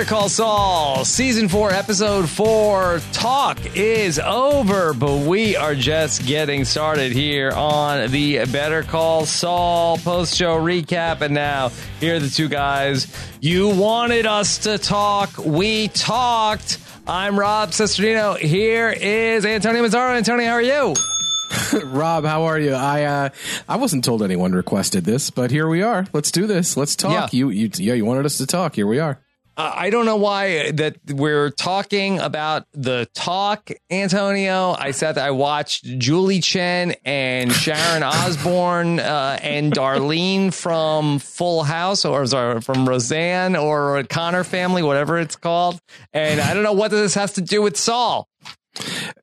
[0.00, 3.02] Better Call Saul, season four, episode four.
[3.12, 9.98] Talk is over, but we are just getting started here on the Better Call Saul
[9.98, 11.20] post show recap.
[11.20, 11.68] And now,
[12.00, 13.14] here are the two guys.
[13.42, 15.36] You wanted us to talk.
[15.36, 16.78] We talked.
[17.06, 18.38] I'm Rob Cesternino.
[18.38, 20.16] Here is Antonio Mazzaro.
[20.16, 20.94] Antonio, how are you?
[21.84, 22.72] Rob, how are you?
[22.72, 23.28] I uh,
[23.68, 26.06] I wasn't told anyone requested this, but here we are.
[26.14, 26.78] Let's do this.
[26.78, 27.12] Let's talk.
[27.34, 27.38] Yeah.
[27.38, 28.74] You you yeah, you wanted us to talk.
[28.74, 29.20] Here we are.
[29.60, 34.70] Uh, I don't know why that we're talking about the talk, Antonio.
[34.72, 41.62] I said that I watched Julie Chen and Sharon Osbourne uh, and Darlene from Full
[41.62, 45.78] House, or sorry, from Roseanne or Connor Family, whatever it's called.
[46.14, 48.30] And I don't know what this has to do with Saul.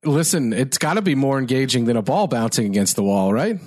[0.04, 3.56] Listen, it's got to be more engaging than a ball bouncing against the wall, right?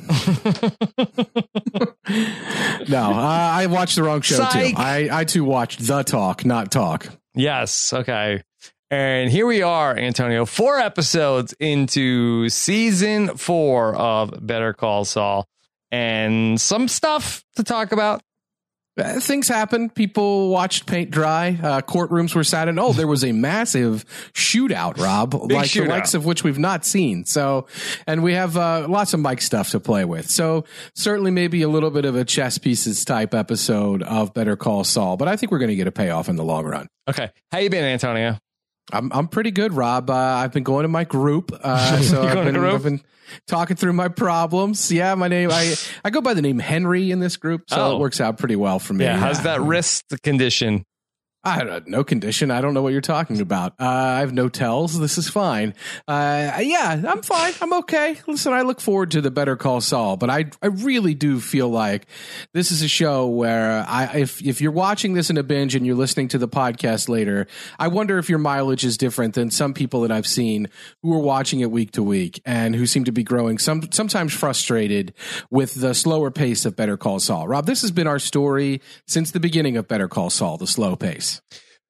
[2.89, 4.71] no, uh, I watched the wrong show Psych.
[4.71, 4.75] too.
[4.77, 7.07] I I too watched the talk, not talk.
[7.35, 7.93] Yes.
[7.93, 8.43] Okay.
[8.93, 15.47] And here we are, Antonio, four episodes into season four of Better Call Saul,
[15.93, 18.21] and some stuff to talk about.
[19.01, 19.91] Uh, Things happen.
[19.91, 21.59] People watched paint dry.
[21.63, 22.79] Uh, courtrooms were sat in.
[22.79, 25.85] Oh, there was a massive shootout, Rob, like shootout.
[25.85, 27.25] the likes of which we've not seen.
[27.25, 27.67] So,
[28.07, 30.31] and we have uh, lots of Mike stuff to play with.
[30.31, 34.85] So, certainly, maybe a little bit of a chess pieces type episode of Better Call
[34.85, 35.17] Saul.
[35.17, 36.89] But I think we're going to get a payoff in the long run.
[37.09, 37.31] Okay.
[37.51, 38.39] How you been, Antonio?
[38.93, 40.11] I'm I'm pretty good, Rob.
[40.11, 42.75] Uh, I've been going to my group, uh, so I've been, group?
[42.75, 43.01] I've been
[43.47, 44.91] talking through my problems.
[44.91, 45.75] Yeah, my name I
[46.05, 47.97] I go by the name Henry in this group, so Oh.
[47.97, 49.05] it works out pretty well for me.
[49.05, 49.17] Yeah.
[49.19, 50.85] How's that wrist condition?
[51.43, 52.51] I don't no condition.
[52.51, 53.73] I don't know what you're talking about.
[53.81, 54.99] Uh, I have no tells.
[55.01, 55.73] This is fine.
[56.07, 57.55] Uh, yeah, I'm fine.
[57.63, 58.19] I'm okay.
[58.27, 61.71] Listen, I look forward to the Better Call Saul, but I I really do feel
[61.71, 62.07] like
[62.53, 65.87] this is a show where I if if you're watching this in a binge and
[65.87, 67.47] you're listening to the podcast later,
[67.79, 70.69] I wonder if your mileage is different than some people that I've seen
[71.03, 74.35] who are watching it week to week and who seem to be growing some sometimes
[74.35, 75.15] frustrated
[75.51, 77.49] with the slower pace of Better Call Saul.
[77.49, 80.97] Rob, this has been our story since the beginning of Better Call Saul, the slow
[80.97, 81.30] pace.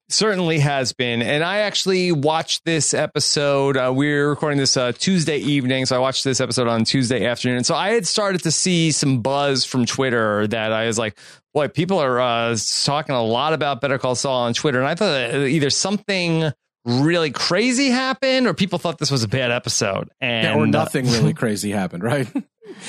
[0.08, 1.22] Certainly has been.
[1.22, 3.76] And I actually watched this episode.
[3.76, 5.86] Uh, we're recording this uh, Tuesday evening.
[5.86, 7.62] So I watched this episode on Tuesday afternoon.
[7.62, 11.16] So I had started to see some buzz from Twitter that I was like,
[11.54, 14.80] boy, people are uh, talking a lot about Better Call Saul on Twitter.
[14.80, 16.50] And I thought either something
[16.84, 20.10] really crazy happened or people thought this was a bad episode.
[20.20, 22.28] And Yeah, or uh, nothing really crazy happened, right?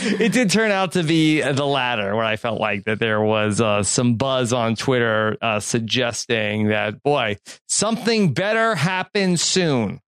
[0.01, 3.59] it did turn out to be the latter, where I felt like that there was
[3.59, 7.37] uh, some buzz on Twitter uh, suggesting that, boy,
[7.67, 9.99] something better happens soon.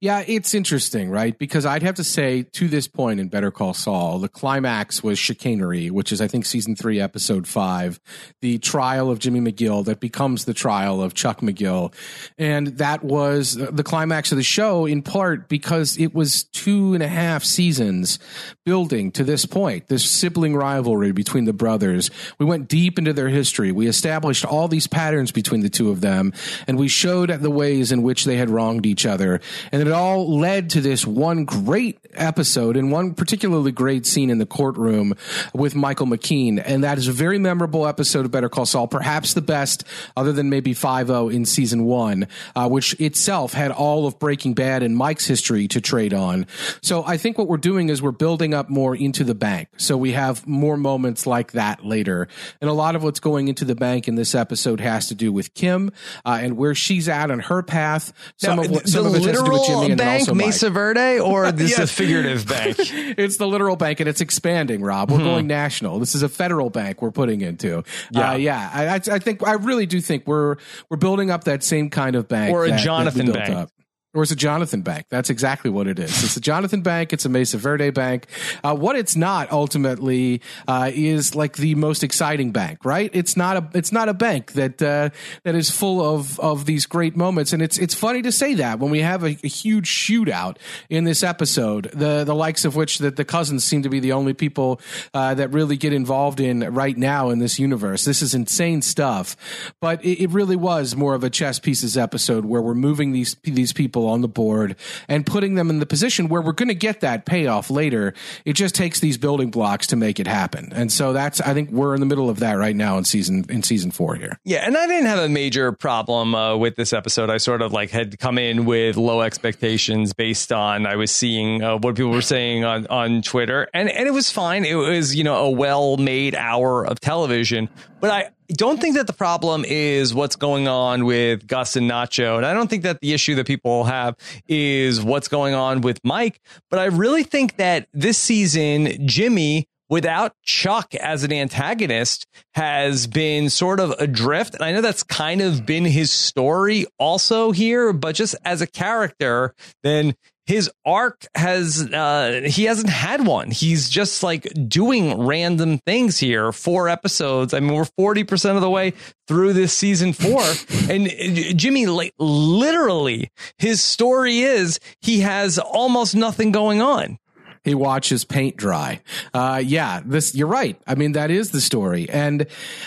[0.00, 1.38] Yeah, it's interesting, right?
[1.38, 5.18] Because I'd have to say, to this point in Better Call Saul, the climax was
[5.18, 8.00] chicanery, which is, I think, season three, episode five,
[8.40, 11.92] the trial of Jimmy McGill that becomes the trial of Chuck McGill.
[12.38, 17.02] And that was the climax of the show in part because it was two and
[17.02, 18.18] a half seasons
[18.64, 22.10] building to this point, this sibling rivalry between the brothers.
[22.38, 23.72] We went deep into their history.
[23.72, 26.32] We established all these patterns between the two of them,
[26.66, 29.40] and we showed the ways in which they had wronged each other.
[29.72, 34.38] And it all led to this one great episode and one particularly great scene in
[34.38, 35.14] the courtroom
[35.54, 36.62] with Michael McKean.
[36.64, 39.84] And that is a very memorable episode of Better Call Saul, perhaps the best,
[40.16, 44.82] other than maybe 5 in season one, uh, which itself had all of Breaking Bad
[44.82, 46.46] and Mike's history to trade on.
[46.82, 49.68] So I think what we're doing is we're building up more into the bank.
[49.76, 52.28] So we have more moments like that later.
[52.60, 55.32] And a lot of what's going into the bank in this episode has to do
[55.32, 55.90] with Kim
[56.24, 58.12] uh, and where she's at on her path.
[58.36, 61.18] Some Now, of what the some of it to do with literal bank, Mesa Verde,
[61.20, 62.76] or this is a figurative bank?
[63.18, 65.10] It's the literal bank and it's expanding, Rob.
[65.10, 65.98] We're going national.
[65.98, 67.82] This is a federal bank we're putting into.
[68.10, 68.30] Yeah.
[68.32, 68.70] Uh, yeah.
[68.72, 70.56] I, I think I really do think we're
[70.88, 73.54] we're building up that same kind of bank, Or a that- that Jonathan built Bank.
[73.56, 73.70] Up.
[74.14, 75.04] Or it's a Jonathan Bank.
[75.10, 76.24] That's exactly what it is.
[76.24, 77.12] It's a Jonathan Bank.
[77.12, 78.26] It's a Mesa Verde Bank.
[78.64, 83.10] Uh, what it's not ultimately uh, is like the most exciting bank, right?
[83.12, 85.10] It's not a it's not a bank that uh,
[85.44, 87.52] that is full of of these great moments.
[87.52, 90.56] And it's it's funny to say that when we have a, a huge shootout
[90.88, 94.12] in this episode, the the likes of which that the cousins seem to be the
[94.12, 94.80] only people
[95.12, 98.06] uh, that really get involved in right now in this universe.
[98.06, 99.36] This is insane stuff,
[99.82, 103.36] but it, it really was more of a chess pieces episode where we're moving these
[103.44, 104.76] these people on the board
[105.08, 108.14] and putting them in the position where we're going to get that payoff later.
[108.44, 111.70] It just takes these building blocks to make it happen, and so that's I think
[111.70, 114.38] we're in the middle of that right now in season in season four here.
[114.44, 117.30] Yeah, and I didn't have a major problem uh, with this episode.
[117.30, 121.62] I sort of like had come in with low expectations based on I was seeing
[121.62, 124.64] uh, what people were saying on on Twitter, and and it was fine.
[124.64, 127.68] It was you know a well made hour of television,
[128.00, 132.36] but I don't think that the problem is what's going on with Gus and Nacho.
[132.36, 134.16] And I don't think that the issue that people have
[134.46, 136.40] is what's going on with Mike.
[136.70, 143.50] But I really think that this season, Jimmy without Chuck as an antagonist has been
[143.50, 144.54] sort of adrift.
[144.54, 148.66] And I know that's kind of been his story also here, but just as a
[148.66, 150.14] character, then
[150.48, 153.50] his arc has uh he hasn't had one.
[153.50, 156.52] He's just like doing random things here.
[156.52, 157.52] Four episodes.
[157.52, 158.94] I mean we're 40% of the way
[159.28, 160.42] through this season four.
[160.90, 167.18] And uh, jimmy like literally his story is he has almost nothing going on
[167.64, 169.00] he watches paint dry.
[169.34, 170.80] Uh, yeah, this you're right.
[170.86, 172.46] I mean, that is the story, and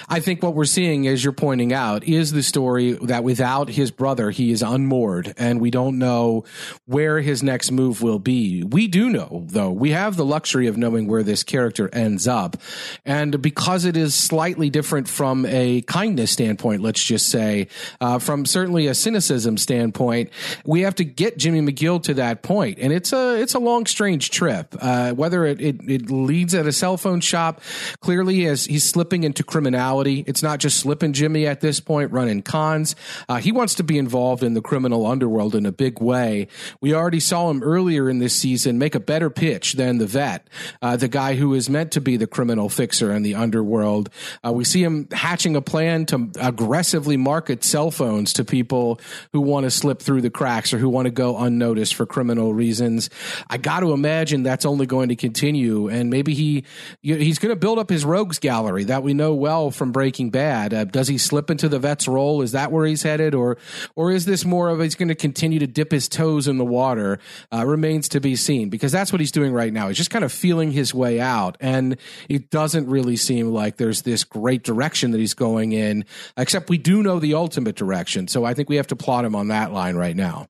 [0.09, 3.91] I think what we're seeing, as you're pointing out, is the story that without his
[3.91, 6.45] brother, he is unmoored, and we don't know
[6.85, 8.63] where his next move will be.
[8.63, 12.57] We do know, though, we have the luxury of knowing where this character ends up,
[13.05, 17.67] and because it is slightly different from a kindness standpoint, let's just say,
[17.99, 20.29] uh, from certainly a cynicism standpoint,
[20.65, 22.79] we have to get Jimmy McGill to that point.
[22.79, 24.60] and it's a it's a long, strange trip.
[24.79, 27.61] Uh, whether it, it, it leads at a cell phone shop,
[27.99, 30.23] clearly as he's slipping into criminality.
[30.27, 32.95] It's not just slipping Jimmy at this point, running cons.
[33.27, 36.47] Uh, he wants to be involved in the criminal underworld in a big way.
[36.81, 40.47] We already saw him earlier in this season make a better pitch than the vet,
[40.81, 44.09] uh, the guy who is meant to be the criminal fixer in the underworld.
[44.45, 48.99] Uh, we see him hatching a plan to aggressively market cell phones to people
[49.33, 52.53] who want to slip through the cracks or who want to go unnoticed for criminal
[52.53, 53.09] reasons.
[53.49, 55.87] I got to imagine that's only going to continue.
[55.87, 56.65] And maybe he
[57.01, 60.73] he's going to build up his rogues gallery that we know well from Breaking Bad.
[60.73, 62.41] Uh, does he slip into the vet's role?
[62.41, 63.57] Is that where he's headed, or
[63.95, 66.65] or is this more of he's going to continue to dip his toes in the
[66.65, 67.19] water?
[67.53, 69.87] Uh, remains to be seen because that's what he's doing right now.
[69.87, 71.95] He's just kind of feeling his way out, and
[72.27, 76.03] it doesn't really seem like there's this great direction that he's going in.
[76.35, 79.33] Except we do know the ultimate direction, so I think we have to plot him
[79.33, 80.47] on that line right now.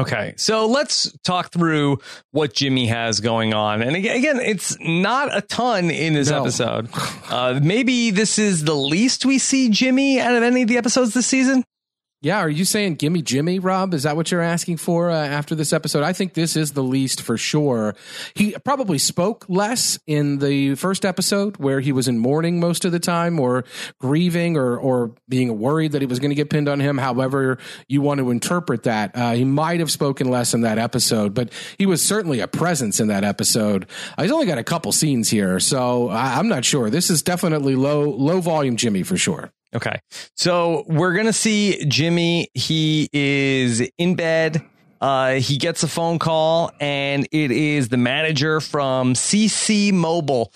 [0.00, 1.98] Okay, so let's talk through
[2.30, 3.82] what Jimmy has going on.
[3.82, 6.40] And again, it's not a ton in this no.
[6.40, 6.88] episode.
[7.28, 11.12] Uh, maybe this is the least we see Jimmy out of any of the episodes
[11.12, 11.64] this season.
[12.22, 13.94] Yeah, are you saying gimme Jimmy, Rob?
[13.94, 16.02] Is that what you're asking for uh, after this episode?
[16.02, 17.94] I think this is the least for sure.
[18.34, 22.92] He probably spoke less in the first episode where he was in mourning most of
[22.92, 23.64] the time or
[24.00, 26.98] grieving or, or being worried that he was going to get pinned on him.
[26.98, 27.56] However,
[27.88, 29.16] you want to interpret that.
[29.16, 33.00] Uh, he might have spoken less in that episode, but he was certainly a presence
[33.00, 33.86] in that episode.
[34.18, 36.90] Uh, he's only got a couple scenes here, so I, I'm not sure.
[36.90, 39.54] This is definitely low, low volume Jimmy for sure.
[39.74, 40.00] Okay.
[40.34, 42.48] So we're going to see Jimmy.
[42.54, 44.64] He is in bed.
[45.00, 50.52] Uh, he gets a phone call and it is the manager from CC Mobile.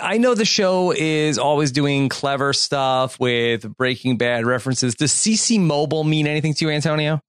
[0.00, 4.94] I know the show is always doing clever stuff with Breaking Bad references.
[4.94, 7.20] Does CC Mobile mean anything to you, Antonio?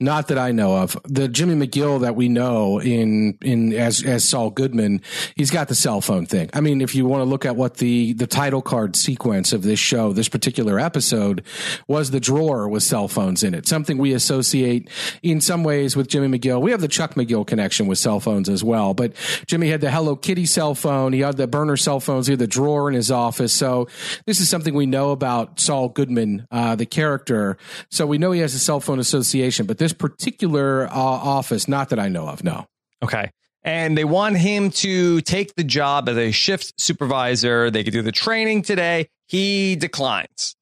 [0.00, 0.96] Not that I know of.
[1.04, 5.02] The Jimmy McGill that we know in in as as Saul Goodman,
[5.36, 6.50] he's got the cell phone thing.
[6.54, 9.62] I mean, if you want to look at what the the title card sequence of
[9.62, 11.44] this show, this particular episode,
[11.86, 13.66] was the drawer with cell phones in it.
[13.66, 14.88] Something we associate
[15.22, 16.60] in some ways with Jimmy McGill.
[16.60, 18.94] We have the Chuck McGill connection with cell phones as well.
[18.94, 19.14] But
[19.46, 21.12] Jimmy had the Hello Kitty cell phone.
[21.12, 22.26] He had the burner cell phones.
[22.26, 23.52] He had the drawer in his office.
[23.52, 23.88] So
[24.26, 27.56] this is something we know about Saul Goodman, uh, the character.
[27.90, 31.90] So we know he has a cell phone association but this particular uh, office, not
[31.90, 32.66] that I know of, no.
[33.02, 33.30] Okay.
[33.64, 37.70] And they want him to take the job as a shift supervisor.
[37.70, 39.08] They could do the training today.
[39.26, 40.56] He declines.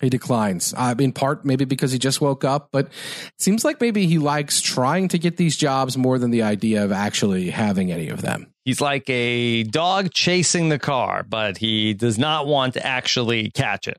[0.00, 0.74] He declines.
[0.76, 2.92] Uh, in part, maybe because he just woke up, but it
[3.38, 6.92] seems like maybe he likes trying to get these jobs more than the idea of
[6.92, 8.52] actually having any of them.
[8.64, 13.88] He's like a dog chasing the car, but he does not want to actually catch
[13.88, 13.98] it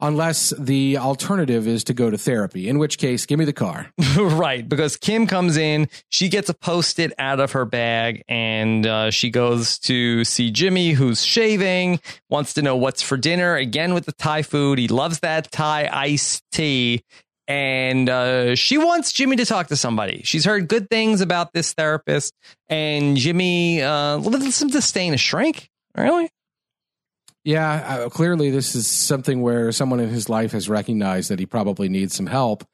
[0.00, 3.92] unless the alternative is to go to therapy, in which case, give me the car.
[4.18, 4.68] right.
[4.68, 9.10] Because Kim comes in, she gets a post it out of her bag, and uh,
[9.10, 13.56] she goes to see Jimmy, who's shaving, wants to know what's for dinner.
[13.56, 14.78] Again, with the Thai food.
[14.78, 17.02] He loves that Thai iced tea.
[17.48, 20.22] And uh, she wants Jimmy to talk to somebody.
[20.24, 22.32] She's heard good things about this therapist,
[22.68, 25.68] and Jimmy, uh, with some disdain, a shrink.
[25.96, 26.30] Really?
[27.42, 31.46] Yeah, uh, clearly this is something where someone in his life has recognized that he
[31.46, 32.64] probably needs some help,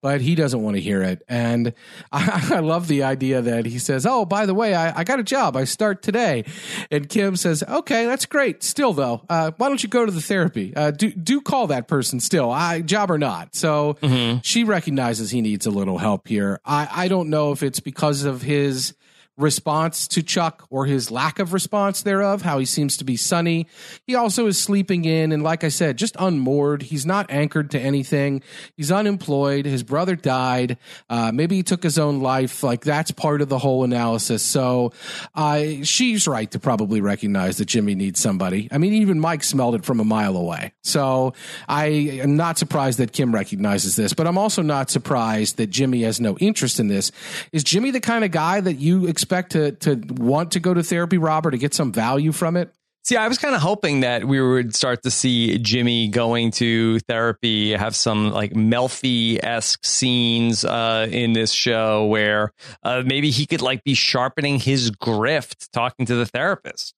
[0.00, 1.22] but he doesn't want to hear it.
[1.28, 1.74] And
[2.12, 5.18] I, I love the idea that he says, "Oh, by the way, I, I, got
[5.18, 5.56] a job.
[5.56, 6.44] I start today."
[6.90, 8.62] And Kim says, "Okay, that's great.
[8.62, 10.72] Still, though, uh, why don't you go to the therapy?
[10.76, 14.38] Uh, do do call that person still, I, job or not." So mm-hmm.
[14.42, 16.60] she recognizes he needs a little help here.
[16.64, 18.94] I I don't know if it's because of his
[19.36, 23.66] response to Chuck or his lack of response thereof, how he seems to be sunny.
[24.06, 26.82] He also is sleeping in, and like I said, just unmoored.
[26.82, 28.42] He's not anchored to anything.
[28.76, 29.64] He's unemployed.
[29.64, 30.76] His brother died.
[31.08, 32.62] Uh, maybe he took his own life.
[32.62, 34.42] Like that's part of the whole analysis.
[34.42, 34.92] So
[35.34, 38.68] uh, she's right to probably recognize that Jimmy needs somebody.
[38.70, 40.72] I mean, even Mike smelled it from a mile away.
[40.82, 41.32] So
[41.68, 46.02] I am not surprised that Kim recognizes this, but I'm also not surprised that Jimmy
[46.02, 47.12] has no interest in this.
[47.50, 50.82] Is Jimmy the kind of guy that you expect to to want to go to
[50.82, 52.72] therapy, Robert, to get some value from it?
[53.04, 57.00] See, I was kind of hoping that we would start to see Jimmy going to
[57.00, 62.52] therapy, have some like Melfi esque scenes uh, in this show where
[62.84, 66.94] uh, maybe he could like be sharpening his grift talking to the therapist.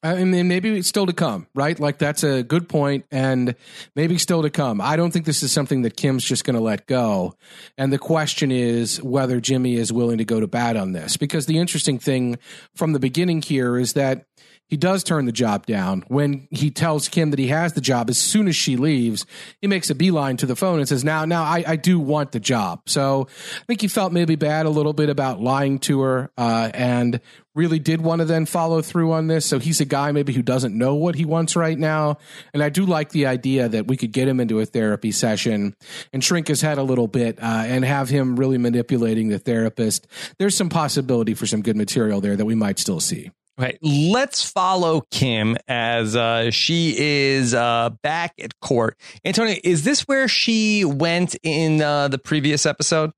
[0.00, 1.80] Uh, and then maybe still to come, right?
[1.80, 3.56] Like that's a good point, and
[3.96, 4.80] maybe still to come.
[4.80, 7.34] I don't think this is something that Kim's just going to let go.
[7.76, 11.46] And the question is whether Jimmy is willing to go to bat on this, because
[11.46, 12.38] the interesting thing
[12.76, 14.24] from the beginning here is that
[14.68, 16.04] he does turn the job down.
[16.08, 19.24] When he tells Kim that he has the job, as soon as she leaves,
[19.60, 22.32] he makes a beeline to the phone and says, Now, now I, I do want
[22.32, 22.82] the job.
[22.86, 26.70] So I think he felt maybe bad a little bit about lying to her uh,
[26.74, 27.20] and
[27.54, 29.44] really did want to then follow through on this.
[29.44, 32.18] So he's a guy maybe who doesn't know what he wants right now.
[32.54, 35.74] And I do like the idea that we could get him into a therapy session
[36.12, 40.06] and shrink his head a little bit uh, and have him really manipulating the therapist.
[40.38, 43.30] There's some possibility for some good material there that we might still see.
[43.58, 48.96] Okay, let's follow Kim as uh, she is uh, back at court.
[49.24, 53.10] Antonio, is this where she went in uh, the previous episode?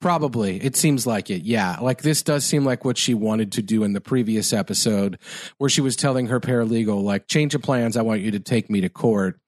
[0.00, 0.56] Probably.
[0.56, 1.42] It seems like it.
[1.42, 1.76] Yeah.
[1.80, 5.18] Like this does seem like what she wanted to do in the previous episode
[5.58, 7.96] where she was telling her paralegal, like, change of plans.
[7.96, 9.38] I want you to take me to court.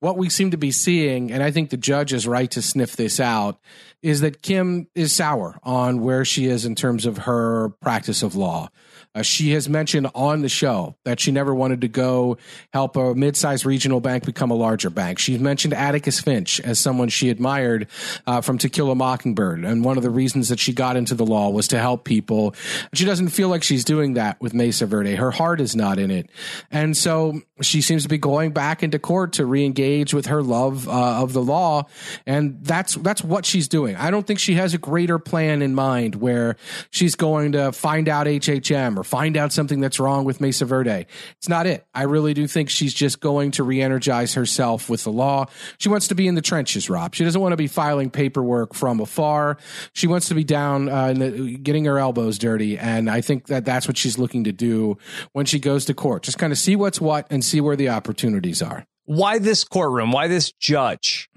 [0.00, 2.96] What we seem to be seeing, and I think the judge is right to sniff
[2.96, 3.58] this out,
[4.02, 8.34] is that Kim is sour on where she is in terms of her practice of
[8.34, 8.68] law.
[9.14, 12.38] Uh, she has mentioned on the show that she never wanted to go
[12.72, 15.18] help a mid-sized regional bank become a larger bank.
[15.18, 17.88] She's mentioned Atticus Finch as someone she admired
[18.26, 21.14] uh, from To Kill a Mockingbird, and one of the reasons that she got into
[21.14, 22.54] the law was to help people.
[22.94, 25.14] She doesn't feel like she's doing that with Mesa Verde.
[25.14, 26.30] Her heart is not in it,
[26.70, 30.88] and so she seems to be going back into court to re-engage with her love
[30.88, 31.86] uh, of the law,
[32.26, 33.96] and that's that's what she's doing.
[33.96, 36.56] I don't think she has a greater plan in mind where
[36.90, 41.06] she's going to find out HHM or find out something that's wrong with Mesa Verde.
[41.38, 41.86] It's not it.
[41.94, 45.46] I really do think she's just going to re-energize herself with the law.
[45.78, 47.14] She wants to be in the trenches, Rob.
[47.14, 49.58] She doesn't want to be filing paperwork from afar.
[49.92, 53.64] She wants to be down, uh, the, getting her elbows dirty, and I think that
[53.64, 54.98] that's what she's looking to do
[55.32, 56.22] when she goes to court.
[56.22, 58.86] Just kind of see what's what and see where the opportunities are.
[59.04, 60.12] Why this courtroom?
[60.12, 61.28] Why this judge?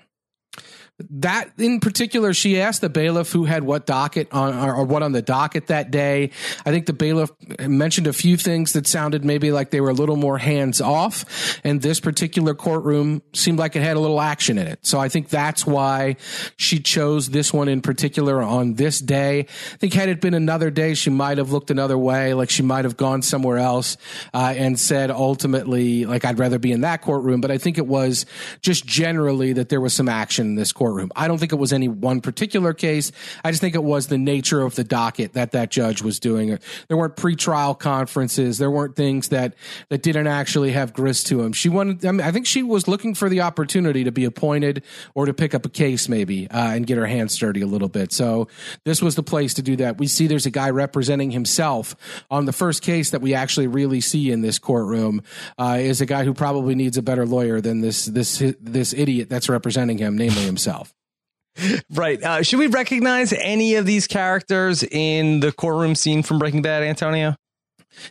[1.09, 5.11] That in particular, she asked the bailiff who had what docket on or what on
[5.11, 6.31] the docket that day.
[6.65, 9.93] I think the bailiff mentioned a few things that sounded maybe like they were a
[9.93, 14.57] little more hands off, and this particular courtroom seemed like it had a little action
[14.57, 14.79] in it.
[14.83, 16.15] So I think that's why
[16.55, 19.39] she chose this one in particular on this day.
[19.39, 22.63] I think had it been another day, she might have looked another way, like she
[22.63, 23.97] might have gone somewhere else
[24.33, 27.41] uh, and said ultimately, like I'd rather be in that courtroom.
[27.41, 28.25] But I think it was
[28.61, 31.11] just generally that there was some action in this court courtroom.
[31.15, 33.11] I don't think it was any one particular case.
[33.43, 36.59] I just think it was the nature of the docket that that judge was doing.
[36.87, 38.59] There weren't pretrial conferences.
[38.59, 39.55] There weren't things that
[39.89, 41.53] that didn't actually have grist to them.
[41.53, 42.05] She wanted.
[42.05, 44.83] I, mean, I think she was looking for the opportunity to be appointed
[45.15, 47.89] or to pick up a case maybe uh, and get her hands dirty a little
[47.89, 48.13] bit.
[48.13, 48.47] So
[48.83, 49.97] this was the place to do that.
[49.97, 51.95] We see there's a guy representing himself
[52.29, 55.23] on the first case that we actually really see in this courtroom.
[55.57, 59.29] Uh, is a guy who probably needs a better lawyer than this this this idiot
[59.29, 60.74] that's representing him, namely himself.
[61.89, 62.21] Right.
[62.21, 66.83] Uh, should we recognize any of these characters in the courtroom scene from Breaking Bad,
[66.83, 67.35] Antonio?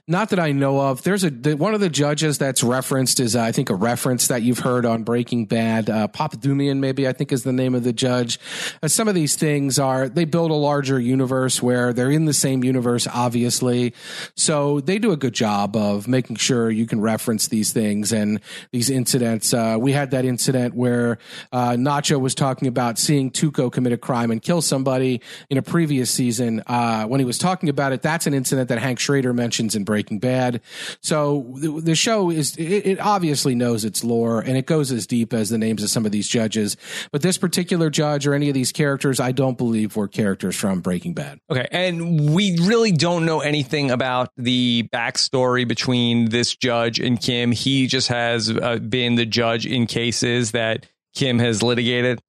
[0.06, 1.02] Not that I know of.
[1.02, 4.28] There's a the, one of the judges that's referenced is uh, I think a reference
[4.28, 5.90] that you've heard on Breaking Bad.
[5.90, 8.38] Uh, Dumian, maybe I think is the name of the judge.
[8.82, 12.32] Uh, some of these things are they build a larger universe where they're in the
[12.32, 13.94] same universe, obviously.
[14.36, 18.40] So they do a good job of making sure you can reference these things and
[18.72, 19.52] these incidents.
[19.52, 21.18] Uh, we had that incident where
[21.52, 25.62] uh, Nacho was talking about seeing Tuco commit a crime and kill somebody in a
[25.62, 26.62] previous season.
[26.66, 29.84] Uh, when he was talking about it, that's an incident that Hank Schrader mentions in
[29.84, 30.60] Breaking Bad.
[31.02, 35.06] So the, the show is it, it, obviously knows its lore and it goes as
[35.06, 36.76] deep as the names of some of these judges.
[37.12, 40.80] But this particular judge or any of these characters, I don't believe were characters from
[40.80, 41.38] Breaking Bad.
[41.50, 47.52] Okay, and we really don't know anything about the backstory between this judge and Kim.
[47.52, 52.20] He just has uh, been the judge in cases that Kim has litigated.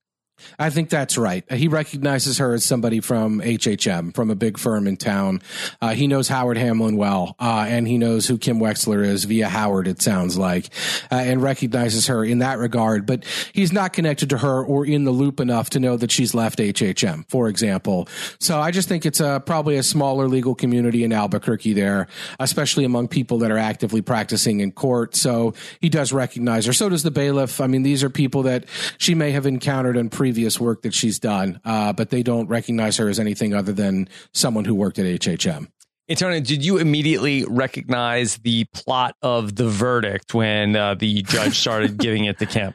[0.59, 1.49] I think that's right.
[1.51, 5.41] He recognizes her as somebody from HHM, from a big firm in town.
[5.81, 9.47] Uh, he knows Howard Hamlin well, uh, and he knows who Kim Wexler is via
[9.47, 10.69] Howard, it sounds like,
[11.11, 13.05] uh, and recognizes her in that regard.
[13.05, 16.33] But he's not connected to her or in the loop enough to know that she's
[16.33, 18.07] left HHM, for example.
[18.39, 22.07] So I just think it's a, probably a smaller legal community in Albuquerque there,
[22.39, 25.15] especially among people that are actively practicing in court.
[25.15, 26.73] So he does recognize her.
[26.73, 27.61] So does the bailiff.
[27.61, 28.65] I mean, these are people that
[28.97, 32.97] she may have encountered in previous work that she's done, uh, but they don't recognize
[32.97, 35.67] her as anything other than someone who worked at HHM.
[36.09, 41.97] Antonio, did you immediately recognize the plot of the verdict when uh, the judge started
[41.99, 42.73] giving it to Kim?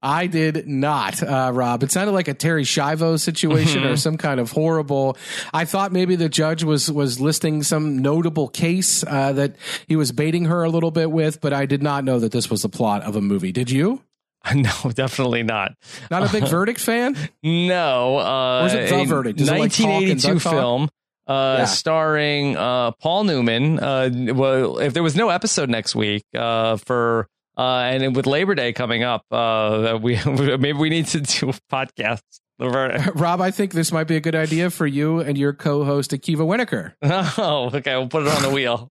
[0.00, 1.82] I did not, uh, Rob.
[1.82, 3.92] It sounded like a Terri Schiavo situation mm-hmm.
[3.92, 5.18] or some kind of horrible.
[5.52, 9.56] I thought maybe the judge was was listing some notable case uh, that
[9.88, 12.48] he was baiting her a little bit with, but I did not know that this
[12.48, 13.52] was the plot of a movie.
[13.52, 14.02] Did you?
[14.54, 15.74] No, definitely not.
[16.10, 17.16] Not a big verdict fan?
[17.42, 18.18] No.
[18.18, 19.40] Uh, is it the verdict?
[19.40, 20.88] Is 1982 like film.
[21.26, 21.64] Uh, yeah.
[21.66, 23.78] starring uh, Paul Newman.
[23.78, 27.28] Uh, well, if there was no episode next week uh, for
[27.58, 31.54] uh, and with Labor Day coming up, uh, we maybe we need to do a
[31.70, 32.22] podcast.
[32.60, 36.38] Rob, I think this might be a good idea for you and your co-host Akiva
[36.38, 36.92] Wienerkur.
[37.38, 37.94] Oh, okay.
[37.96, 38.90] We'll put it on the wheel.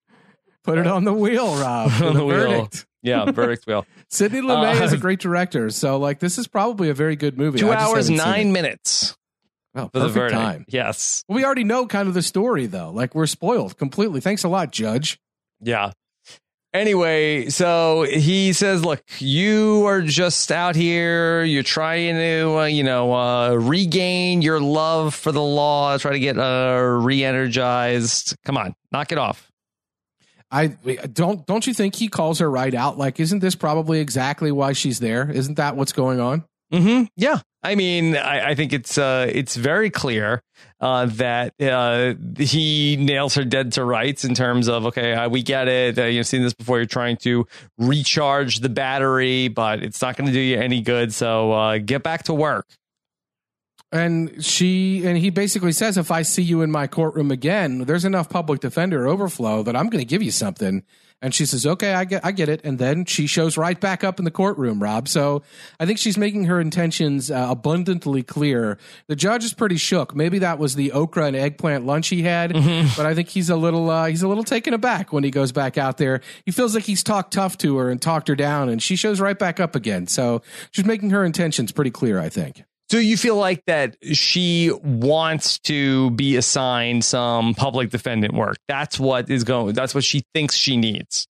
[0.67, 1.91] Put it on the wheel, Rob.
[2.01, 2.37] on the, the wheel.
[2.37, 2.85] Verdict.
[3.01, 3.85] Yeah, verdict wheel.
[4.09, 7.37] Sidney Lumet uh, is a great director, so like this is probably a very good
[7.37, 7.59] movie.
[7.59, 9.15] Two hours nine minutes.
[9.75, 10.33] Oh, for the verdict.
[10.33, 10.65] time.
[10.67, 11.23] Yes.
[11.27, 12.89] Well, we already know kind of the story though.
[12.89, 14.21] Like we're spoiled completely.
[14.21, 15.19] Thanks a lot, Judge.
[15.61, 15.91] Yeah.
[16.73, 21.43] Anyway, so he says, "Look, you are just out here.
[21.43, 25.97] You're trying to, uh, you know, uh, regain your love for the law.
[25.97, 28.35] Try to get uh, re-energized.
[28.43, 29.49] Come on, knock it off."
[30.49, 32.97] I don't don't you think he calls her right out?
[32.97, 35.29] Like, isn't this probably exactly why she's there?
[35.29, 36.45] Isn't that what's going on?
[36.71, 37.05] Mm-hmm.
[37.15, 37.39] Yeah.
[37.63, 40.41] I mean, I, I, think it's uh, it's very clear
[40.79, 45.43] uh, that uh, he nails her dead to rights in terms of okay, uh, we
[45.43, 45.97] get it.
[45.97, 46.77] Uh, you've seen this before.
[46.77, 47.45] You're trying to
[47.77, 51.13] recharge the battery, but it's not going to do you any good.
[51.13, 52.67] So uh, get back to work.
[53.91, 58.03] And she and he basically says, if I see you in my courtroom again, there's
[58.03, 60.83] enough public defender overflow that I'm going to give you something.
[61.19, 62.61] And she says, okay, I get, I get it.
[62.63, 65.07] And then she shows right back up in the courtroom, Rob.
[65.07, 65.41] So
[65.79, 68.77] I think she's making her intentions uh, abundantly clear.
[69.07, 70.15] The judge is pretty shook.
[70.15, 72.89] Maybe that was the okra and eggplant lunch he had, mm-hmm.
[72.95, 75.51] but I think he's a little, uh, he's a little taken aback when he goes
[75.51, 76.21] back out there.
[76.45, 79.19] He feels like he's talked tough to her and talked her down and she shows
[79.19, 80.05] right back up again.
[80.05, 82.63] So she's making her intentions pretty clear, I think.
[82.89, 88.57] So you feel like that she wants to be assigned some public defendant work.
[88.67, 89.73] That's what is going.
[89.73, 91.27] That's what she thinks she needs.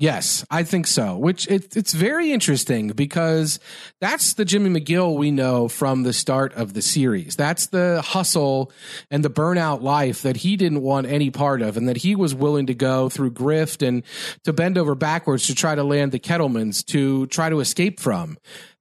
[0.00, 1.18] Yes, I think so.
[1.18, 3.58] Which it, it's very interesting because
[4.00, 7.34] that's the Jimmy McGill we know from the start of the series.
[7.34, 8.70] That's the hustle
[9.10, 12.32] and the burnout life that he didn't want any part of, and that he was
[12.32, 14.04] willing to go through grift and
[14.44, 18.38] to bend over backwards to try to land the Kettlemans to try to escape from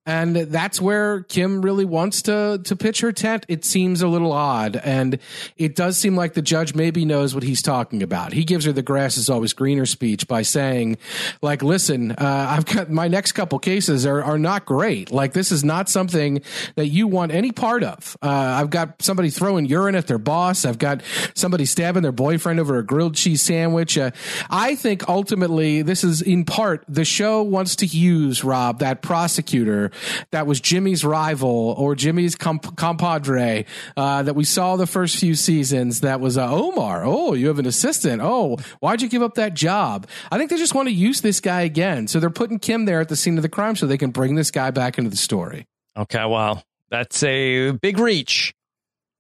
[0.07, 3.45] and that's where Kim really wants to to pitch her tent.
[3.49, 5.19] It seems a little odd, and
[5.57, 8.31] it does seem like the judge maybe knows what he's talking about.
[8.31, 10.97] He gives her the grass is always greener speech by saying,
[11.41, 15.11] like, listen, uh, I've got my next couple cases are are not great.
[15.11, 16.41] Like, this is not something
[16.75, 18.15] that you want any part of.
[18.21, 20.63] Uh, I've got somebody throwing urine at their boss.
[20.63, 21.01] I've got
[21.33, 23.97] somebody stabbing their boyfriend over a grilled cheese sandwich.
[23.97, 24.11] Uh,
[24.49, 29.91] I think ultimately this is in part the show wants to use Rob that prosecutor
[30.31, 35.35] that was Jimmy's rival or Jimmy's comp- compadre uh, that we saw the first few
[35.35, 36.01] seasons.
[36.01, 37.03] That was uh, Omar.
[37.05, 38.21] Oh, you have an assistant.
[38.23, 40.07] Oh, why'd you give up that job?
[40.31, 42.07] I think they just want to use this guy again.
[42.07, 44.35] So they're putting Kim there at the scene of the crime so they can bring
[44.35, 45.65] this guy back into the story.
[45.95, 48.53] Okay, well, that's a big reach.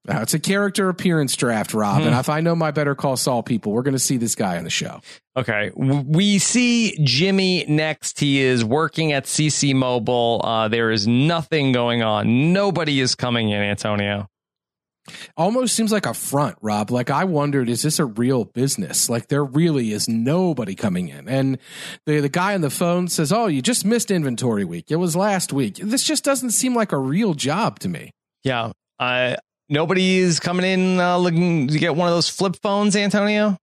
[0.07, 2.01] Uh, it's a character appearance draft, Rob.
[2.01, 2.07] Hmm.
[2.07, 4.57] And if I know my Better Call Saul people, we're going to see this guy
[4.57, 5.01] on the show.
[5.35, 5.71] Okay.
[5.75, 8.19] We see Jimmy next.
[8.19, 10.41] He is working at CC Mobile.
[10.43, 12.53] Uh, there is nothing going on.
[12.53, 14.27] Nobody is coming in, Antonio.
[15.37, 16.91] Almost seems like a front, Rob.
[16.91, 19.09] Like I wondered, is this a real business?
[19.09, 21.29] Like there really is nobody coming in.
[21.29, 21.59] And
[22.05, 24.85] the the guy on the phone says, "Oh, you just missed inventory week.
[24.89, 28.11] It was last week." This just doesn't seem like a real job to me.
[28.43, 28.71] Yeah.
[28.99, 29.37] I
[29.69, 33.57] Nobody is coming in uh, looking to get one of those flip phones, Antonio.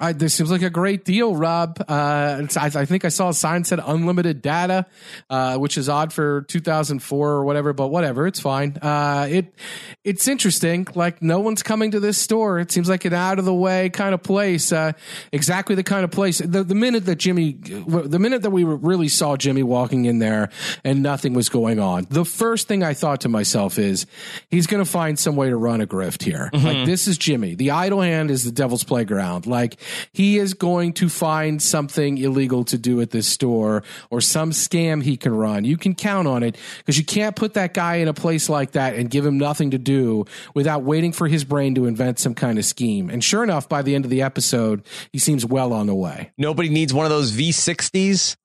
[0.00, 1.84] I, this seems like a great deal, Rob.
[1.86, 4.86] Uh, I, I, think I saw a sign said unlimited data,
[5.28, 8.78] uh, which is odd for 2004 or whatever, but whatever, it's fine.
[8.80, 9.54] Uh, it
[10.02, 10.86] it's interesting.
[10.94, 12.58] Like no one's coming to this store.
[12.58, 14.72] It seems like an out of the way kind of place.
[14.72, 14.92] Uh,
[15.32, 16.38] exactly the kind of place.
[16.38, 20.48] The, the minute that Jimmy, the minute that we really saw Jimmy walking in there
[20.82, 24.06] and nothing was going on, the first thing I thought to myself is
[24.50, 26.50] he's going to find some way to run a grift here.
[26.54, 26.66] Mm-hmm.
[26.66, 27.54] Like this is Jimmy.
[27.54, 29.46] The idle hand is the devil's playground.
[29.46, 29.78] Like
[30.12, 35.02] he is going to find something illegal to do at this store or some scam
[35.02, 35.64] he can run.
[35.64, 38.72] You can count on it because you can't put that guy in a place like
[38.72, 40.24] that and give him nothing to do
[40.54, 43.10] without waiting for his brain to invent some kind of scheme.
[43.10, 46.32] And sure enough, by the end of the episode, he seems well on the way.
[46.38, 48.36] Nobody needs one of those V60s.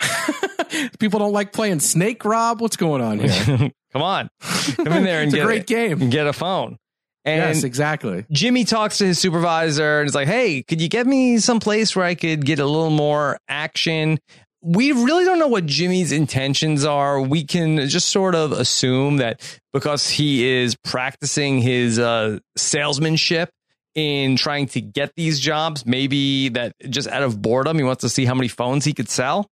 [0.98, 2.60] People don't like playing Snake, Rob.
[2.60, 3.70] What's going on here?
[3.92, 4.30] Come on,
[4.76, 6.00] come in there and it's get a great it, game.
[6.00, 6.78] And get a phone.
[7.24, 8.24] And yes, exactly.
[8.30, 11.94] Jimmy talks to his supervisor and is like, "Hey, could you get me some place
[11.94, 14.18] where I could get a little more action?"
[14.62, 17.20] We really don't know what Jimmy's intentions are.
[17.20, 19.40] We can just sort of assume that
[19.72, 23.50] because he is practicing his uh, salesmanship
[23.94, 28.08] in trying to get these jobs, maybe that just out of boredom, he wants to
[28.08, 29.46] see how many phones he could sell.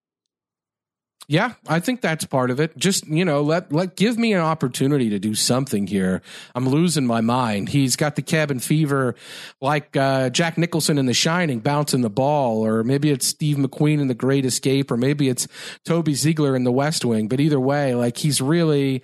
[1.31, 2.75] Yeah, I think that's part of it.
[2.79, 6.23] Just you know, let let give me an opportunity to do something here.
[6.55, 7.69] I'm losing my mind.
[7.69, 9.15] He's got the cabin fever,
[9.61, 14.01] like uh, Jack Nicholson in The Shining, bouncing the ball, or maybe it's Steve McQueen
[14.01, 15.47] in The Great Escape, or maybe it's
[15.85, 17.29] Toby Ziegler in The West Wing.
[17.29, 19.03] But either way, like he's really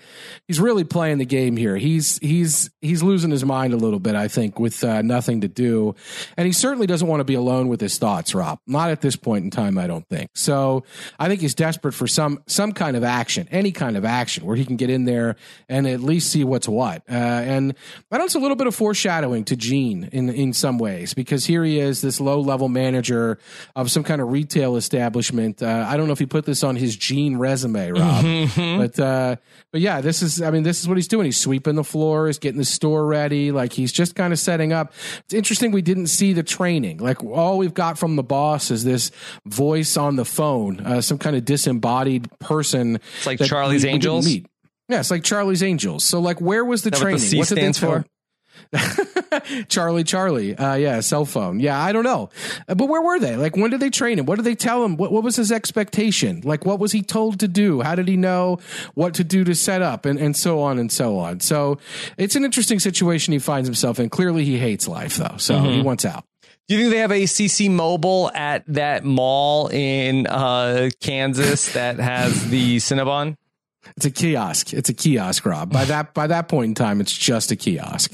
[0.48, 1.76] he's really playing the game here.
[1.76, 5.48] He's he's he's losing his mind a little bit, I think, with uh, nothing to
[5.48, 5.94] do,
[6.38, 8.34] and he certainly doesn't want to be alone with his thoughts.
[8.34, 10.30] Rob, not at this point in time, I don't think.
[10.34, 10.84] So
[11.18, 14.56] I think he's desperate for some some kind of action, any kind of action, where
[14.56, 15.36] he can get in there
[15.68, 17.02] and at least see what's what.
[17.10, 17.74] Uh, and
[18.10, 21.44] I know it's a little bit of foreshadowing to Gene in in some ways because
[21.44, 23.38] here he is, this low level manager
[23.74, 25.62] of some kind of retail establishment.
[25.62, 28.78] Uh, I don't know if he put this on his Gene resume, Rob, mm-hmm.
[28.78, 29.36] but uh,
[29.72, 31.24] but yeah, this is I mean this is what he's doing.
[31.24, 33.50] He's sweeping the floors, getting the store ready.
[33.50, 34.92] Like he's just kind of setting up.
[35.24, 36.98] It's interesting we didn't see the training.
[36.98, 39.10] Like all we've got from the boss is this
[39.44, 42.03] voice on the phone, uh, some kind of disembodied
[42.40, 42.96] person.
[43.16, 44.26] It's like Charlie's we, Angels.
[44.26, 44.46] We
[44.88, 46.04] yeah, it's like Charlie's Angels.
[46.04, 47.20] So like, where was the training?
[47.20, 48.04] What, the what did they for?
[49.68, 50.56] Charlie, Charlie.
[50.56, 51.60] Uh, yeah, cell phone.
[51.60, 52.30] Yeah, I don't know.
[52.68, 53.36] Uh, but where were they?
[53.36, 54.26] Like, when did they train him?
[54.26, 54.96] What did they tell him?
[54.96, 56.42] What, what was his expectation?
[56.44, 57.80] Like, what was he told to do?
[57.82, 58.58] How did he know
[58.94, 61.40] what to do to set up and, and so on and so on?
[61.40, 61.78] So
[62.16, 64.10] it's an interesting situation he finds himself in.
[64.10, 65.36] Clearly, he hates life, though.
[65.38, 65.72] So mm-hmm.
[65.72, 66.24] he wants out.
[66.66, 71.98] Do you think they have a CC Mobile at that mall in uh, Kansas that
[71.98, 73.36] has the Cinnabon?
[73.96, 74.72] It's a kiosk.
[74.72, 75.70] It's a kiosk, Rob.
[75.70, 78.12] By that by that point in time, it's just a kiosk.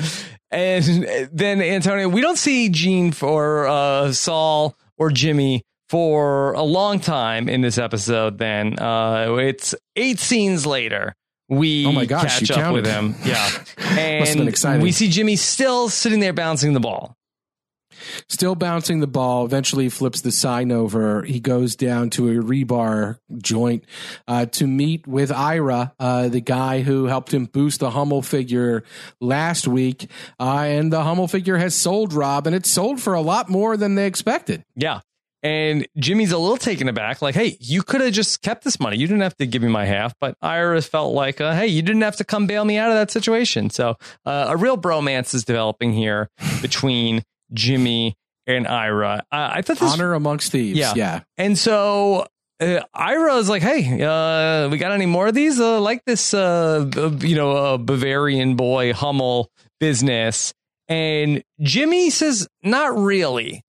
[0.50, 6.98] And then Antonio, we don't see Gene for uh, Saul or Jimmy for a long
[6.98, 8.38] time in this episode.
[8.38, 11.14] Then uh, it's eight scenes later.
[11.48, 12.82] We oh my gosh, catch up counted.
[12.82, 13.14] with him.
[13.24, 13.48] Yeah,
[13.96, 17.16] and we see Jimmy still sitting there bouncing the ball
[18.28, 19.44] still bouncing the ball.
[19.44, 21.22] Eventually, flips the sign over.
[21.22, 23.84] He goes down to a rebar joint
[24.28, 28.84] uh, to meet with Ira, uh, the guy who helped him boost the Hummel figure
[29.20, 30.10] last week.
[30.38, 33.76] Uh, and the Hummel figure has sold, Rob, and it's sold for a lot more
[33.76, 34.64] than they expected.
[34.76, 35.00] Yeah.
[35.42, 38.98] And Jimmy's a little taken aback, like, hey, you could have just kept this money.
[38.98, 40.14] You didn't have to give me my half.
[40.20, 42.96] But Ira felt like, uh, hey, you didn't have to come bail me out of
[42.96, 43.70] that situation.
[43.70, 46.28] So uh, a real bromance is developing here
[46.62, 49.24] between Jimmy and Ira.
[49.30, 50.78] I, I thought this honor amongst thieves.
[50.78, 51.20] Yeah, yeah.
[51.36, 52.26] And so
[52.60, 55.58] uh, Ira is like, "Hey, uh, we got any more of these?
[55.58, 60.52] Uh, like this, uh, you know, uh, Bavarian boy Hummel business?"
[60.88, 63.64] And Jimmy says, "Not really."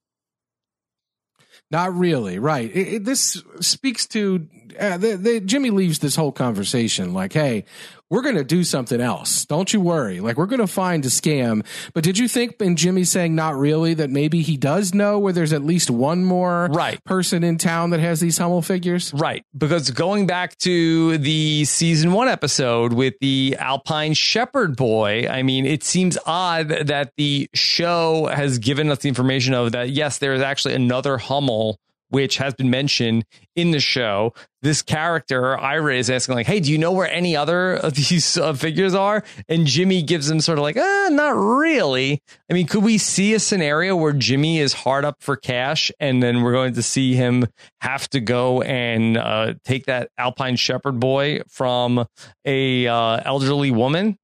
[1.70, 2.70] Not really, right?
[2.70, 4.46] It, it, this speaks to
[4.80, 7.66] uh, the, the, Jimmy leaves this whole conversation like, "Hey,
[8.12, 9.46] we're going to do something else.
[9.46, 10.20] Don't you worry.
[10.20, 11.66] Like we're going to find a scam.
[11.94, 15.32] But did you think in Jimmy saying not really that maybe he does know where
[15.32, 17.02] there's at least one more right.
[17.06, 19.14] person in town that has these Hummel figures?
[19.14, 19.46] Right.
[19.58, 25.66] Because going back to the season one episode with the Alpine Shepherd boy, I mean,
[25.66, 30.34] it seems odd that the show has given us the information of that, yes, there
[30.34, 31.80] is actually another Hummel
[32.12, 34.34] which has been mentioned in the show.
[34.62, 38.38] This character, Ira, is asking, like, hey, do you know where any other of these
[38.38, 39.24] uh, figures are?
[39.50, 42.22] And Jimmy gives him sort of like, ah, not really.
[42.50, 46.22] I mean, could we see a scenario where Jimmy is hard up for cash and
[46.22, 47.48] then we're going to see him
[47.80, 52.06] have to go and uh, take that Alpine Shepherd boy from
[52.46, 54.18] a uh, elderly woman?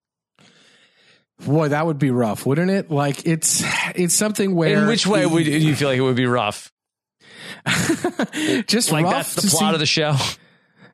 [1.45, 2.89] Boy, that would be rough, wouldn't it?
[2.89, 3.63] Like it's
[3.95, 4.81] it's something where.
[4.81, 6.71] In which way would do you feel like it would be rough?
[8.67, 10.15] just Like rough that's the to plot see- of the show.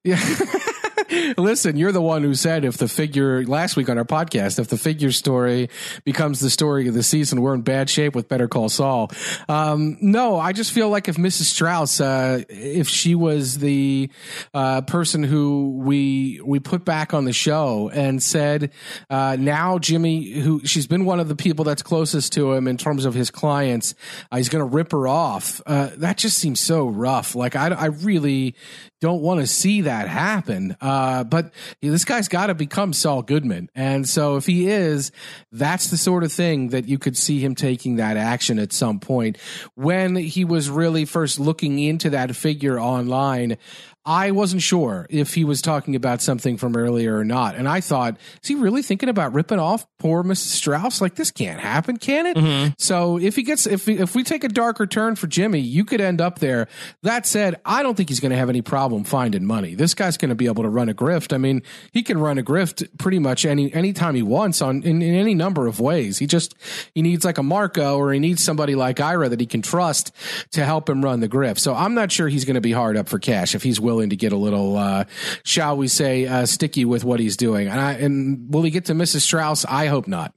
[0.04, 0.20] Yeah.
[1.38, 4.68] Listen, you're the one who said if the figure last week on our podcast, if
[4.68, 5.70] the figure story
[6.04, 9.12] becomes the story of the season, we're in bad shape with Better Call Saul.
[9.50, 11.44] Um, no, I just feel like if Mrs.
[11.44, 14.10] Strauss, uh, if she was the
[14.54, 18.72] uh, person who we we put back on the show and said,
[19.10, 22.78] uh, now Jimmy, who she's been one of the people that's closest to him in
[22.78, 23.96] terms of his clients,
[24.32, 25.62] uh, he's going to rip her off.
[25.66, 27.36] Uh, that just seems so rough.
[27.36, 28.56] Like I, I really
[29.02, 30.78] don't want to see that happen.
[30.84, 33.70] Uh, but this guy's got to become Saul Goodman.
[33.74, 35.14] And so if he is,
[35.50, 39.00] that's the sort of thing that you could see him taking that action at some
[39.00, 39.38] point.
[39.76, 43.58] When he was really first looking into that figure online,
[44.06, 47.56] I wasn't sure if he was talking about something from earlier or not.
[47.56, 50.48] And I thought, is he really thinking about ripping off poor Mrs.
[50.48, 51.00] Strauss?
[51.00, 52.36] Like this can't happen, can it?
[52.36, 52.74] Mm-hmm.
[52.78, 56.02] So if he gets, if, if we take a darker turn for Jimmy, you could
[56.02, 56.68] end up there.
[57.04, 59.74] That said, I don't think he's going to have any problem finding money.
[59.74, 61.32] This guy's going to be able to run a grift.
[61.32, 61.64] I mean,
[61.94, 65.34] he can run a grift pretty much any, anytime he wants on in, in any
[65.34, 66.18] number of ways.
[66.18, 66.56] He just,
[66.94, 70.12] he needs like a Marco or he needs somebody like Ira that he can trust
[70.52, 71.60] to help him run the grift.
[71.60, 73.93] So I'm not sure he's going to be hard up for cash if he's willing
[74.02, 75.06] to get a little, uh,
[75.44, 77.68] shall we say, uh, sticky with what he's doing.
[77.68, 79.22] And I, and will he get to Mrs.
[79.22, 79.66] Strauss?
[79.66, 80.34] I hope not.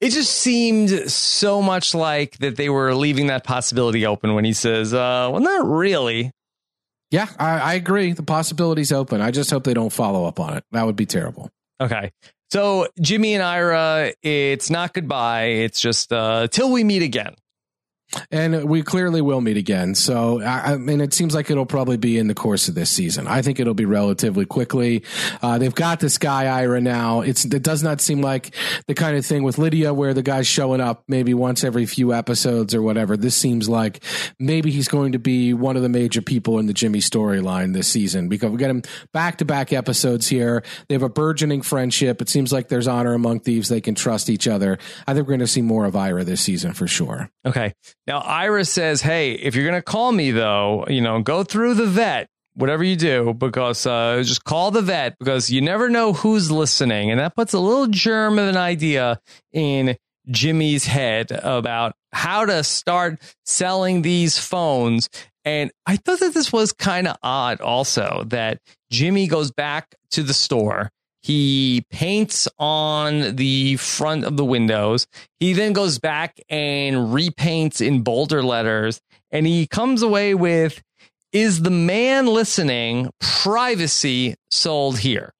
[0.00, 4.54] It just seemed so much like that they were leaving that possibility open when he
[4.54, 6.30] says, uh, well, not really.
[7.10, 8.12] Yeah, I, I agree.
[8.12, 9.20] The possibility's open.
[9.20, 10.64] I just hope they don't follow up on it.
[10.72, 11.50] That would be terrible.
[11.80, 12.12] Okay.
[12.50, 15.44] So Jimmy and Ira, it's not goodbye.
[15.44, 17.34] It's just uh, till we meet again.
[18.30, 19.94] And we clearly will meet again.
[19.94, 23.26] So, I, mean, it seems like it'll probably be in the course of this season.
[23.26, 25.04] I think it'll be relatively quickly.
[25.42, 27.20] Uh, they've got this guy Ira now.
[27.20, 28.54] It's it does not seem like
[28.86, 32.12] the kind of thing with Lydia where the guy's showing up maybe once every few
[32.12, 33.16] episodes or whatever.
[33.16, 34.02] This seems like
[34.38, 37.88] maybe he's going to be one of the major people in the Jimmy storyline this
[37.88, 40.62] season because we get him back to back episodes here.
[40.88, 42.20] They have a burgeoning friendship.
[42.20, 43.68] It seems like there's honor among thieves.
[43.68, 44.78] They can trust each other.
[45.06, 47.30] I think we're going to see more of Ira this season for sure.
[47.44, 47.74] Okay.
[48.06, 51.86] Now Ira says, "Hey, if you're gonna call me though, you know, go through the
[51.86, 56.52] vet." Whatever you do, because uh, just call the vet because you never know who's
[56.52, 59.18] listening, and that puts a little germ of an idea
[59.52, 59.96] in
[60.30, 65.08] Jimmy's head about how to start selling these phones.
[65.44, 70.22] And I thought that this was kind of odd, also that Jimmy goes back to
[70.22, 70.90] the store.
[71.24, 75.06] He paints on the front of the windows.
[75.40, 79.00] He then goes back and repaints in bolder letters.
[79.30, 80.82] And he comes away with
[81.32, 83.08] Is the man listening?
[83.20, 85.32] Privacy sold here.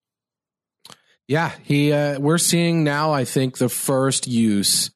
[1.28, 1.92] Yeah, he.
[1.92, 3.12] Uh, we're seeing now.
[3.12, 4.90] I think the first use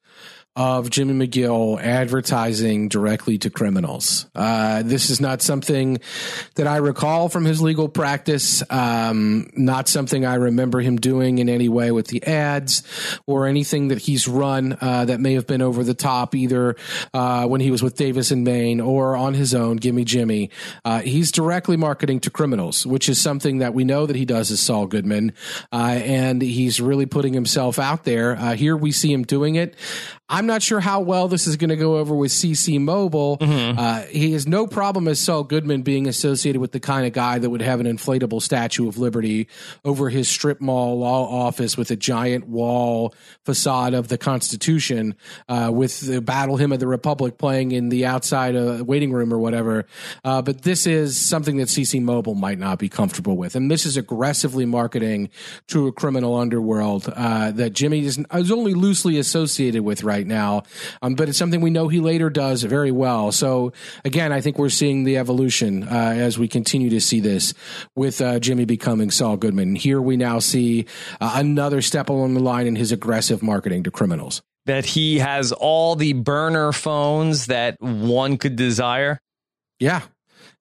[0.59, 4.25] of Jimmy McGill advertising directly to criminals.
[4.35, 5.99] Uh, this is not something
[6.55, 8.61] that I recall from his legal practice.
[8.69, 12.83] Um, not something I remember him doing in any way with the ads
[13.25, 16.75] or anything that he's run uh, that may have been over the top, either
[17.13, 19.77] uh, when he was with Davis & Main or on his own.
[19.77, 20.49] Gimme Jimmy.
[20.83, 24.51] Uh, he's directly marketing to criminals, which is something that we know that he does
[24.51, 25.31] as Saul Goodman,
[25.71, 28.35] uh, and he's really putting himself out there.
[28.35, 29.77] Uh, here we see him doing it.
[30.29, 33.37] I'm not sure how well this is going to go over with CC Mobile.
[33.41, 37.39] Uh, he has no problem as Saul Goodman being associated with the kind of guy
[37.39, 39.47] that would have an inflatable Statue of Liberty
[39.83, 45.15] over his strip mall law office with a giant wall facade of the Constitution,
[45.47, 49.33] uh, with the Battle Hymn of the Republic playing in the outside uh, waiting room
[49.33, 49.87] or whatever.
[50.23, 53.85] Uh, but this is something that CC Mobile might not be comfortable with, and this
[53.85, 55.29] is aggressively marketing
[55.67, 60.63] to a criminal underworld uh, that Jimmy is, is only loosely associated with right now.
[61.01, 63.31] Um, but it's something we know he later does very well.
[63.31, 63.73] So
[64.05, 67.53] again, I think we're seeing the evolution uh, as we continue to see this
[67.95, 69.75] with uh, Jimmy becoming Saul Goodman.
[69.75, 70.85] Here we now see
[71.19, 74.41] uh, another step along the line in his aggressive marketing to criminals.
[74.65, 79.19] That he has all the burner phones that one could desire.
[79.79, 80.01] Yeah.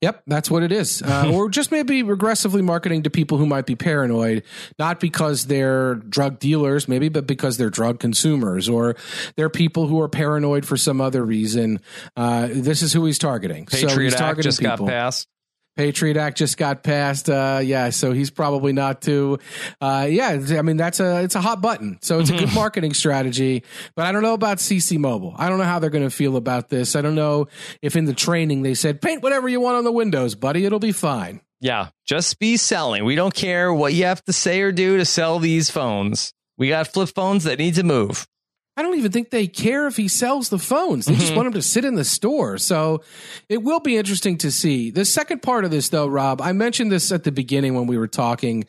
[0.01, 1.03] Yep, that's what it is.
[1.09, 4.43] Uh, or just maybe regressively marketing to people who might be paranoid,
[4.79, 8.95] not because they're drug dealers, maybe, but because they're drug consumers or
[9.37, 11.81] they're people who are paranoid for some other reason.
[12.15, 13.67] Uh, this is who he's targeting.
[13.69, 14.87] so Patriot he's Act targeting just people.
[14.87, 15.29] got passed.
[15.79, 17.31] Patriot Act just got passed.
[17.31, 19.39] Uh, yeah, so he's probably not too.
[19.81, 21.99] Uh, yeah, I mean that's a it's a hot button.
[22.03, 23.63] So it's a good marketing strategy.
[23.95, 25.37] But I don't know about CC Mobile.
[25.39, 26.97] I don't know how they're going to feel about this.
[26.97, 27.47] I don't know
[27.81, 30.65] if in the training they said paint whatever you want on the windows, buddy.
[30.65, 31.43] It'll be fine.
[31.61, 33.05] Yeah, just be selling.
[33.05, 36.33] We don't care what you have to say or do to sell these phones.
[36.57, 38.27] We got flip phones that need to move.
[38.79, 41.07] I don't even think they care if he sells the phones.
[41.07, 41.37] They just Mhm.
[41.37, 42.59] want him to sit in the store.
[42.59, 43.03] So
[43.49, 44.91] it will be interesting to see.
[44.93, 47.99] The second part of this, though, Rob, I mentioned this at the beginning when we
[47.99, 48.67] were talking.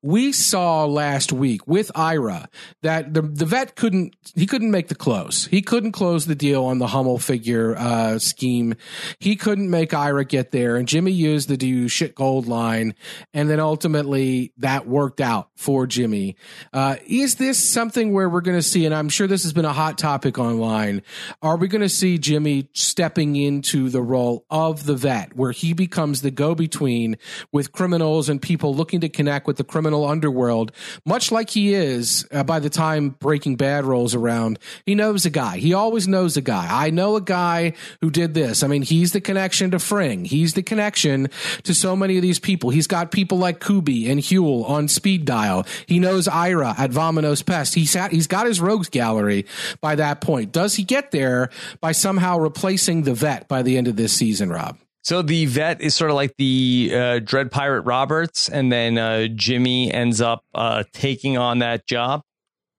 [0.00, 2.48] We saw last week with Ira
[2.82, 5.46] that the the vet couldn't he couldn't make the close.
[5.46, 8.76] He couldn't close the deal on the Hummel figure uh, scheme.
[9.18, 12.94] He couldn't make Ira get there, and Jimmy used the do shit gold line,
[13.34, 16.36] and then ultimately that worked out for Jimmy.
[16.72, 18.86] Uh, is this something where we're going to see?
[18.86, 21.02] And I'm sure this has been a hot topic online.
[21.42, 25.72] Are we going to see Jimmy stepping into the role of the vet, where he
[25.72, 27.16] becomes the go between
[27.50, 30.72] with criminals and people looking to connect with the criminal underworld,
[31.04, 34.58] much like he is uh, by the time Breaking Bad rolls around?
[34.86, 35.58] He knows a guy.
[35.58, 36.66] He always knows a guy.
[36.70, 38.62] I know a guy who did this.
[38.62, 40.24] I mean, he's the connection to Fring.
[40.24, 41.28] He's the connection
[41.64, 42.70] to so many of these people.
[42.70, 45.66] He's got people like Kuby and Huell on speed dial.
[45.86, 47.74] He knows Ira at Vamonos Pest.
[47.74, 49.46] He's at, he's got his rogues gallery
[49.80, 50.52] by that point.
[50.52, 54.50] Does he get there by somehow replacing the vet by the end of this season,
[54.50, 54.78] Rob?
[55.02, 59.28] So the vet is sort of like the uh, Dread Pirate Roberts, and then uh,
[59.34, 62.22] Jimmy ends up uh, taking on that job.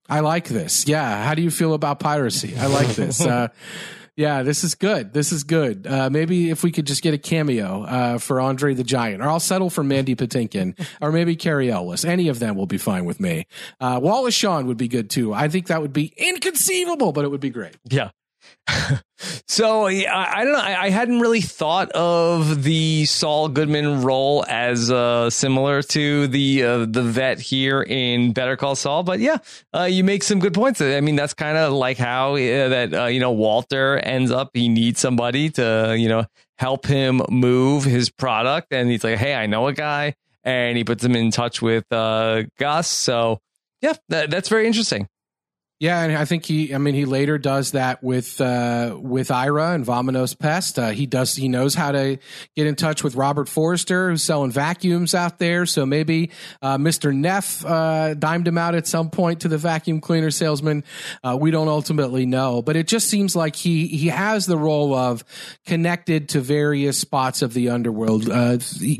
[0.08, 0.86] I like this.
[0.88, 1.24] Yeah.
[1.24, 2.56] How do you feel about piracy?
[2.56, 3.24] I like this.
[3.30, 3.48] Uh,
[4.16, 5.14] yeah, this is good.
[5.14, 5.86] This is good.
[5.86, 9.28] Uh, maybe if we could just get a cameo uh, for Andre the Giant, or
[9.28, 12.04] I'll settle for Mandy Patinkin, or maybe Cary Elwes.
[12.04, 13.46] Any of them will be fine with me.
[13.80, 15.32] Uh, Wallace Shawn would be good too.
[15.32, 17.76] I think that would be inconceivable, but it would be great.
[17.88, 18.10] Yeah.
[19.46, 20.58] so I, I don't know.
[20.58, 26.62] I, I hadn't really thought of the Saul Goodman role as uh, similar to the
[26.62, 29.38] uh, the vet here in Better Call Saul, but yeah,
[29.74, 30.80] uh, you make some good points.
[30.80, 34.50] I mean, that's kind of like how uh, that uh, you know Walter ends up.
[34.54, 36.26] He needs somebody to you know
[36.58, 40.84] help him move his product, and he's like, "Hey, I know a guy," and he
[40.84, 42.88] puts him in touch with uh, Gus.
[42.88, 43.40] So
[43.82, 45.08] yeah, that, that's very interesting.
[45.80, 46.74] Yeah, and I think he.
[46.74, 50.78] I mean, he later does that with uh, with Ira and Vamonos Pest.
[50.78, 51.34] Uh, he does.
[51.34, 52.18] He knows how to
[52.54, 55.64] get in touch with Robert Forster, who's selling vacuums out there.
[55.64, 60.02] So maybe uh, Mister Neff uh, dimed him out at some point to the vacuum
[60.02, 60.84] cleaner salesman.
[61.24, 64.94] Uh, we don't ultimately know, but it just seems like he he has the role
[64.94, 65.24] of
[65.64, 68.58] connected to various spots of the underworld uh,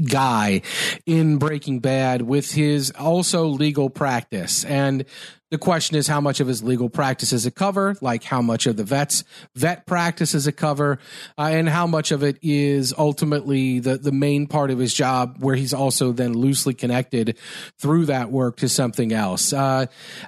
[0.08, 0.62] guy
[1.04, 5.04] in Breaking Bad with his also legal practice and.
[5.50, 8.66] The question is how much of his legal practice is it cover, like how much
[8.66, 9.24] of the vet's
[9.56, 11.00] vet practice is it cover,
[11.36, 15.38] uh, and how much of it is ultimately the the main part of his job,
[15.40, 17.36] where he's also then loosely connected
[17.78, 19.52] through that work to something else.
[19.52, 19.86] Uh,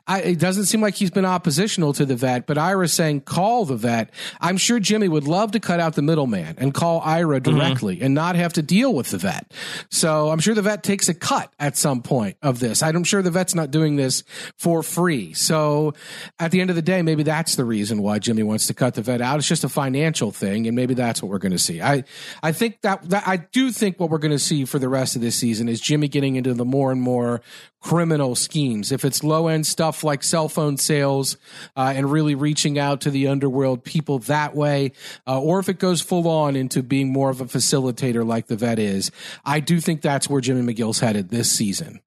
[0.09, 3.65] I, it doesn't seem like he's been oppositional to the vet, but Ira's saying call
[3.65, 4.11] the vet.
[4.41, 8.13] I'm sure Jimmy would love to cut out the middleman and call Ira directly and
[8.13, 9.53] not have to deal with the vet.
[9.89, 12.83] So I'm sure the vet takes a cut at some point of this.
[12.83, 14.25] I'm sure the vet's not doing this
[14.59, 15.12] for free.
[15.35, 15.95] So
[16.39, 18.95] at the end of the day, maybe that's the reason why Jimmy wants to cut
[18.95, 19.39] the vet out.
[19.39, 21.83] It's just a financial thing, and maybe that's what we're going to see.
[21.83, 22.05] I
[22.43, 25.17] I think that, that I do think what we're going to see for the rest
[25.17, 27.43] of this season is Jimmy getting into the more and more
[27.81, 28.93] criminal schemes.
[28.93, 31.37] If it's low end stuff like cell phone sales
[31.77, 34.93] uh, and really reaching out to the underworld people that way,
[35.27, 38.57] uh, or if it goes full on into being more of a facilitator like the
[38.57, 39.11] vet is,
[39.45, 42.01] I do think that's where Jimmy McGill's headed this season.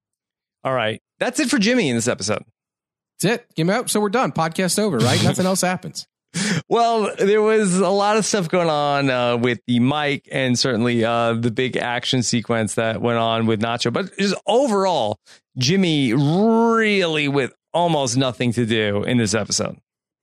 [0.64, 2.44] All right, that's it for Jimmy in this episode.
[3.22, 3.56] That's it.
[3.56, 3.90] Game out.
[3.90, 4.32] So we're done.
[4.32, 5.22] Podcast over, right?
[5.24, 6.08] Nothing else happens.
[6.68, 11.06] Well, there was a lot of stuff going on uh, with the Mike and certainly
[11.06, 13.94] uh, the big action sequence that went on with Nacho.
[13.94, 15.18] But just overall,
[15.58, 19.78] Jimmy really with almost nothing to do in this episode.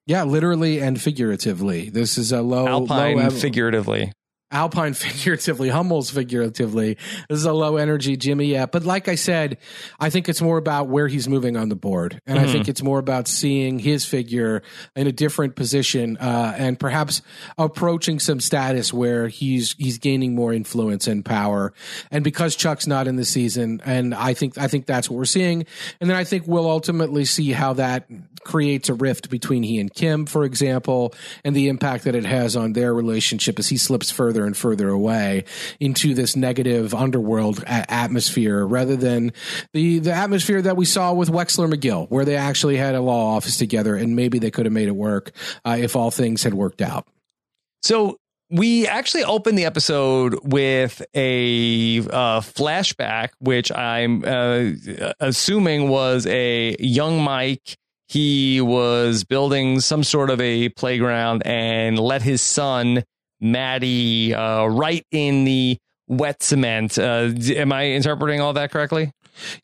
[0.06, 1.88] Yeah, literally and figuratively.
[1.88, 4.12] This is a low Alpine low, figuratively.
[4.52, 6.98] Alpine figuratively, Hummel's figuratively.
[7.28, 8.46] This is a low energy Jimmy.
[8.46, 8.66] Yeah.
[8.66, 9.58] But like I said,
[9.98, 12.20] I think it's more about where he's moving on the board.
[12.26, 12.48] And Mm-hmm.
[12.48, 14.62] I think it's more about seeing his figure
[14.96, 17.22] in a different position, uh, and perhaps
[17.56, 21.72] approaching some status where he's, he's gaining more influence and power.
[22.10, 25.24] And because Chuck's not in the season, and I think, I think that's what we're
[25.24, 25.66] seeing.
[26.00, 28.06] And then I think we'll ultimately see how that
[28.44, 32.56] creates a rift between he and Kim, for example, and the impact that it has
[32.56, 35.44] on their relationship as he slips further and further away
[35.80, 39.32] into this negative underworld atmosphere rather than
[39.72, 43.36] the, the atmosphere that we saw with Wexler McGill, where they actually had a law
[43.36, 45.32] office together and maybe they could have made it work
[45.64, 47.06] uh, if all things had worked out.
[47.82, 48.18] So
[48.52, 54.72] we actually opened the episode with a uh, flashback, which I'm uh,
[55.20, 57.78] assuming was a young Mike.
[58.12, 63.04] He was building some sort of a playground and let his son
[63.40, 66.98] Matty uh, right in the wet cement.
[66.98, 69.12] Uh, am I interpreting all that correctly?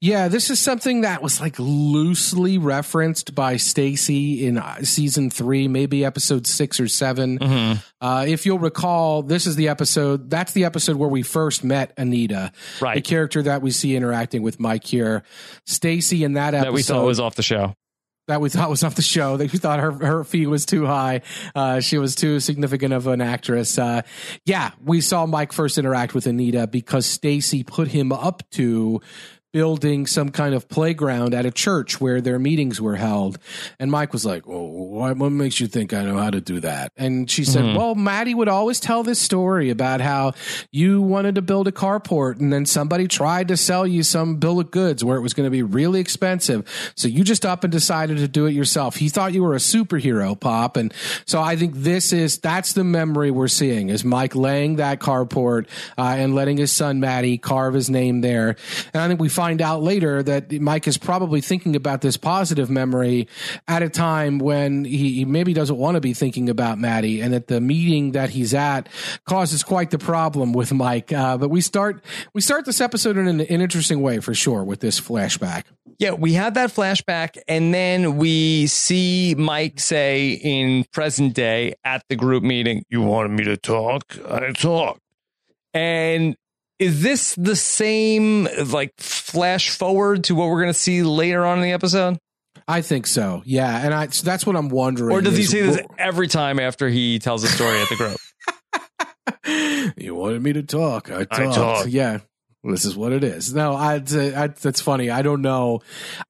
[0.01, 5.69] Yeah, this is something that was like loosely referenced by Stacy in uh, season three,
[5.69, 7.79] maybe episode six or 7 Mm-hmm.
[8.01, 10.31] Uh, if you'll recall, this is the episode.
[10.31, 12.95] That's the episode where we first met Anita, right?
[12.95, 15.23] the character that we see interacting with Mike here.
[15.67, 17.75] Stacy in that episode That we thought was off the show.
[18.29, 19.37] That we thought was off the show.
[19.37, 21.23] That we thought her her fee was too high.
[21.55, 23.79] Uh, she was too significant of an actress.
[23.79, 24.03] Uh,
[24.45, 29.01] yeah, we saw Mike first interact with Anita because Stacy put him up to
[29.53, 33.39] building some kind of playground at a church where their meetings were held.
[33.79, 36.93] And Mike was like, "Oh, what, makes you think I know how to do that?"
[36.97, 40.33] And she said, "Well, Matty would always tell this story about how
[40.71, 44.61] you wanted to build a carport, and then somebody tried to sell you some bill
[44.61, 46.93] of goods where it was going to be really expensive.
[46.97, 48.97] So you just up and decided to do it yourself.
[48.97, 50.93] He thought you were a superhero, Pop, and
[51.27, 55.69] so I think this is that's the memory we're seeing is Mike laying that carport
[55.97, 58.57] uh, and letting his son Matty carve his name there.
[58.93, 62.69] And I think we find out later that Mike is probably thinking about this positive
[62.69, 63.29] memory
[63.69, 67.33] at a time when he, he maybe doesn't want to be thinking about Matty, and
[67.33, 68.89] that the meeting that he's at
[69.27, 71.13] causes quite the problem with Mike.
[71.13, 74.65] Uh, but we start we start this episode in an, an interesting way for sure
[74.65, 75.67] with this flashback.
[76.01, 82.03] Yeah, we have that flashback, and then we see Mike say in present day at
[82.09, 84.19] the group meeting, You wanted me to talk?
[84.29, 84.99] I talk."
[85.73, 86.35] And
[86.79, 91.59] is this the same, like, flash forward to what we're going to see later on
[91.59, 92.19] in the episode?
[92.67, 93.43] I think so.
[93.47, 95.17] Yeah, and I so that's what I'm wondering.
[95.17, 99.95] Or does he say this every time after he tells a story at the group?
[99.97, 101.11] you wanted me to talk.
[101.11, 101.55] I talked.
[101.55, 101.89] talked.
[101.89, 102.19] Yeah.
[102.65, 103.55] This is what it is.
[103.55, 105.11] No, I, I, that's funny.
[105.11, 105.81] I don't know.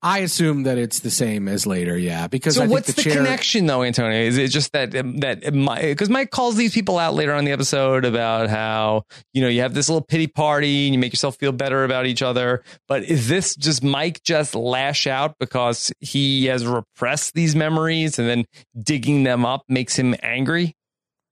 [0.02, 1.96] I assume that it's the same as later.
[1.96, 4.20] Yeah, because So I think what's the, the, chair, connection though, Antonio?
[4.20, 7.46] Is it just that um, that um, because Mike calls these people out later on
[7.46, 11.14] the episode about how you know you have this little pity party and you make
[11.14, 15.90] yourself feel better about each other, but is this just Mike just lash out because
[16.00, 18.44] he has repressed these memories and then
[18.78, 20.76] digging them up makes him angry?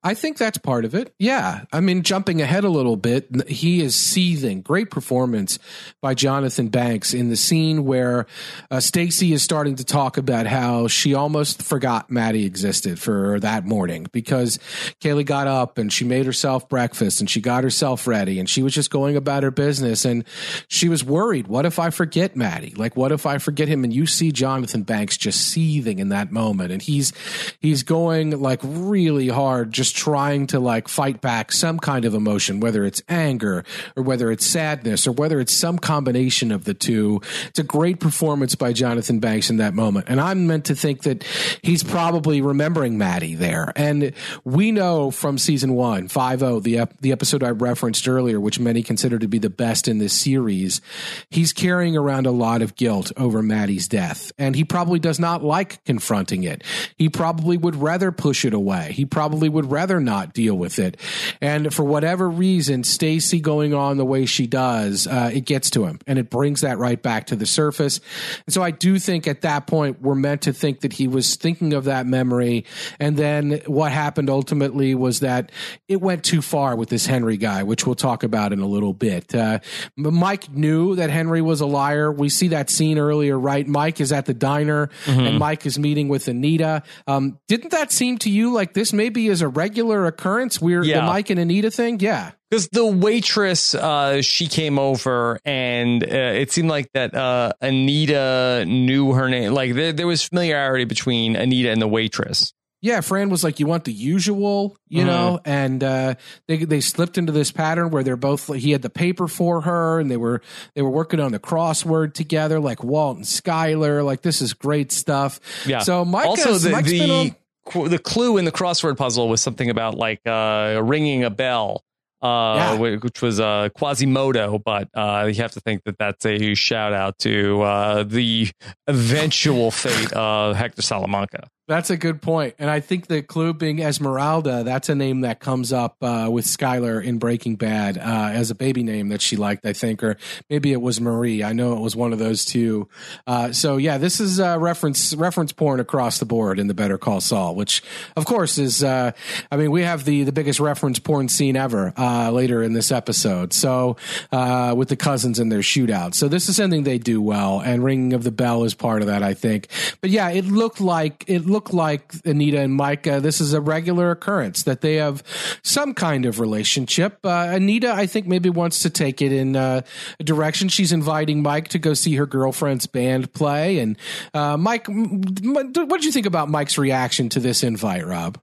[0.06, 1.12] I think that's part of it.
[1.18, 1.64] Yeah.
[1.72, 4.62] I mean, jumping ahead a little bit, he is seething.
[4.62, 5.58] Great performance
[6.00, 8.26] by Jonathan Banks in the scene where
[8.70, 13.64] uh, Stacy is starting to talk about how she almost forgot Matty existed for that
[13.64, 14.60] morning because
[15.00, 18.62] Kaylee got up and she made herself breakfast and she got herself ready and she
[18.62, 20.24] was just going about her business and
[20.68, 21.48] she was worried.
[21.48, 22.74] What if I forget Matty?
[22.76, 23.82] Like, what if I forget him?
[23.82, 27.12] And you see Jonathan Banks just seething in that moment and he's,
[27.58, 32.60] he's going like really hard, just trying to like fight back some kind of emotion,
[32.60, 33.64] whether it's anger
[33.96, 37.20] or whether it's sadness or whether it's some combination of the two.
[37.48, 40.06] It's a great performance by Jonathan Banks in that moment.
[40.08, 41.24] And I'm meant to think that
[41.62, 43.72] he's probably remembering Matty there.
[43.74, 44.12] And
[44.44, 48.82] we know from season one, 5 the, ep- the episode I referenced earlier, which many
[48.82, 50.82] consider to be the best in this series,
[51.30, 54.30] he's carrying around a lot of guilt over Matty's death.
[54.38, 56.62] And he probably does not like confronting it.
[56.96, 58.92] He probably would rather push it away.
[58.92, 60.96] He probably would rather not deal with it.
[61.42, 65.84] And for whatever reason, Stacy going on the way she does, uh, it gets to
[65.84, 68.00] him and it brings that right back to the surface.
[68.46, 71.36] And so I do think at that point, we're meant to think that he was
[71.36, 72.64] thinking of that memory.
[72.98, 75.52] And then what happened ultimately was that
[75.88, 78.94] it went too far with this Henry guy, which we'll talk about in a little
[78.94, 79.34] bit.
[79.34, 79.58] Uh,
[79.96, 82.10] Mike knew that Henry was a liar.
[82.10, 83.66] We see that scene earlier, right?
[83.66, 86.82] Mike is at the diner and Mike is meeting with Anita.
[87.06, 90.60] Um, didn't that seem to you like this maybe is a regular occurrence?
[90.60, 92.00] We're the Mike and Anita thing?
[92.00, 92.32] Yeah.
[92.50, 96.06] Because the waitress, uh, she came over, and uh,
[96.40, 99.52] it seemed like that uh, Anita knew her name.
[99.52, 102.52] Like there, there was familiarity between Anita and the waitress.
[102.82, 105.06] Yeah, Fran was like, "You want the usual, you Mhm.
[105.06, 106.14] know," and uh,
[106.46, 108.54] they they slipped into this pattern where they're both.
[108.54, 110.40] He had the paper for her, and they were
[110.74, 114.04] they were working on the crossword together, like Walt and Skyler.
[114.04, 115.40] Like this is great stuff.
[115.66, 115.80] Yeah.
[115.80, 117.36] So Mike also, the Mike's the, on-
[117.72, 121.82] the clue in the crossword puzzle was something about like uh, ringing a bell.
[122.22, 122.76] Uh, Yeah.
[122.96, 126.94] wh- which was uh, Quasimodo, but uh, you have to think that that's a shout
[126.94, 128.48] out to uh, the
[128.86, 131.46] eventual fate of Hector Salamanca.
[131.68, 132.54] That's a good point.
[132.60, 136.44] And I think the clue being Esmeralda, that's a name that comes up uh, with
[136.44, 140.16] Skyler in Breaking Bad uh, as a baby name that she liked, I think, or
[140.48, 141.42] maybe it was Marie.
[141.42, 142.88] I know it was one of those two.
[143.26, 146.98] Uh, so yeah, this is uh, reference reference porn across the board in the Better
[146.98, 147.82] Call Saul, which
[148.16, 148.84] of course is.
[148.84, 149.10] Uh,
[149.50, 152.92] I mean, we have the the biggest reference porn scene ever uh, later in this
[152.92, 153.52] episode.
[153.52, 153.96] So
[154.30, 156.14] with the cousins and their shootout.
[156.14, 159.08] So this is something they do well, and ringing of the bell is part of
[159.08, 159.66] that, I think.
[160.00, 163.06] But yeah, it looked like it look like Anita and Mike.
[163.06, 165.22] Uh, this is a regular occurrence that they have
[165.64, 167.18] some kind of relationship.
[167.24, 169.80] Uh, Anita, I think, maybe wants to take it in uh,
[170.20, 170.68] a direction.
[170.68, 173.78] She's inviting Mike to go see her girlfriend's band play.
[173.78, 173.96] And
[174.34, 178.38] uh, Mike, what did you think about Mike's reaction to this invite, Rob?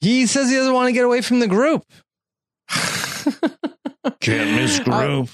[0.00, 1.84] He says he doesn't want to get away from the group.
[4.20, 5.28] Can't miss group.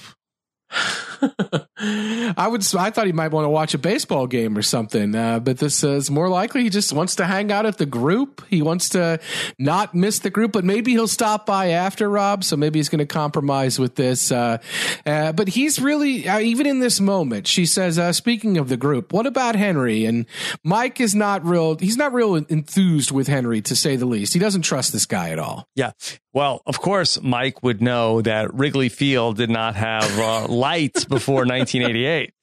[1.77, 2.63] I would.
[2.75, 5.83] I thought he might want to watch a baseball game or something, uh, but this
[5.83, 8.43] is more likely he just wants to hang out at the group.
[8.49, 9.19] He wants to
[9.59, 12.43] not miss the group, but maybe he'll stop by after Rob.
[12.43, 14.31] So maybe he's going to compromise with this.
[14.31, 14.59] Uh,
[15.05, 17.47] uh, but he's really uh, even in this moment.
[17.47, 20.25] She says, uh, "Speaking of the group, what about Henry?" And
[20.63, 21.77] Mike is not real.
[21.77, 24.33] He's not real enthused with Henry, to say the least.
[24.33, 25.67] He doesn't trust this guy at all.
[25.75, 25.91] Yeah.
[26.33, 31.45] Well, of course, Mike would know that Wrigley Field did not have uh, lights before
[31.45, 32.33] 1988.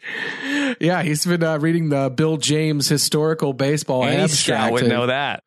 [0.80, 5.43] Yeah, he's been uh, reading the Bill James historical baseball Any scout would know that.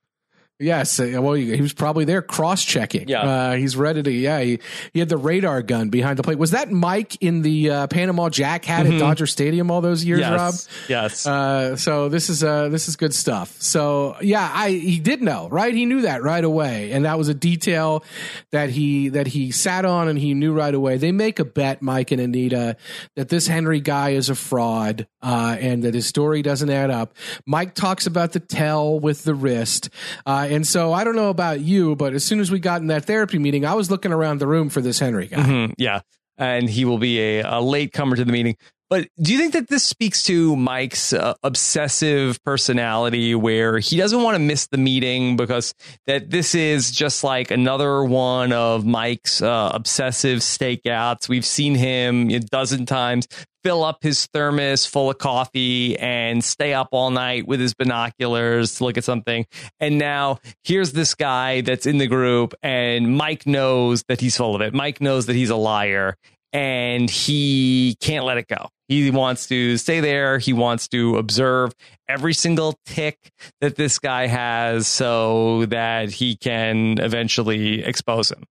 [0.62, 3.10] Yes, uh, well, he was probably there cross-checking.
[3.10, 3.22] Yeah.
[3.22, 4.12] uh, he's ready to.
[4.12, 4.60] Yeah, he,
[4.94, 6.38] he had the radar gun behind the plate.
[6.38, 10.20] Was that Mike in the uh, Panama Jack hat at Dodger Stadium all those years,
[10.20, 10.32] yes.
[10.32, 10.54] Rob?
[10.88, 11.26] Yes.
[11.26, 13.60] Uh, so this is uh, this is good stuff.
[13.60, 15.74] So yeah, I he did know, right?
[15.74, 18.04] He knew that right away, and that was a detail
[18.52, 20.98] that he that he sat on and he knew right away.
[20.98, 22.78] They make a bet, Mike and Anita,
[23.16, 27.16] that this Henry guy is a fraud, uh, and that his story doesn't add up.
[27.46, 29.90] Mike talks about the tell with the wrist,
[30.26, 32.88] uh, and so I don't know about you, but as soon as we got in
[32.88, 35.38] that therapy meeting, I was looking around the room for this Henry guy.
[35.38, 36.02] Mhm, yeah.
[36.38, 38.58] And he will be a, a late comer to the meeting.
[38.92, 44.22] But do you think that this speaks to Mike's uh, obsessive personality where he doesn't
[44.22, 45.74] want to miss the meeting because
[46.08, 51.30] that this is just like another one of Mike's uh, obsessive stakeouts?
[51.30, 53.30] We've seen him a dozen times
[53.64, 58.76] fill up his thermos full of coffee and stay up all night with his binoculars
[58.76, 59.46] to look at something.
[59.80, 64.54] And now here's this guy that's in the group and Mike knows that he's full
[64.54, 64.74] of it.
[64.74, 66.18] Mike knows that he's a liar
[66.54, 68.68] and he can't let it go.
[68.92, 70.38] He wants to stay there.
[70.38, 71.72] He wants to observe
[72.10, 73.32] every single tick
[73.62, 78.44] that this guy has so that he can eventually expose him.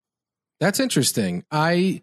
[0.58, 1.44] That's interesting.
[1.50, 2.00] I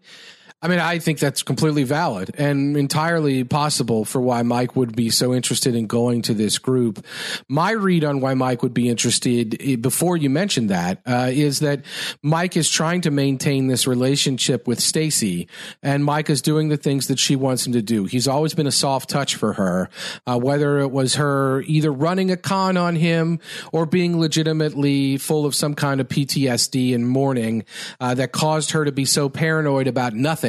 [0.60, 5.08] I mean, I think that's completely valid and entirely possible for why Mike would be
[5.08, 7.06] so interested in going to this group.
[7.48, 11.60] My read on why Mike would be interested eh, before you mentioned that uh, is
[11.60, 11.84] that
[12.24, 15.46] Mike is trying to maintain this relationship with Stacy,
[15.80, 18.06] and Mike is doing the things that she wants him to do.
[18.06, 19.88] He's always been a soft touch for her,
[20.26, 23.38] uh, whether it was her either running a con on him
[23.72, 27.64] or being legitimately full of some kind of PTSD and mourning
[28.00, 30.47] uh, that caused her to be so paranoid about nothing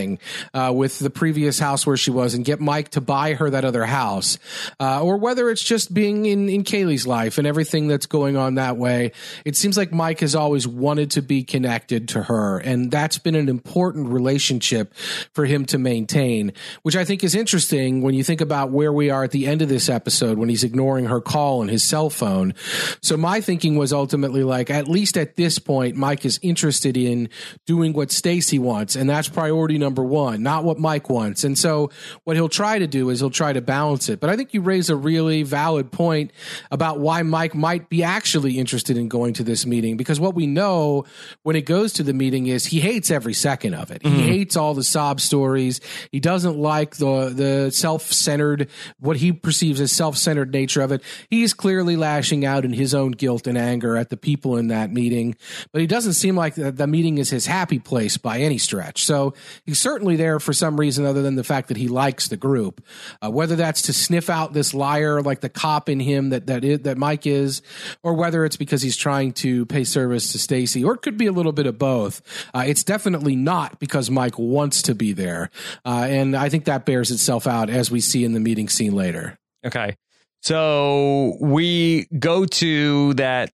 [0.54, 3.66] uh, with the previous house where she was and get Mike to buy her that
[3.66, 4.40] other house,
[4.80, 8.56] uh, or whether it's just being in, in Kaylee's life and everything that's going on
[8.56, 9.12] that way.
[9.46, 13.36] It seems like Mike has always wanted to be connected to her, and that's been
[13.36, 14.94] an important relationship
[15.34, 19.10] for him to maintain, which I think is interesting when you think about where we
[19.10, 22.10] are at the end of this episode when he's ignoring her call on his cell
[22.10, 22.54] phone.
[23.02, 27.30] So my thinking was ultimately like, at least at this point, Mike is interested in
[27.66, 31.44] doing what Stacy wants, and that's priority number one, not what Mike wants.
[31.44, 31.90] And so
[32.24, 34.20] what he'll try to do is he'll try to balance it.
[34.20, 36.32] But I think you raise a really valid point
[36.72, 40.48] about why Mike might be actually interested in going to this meeting because what we
[40.48, 41.06] know
[41.44, 44.02] when it goes to the meeting is he hates every second of it.
[44.02, 44.20] He mm-hmm.
[44.20, 45.82] hates all the sob stories.
[46.12, 48.70] He doesn't like the the self-centered
[49.00, 51.02] what he perceives as self-centered nature of it.
[51.30, 54.92] He's clearly lashing out in his own guilt and anger at the people in that
[54.92, 55.36] meeting,
[55.72, 59.04] but he doesn't seem like the, the meeting is his happy place by any stretch.
[59.04, 59.34] So
[59.80, 62.86] certainly there for some reason other than the fact that he likes the group.
[63.24, 66.64] Uh, whether that's to sniff out this liar, like the cop in him that that
[66.64, 67.62] is, that Mike is,
[68.04, 71.28] or whether it's because he's trying to pay service to Stacy, or it could be
[71.28, 72.22] a little bit of both.
[72.54, 75.50] Uh, it's definitely not because Mike wants to be there,
[75.86, 78.94] uh, and I think that bears itself out as we see in the meeting scene
[78.94, 79.38] later.
[79.66, 79.96] Okay.
[80.42, 83.52] So we go to that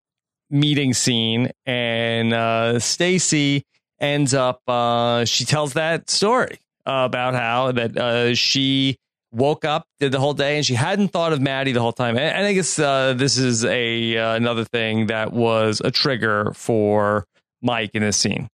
[0.51, 3.65] meeting scene and uh Stacy
[3.99, 8.97] ends up uh she tells that story about how that uh she
[9.31, 12.17] woke up did the whole day and she hadn't thought of Matty the whole time.
[12.17, 17.25] And, I guess uh this is a uh, another thing that was a trigger for
[17.61, 18.49] Mike in this scene.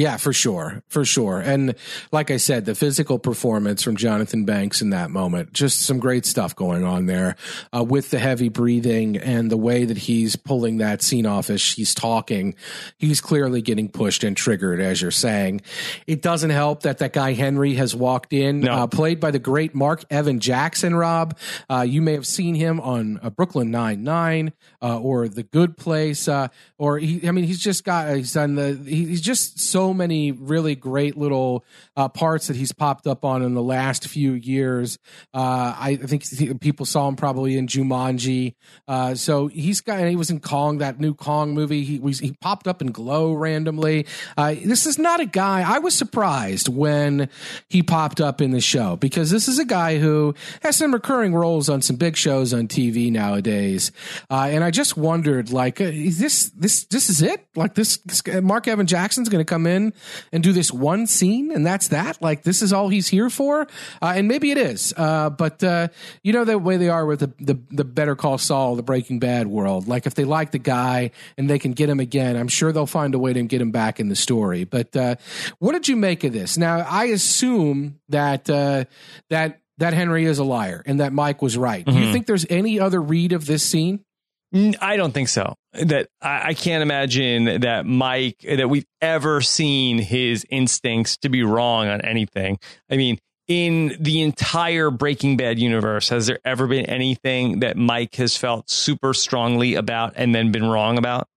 [0.00, 0.82] Yeah, for sure.
[0.88, 1.40] For sure.
[1.40, 1.74] And
[2.10, 6.24] like I said, the physical performance from Jonathan Banks in that moment, just some great
[6.24, 7.36] stuff going on there
[7.76, 11.72] uh, with the heavy breathing and the way that he's pulling that scene off as
[11.72, 12.54] he's talking.
[12.96, 15.60] He's clearly getting pushed and triggered, as you're saying.
[16.06, 18.72] It doesn't help that that guy Henry has walked in, no.
[18.72, 21.36] uh, played by the great Mark Evan Jackson, Rob.
[21.68, 26.26] Uh, you may have seen him on uh, Brooklyn Nine-Nine uh, or The Good Place,
[26.26, 26.48] uh,
[26.78, 30.30] or he, I mean, he's just got, he's done the, he's just so so many
[30.30, 31.64] really great little
[32.00, 34.98] uh, parts that he's popped up on in the last few years.
[35.34, 38.54] Uh, I think people saw him probably in Jumanji.
[38.86, 41.82] Uh, so he's got, he was in Kong, that new Kong movie.
[41.82, 44.06] He was, he popped up in Glow randomly.
[44.36, 45.62] Uh, this is not a guy.
[45.66, 47.28] I was surprised when
[47.68, 51.34] he popped up in the show because this is a guy who has some recurring
[51.34, 53.92] roles on some big shows on TV nowadays.
[54.30, 57.46] Uh, and I just wondered, like, uh, is this this this is it?
[57.56, 59.92] Like this, this Mark Evan Jackson's going to come in in
[60.32, 62.20] and do this one scene and that's that?
[62.20, 63.62] Like this is all he's here for?
[64.02, 64.92] Uh, and maybe it is.
[64.96, 65.88] Uh, but uh,
[66.22, 69.18] you know the way they are with the, the, the better call saul the breaking
[69.18, 69.88] bad world.
[69.88, 72.86] Like if they like the guy and they can get him again i'm sure they'll
[72.86, 74.64] find a way to get him back in the story.
[74.64, 75.16] But uh,
[75.58, 76.56] what did you make of this?
[76.56, 78.84] Now i assume that uh,
[79.28, 81.84] that that henry is a liar and that mike was right.
[81.84, 81.90] Mm-hmm.
[81.90, 82.12] do you mm-hmm.
[82.12, 84.04] think there's any other read of this scene
[84.52, 85.54] I don't think so.
[85.72, 91.44] That I, I, can't imagine that Mike that we've ever seen his instincts to be
[91.44, 92.58] wrong on anything.
[92.90, 98.16] I mean, in the entire Breaking Bad universe, has there ever been anything that Mike
[98.16, 101.28] has felt super strongly about and then been wrong about?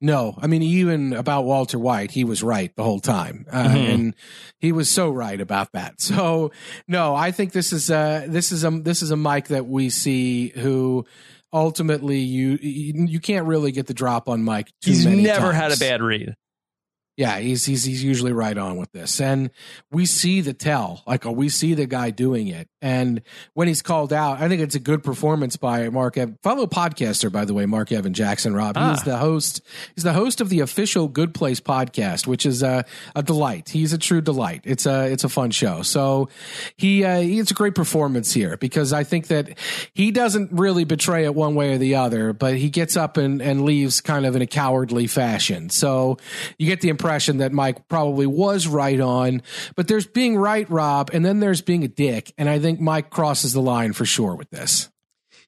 [0.00, 3.76] No, I mean even about Walter White, he was right the whole time, uh, mm-hmm.
[3.76, 4.14] and
[4.58, 5.94] he was so right about that.
[6.00, 6.52] So
[6.86, 9.88] no, I think this is a this is a this is a Mike that we
[9.88, 11.06] see who
[11.52, 14.72] ultimately you you can't really get the drop on Mike.
[14.80, 15.56] He's never times.
[15.56, 16.34] had a bad read.
[17.16, 19.50] Yeah, he's he's he's usually right on with this, and
[19.90, 21.02] we see the tell.
[21.06, 23.22] Like uh, we see the guy doing it, and
[23.54, 26.18] when he's called out, I think it's a good performance by Mark.
[26.18, 28.54] Ev- fellow podcaster, by the way, Mark Evan Jackson.
[28.54, 28.90] Rob, ah.
[28.90, 29.62] he's the host.
[29.94, 33.70] He's the host of the official Good Place podcast, which is a, a delight.
[33.70, 34.60] He's a true delight.
[34.64, 35.80] It's a it's a fun show.
[35.80, 36.28] So
[36.76, 39.58] he uh, he it's a great performance here because I think that
[39.94, 43.40] he doesn't really betray it one way or the other, but he gets up and
[43.40, 45.70] and leaves kind of in a cowardly fashion.
[45.70, 46.18] So
[46.58, 49.40] you get the impression impression that Mike probably was right on,
[49.76, 52.32] but there's being right, Rob, and then there's being a dick.
[52.36, 54.90] And I think Mike crosses the line for sure with this.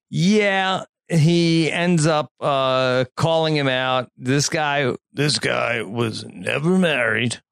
[0.08, 4.08] Yeah, he ends up uh, calling him out.
[4.16, 7.42] This guy, this guy was never married,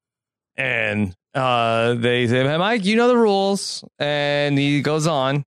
[0.56, 5.42] and uh, they say, hey, "Mike, you know the rules." And he goes on,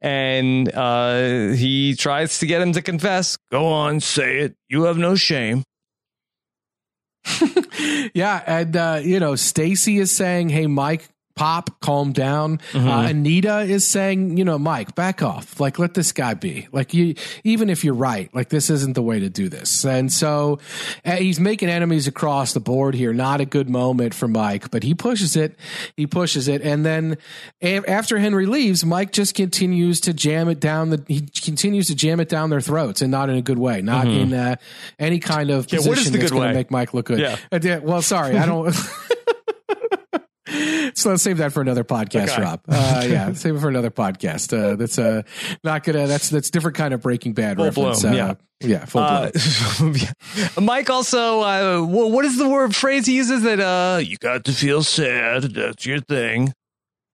[0.00, 3.36] and uh, he tries to get him to confess.
[3.50, 4.54] Go on, say it.
[4.68, 5.64] You have no shame.
[8.14, 11.08] yeah, and uh, you know, Stacy is saying, "Hey, Mike,
[11.40, 12.58] Pop, calm down.
[12.72, 12.86] Mm-hmm.
[12.86, 15.58] Uh, Anita is saying, you know, Mike, back off.
[15.58, 16.68] Like, let this guy be.
[16.70, 17.14] Like, you,
[17.44, 19.82] even if you're right, like, this isn't the way to do this.
[19.86, 20.58] And so
[21.02, 23.14] uh, he's making enemies across the board here.
[23.14, 25.56] Not a good moment for Mike, but he pushes it.
[25.96, 26.60] He pushes it.
[26.60, 27.16] And then
[27.62, 31.94] a- after Henry leaves, Mike just continues to jam it down the, he continues to
[31.94, 34.34] jam it down their throats and not in a good way, not mm-hmm.
[34.34, 34.56] in uh,
[34.98, 37.18] any kind of yeah, position that's going to make Mike look good.
[37.18, 37.38] Yeah.
[37.50, 38.76] Uh, well, sorry, I don't.
[40.94, 42.42] so let's save that for another podcast, okay.
[42.42, 42.60] Rob.
[42.68, 44.56] Uh, yeah, save it for another podcast.
[44.56, 45.22] Uh, that's uh,
[45.64, 46.06] not gonna.
[46.06, 48.02] That's that's different kind of Breaking Bad full reference.
[48.02, 49.30] Blown, yeah, uh, yeah, full uh,
[49.78, 49.96] blown.
[50.60, 54.52] Mike also, uh, what is the word phrase he uses that uh, you got to
[54.52, 55.42] feel sad.
[55.42, 56.52] That's your thing.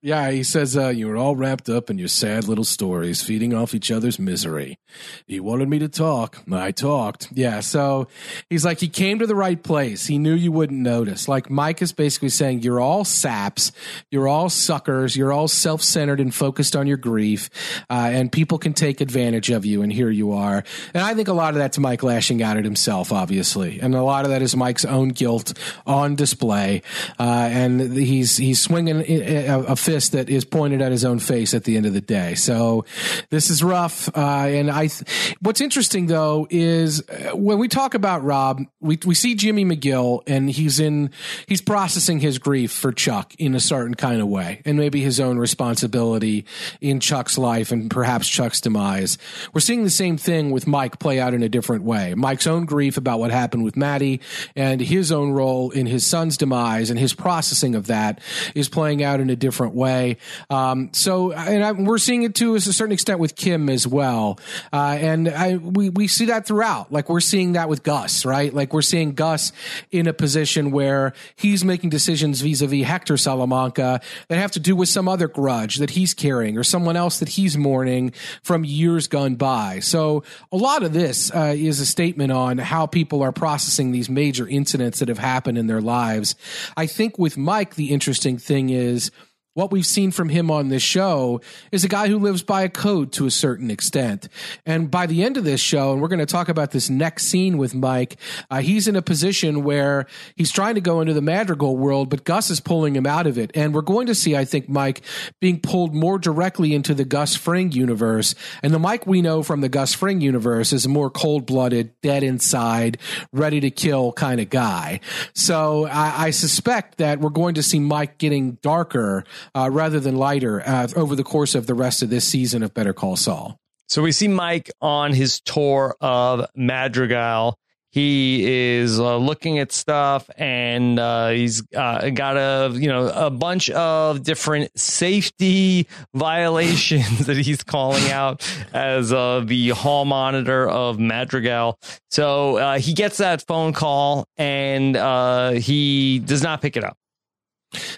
[0.06, 3.52] Yeah, he says uh, you were all wrapped up in your sad little stories, feeding
[3.52, 4.78] off each other's misery.
[5.26, 6.44] He wanted me to talk.
[6.52, 7.30] I talked.
[7.32, 8.06] Yeah, so
[8.48, 10.06] he's like, he came to the right place.
[10.06, 11.26] He knew you wouldn't notice.
[11.26, 13.72] Like Mike is basically saying, you're all saps,
[14.08, 17.50] you're all suckers, you're all self centered and focused on your grief,
[17.90, 19.82] uh, and people can take advantage of you.
[19.82, 20.62] And here you are.
[20.94, 24.04] And I think a lot of that's Mike lashing out at himself, obviously, and a
[24.04, 26.82] lot of that is Mike's own guilt on display.
[27.18, 31.18] Uh, and he's he's swinging a, a fist fist that is pointed at his own
[31.18, 32.34] face at the end of the day.
[32.34, 32.84] So
[33.30, 34.10] this is rough.
[34.14, 38.98] Uh, and I, th- what's interesting though is uh, when we talk about Rob, we
[39.06, 41.10] we see Jimmy McGill and he's in
[41.46, 45.18] he's processing his grief for Chuck in a certain kind of way, and maybe his
[45.18, 46.44] own responsibility
[46.82, 49.16] in Chuck's life and perhaps Chuck's demise.
[49.54, 52.14] We're seeing the same thing with Mike play out in a different way.
[52.14, 54.20] Mike's own grief about what happened with Matty
[54.54, 58.20] and his own role in his son's demise and his processing of that
[58.54, 60.16] is playing out in a different way.
[60.50, 64.40] Um, so, and I, we're seeing it to a certain extent with Kim as well.
[64.72, 66.90] Uh, and I, we, we see that throughout.
[66.90, 68.52] Like we're seeing that with Gus, right?
[68.52, 69.52] Like we're seeing Gus
[69.92, 74.88] in a position where he's making decisions vis-a-vis Hector Salamanca that have to do with
[74.88, 78.12] some other grudge that he's carrying or someone else that he's mourning
[78.42, 79.80] from years gone by.
[79.80, 84.08] So a lot of this uh, is a statement on how people are processing these
[84.08, 86.34] major incidents that have happened in their lives.
[86.76, 89.10] I think with Mike, the interesting thing is
[89.56, 91.40] what we've seen from him on this show
[91.72, 94.28] is a guy who lives by a code to a certain extent.
[94.66, 97.24] And by the end of this show, and we're going to talk about this next
[97.24, 98.18] scene with Mike,
[98.50, 100.04] uh, he's in a position where
[100.34, 103.38] he's trying to go into the Madrigal world, but Gus is pulling him out of
[103.38, 103.50] it.
[103.54, 105.00] And we're going to see, I think, Mike
[105.40, 108.34] being pulled more directly into the Gus Fring universe.
[108.62, 111.98] And the Mike we know from the Gus Fring universe is a more cold blooded,
[112.02, 112.98] dead inside,
[113.32, 115.00] ready to kill kind of guy.
[115.32, 119.24] So I, I suspect that we're going to see Mike getting darker
[119.54, 122.74] uh, rather than lighter uh, over the course of the rest of this season of
[122.74, 123.58] Better Call Saul.
[123.88, 127.56] So we see Mike on his tour of Madrigal.
[127.90, 128.44] He
[128.76, 133.70] is uh, looking at stuff, and uh, he's uh, got a you know a bunch
[133.70, 141.78] of different safety violations that he's calling out as uh, the hall monitor of Madrigal.
[142.10, 146.98] So uh, he gets that phone call, and uh, he does not pick it up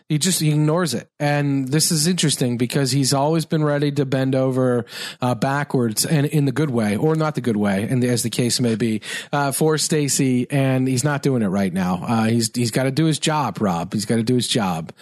[0.09, 1.11] he just he ignores it.
[1.21, 4.87] And this is interesting because he's always been ready to bend over
[5.21, 8.31] uh, backwards and in the good way or not the good way and as the
[8.31, 9.03] case may be
[9.33, 12.03] uh, for stacy and he's not doing it right now.
[12.03, 13.93] Uh, he's he's got to do his job rob.
[13.93, 14.93] He's got to do his job.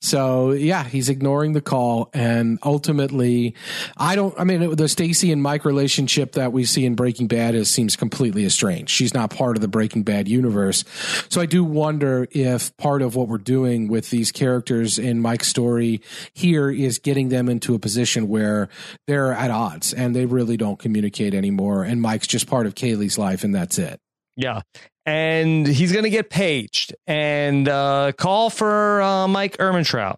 [0.00, 3.54] So yeah he's ignoring the call and ultimately
[3.96, 7.54] i don't i mean the stacy and mike relationship that we see in breaking bad
[7.54, 8.90] is seems completely estranged.
[8.90, 10.84] She's not part of the breaking bad universe.
[11.28, 15.48] So i do wonder if part of what we're doing with these characters in Mike's
[15.48, 16.00] story
[16.34, 18.68] here is getting them into a position where
[19.06, 21.84] they're at odds and they really don't communicate anymore.
[21.84, 24.00] And Mike's just part of Kaylee's life, and that's it.
[24.36, 24.62] Yeah.
[25.04, 30.16] And he's going to get paged and uh, call for uh, Mike Ehrmantraut.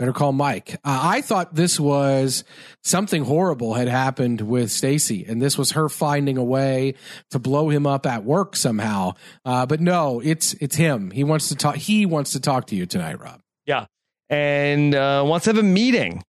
[0.00, 0.76] Better call Mike.
[0.82, 2.42] Uh, I thought this was
[2.82, 6.94] something horrible had happened with Stacy, and this was her finding a way
[7.32, 9.12] to blow him up at work somehow.
[9.44, 11.10] Uh, but no, it's it's him.
[11.10, 11.76] He wants to talk.
[11.76, 13.42] He wants to talk to you tonight, Rob.
[13.66, 13.84] Yeah,
[14.30, 16.22] and uh, wants to have a meeting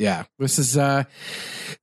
[0.00, 1.04] yeah, this is uh,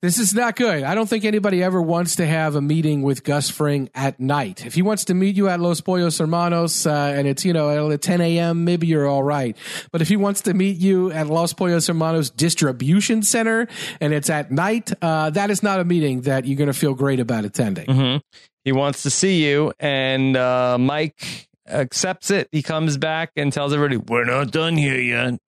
[0.01, 0.83] this is not good.
[0.83, 4.65] I don't think anybody ever wants to have a meeting with Gus Fring at night.
[4.65, 7.91] If he wants to meet you at Los Pollos Hermanos uh, and it's you know
[7.91, 9.55] at 10 a.m., maybe you're all right.
[9.91, 13.67] But if he wants to meet you at Los Pollos Hermanos distribution center
[14.01, 16.95] and it's at night, uh, that is not a meeting that you're going to feel
[16.95, 17.85] great about attending.
[17.85, 18.17] Mm-hmm.
[18.65, 22.49] He wants to see you, and uh, Mike accepts it.
[22.51, 25.39] He comes back and tells everybody, "We're not done here yet."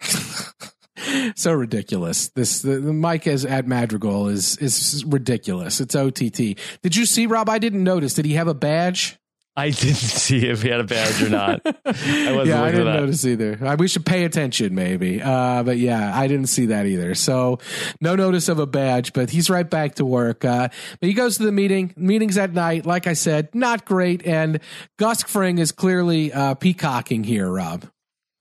[1.36, 2.28] so ridiculous.
[2.28, 5.80] This the, the Mike as at Madrigal is is ridiculous.
[5.80, 6.56] It's OTT.
[6.82, 7.48] Did you see Rob?
[7.48, 8.14] I didn't notice.
[8.14, 9.18] Did he have a badge?
[9.54, 11.60] I didn't see if he had a badge or not.
[11.84, 13.76] I wasn't yeah, I didn't notice either.
[13.78, 15.20] We should pay attention, maybe.
[15.20, 17.14] Uh, but yeah, I didn't see that either.
[17.14, 17.58] So
[18.00, 20.44] no notice of a badge, but he's right back to work.
[20.44, 20.68] Uh,
[21.00, 21.92] but he goes to the meeting.
[21.96, 24.26] Meetings at night, like I said, not great.
[24.26, 24.60] And
[24.98, 27.86] Gus Fring is clearly uh, peacocking here, Rob.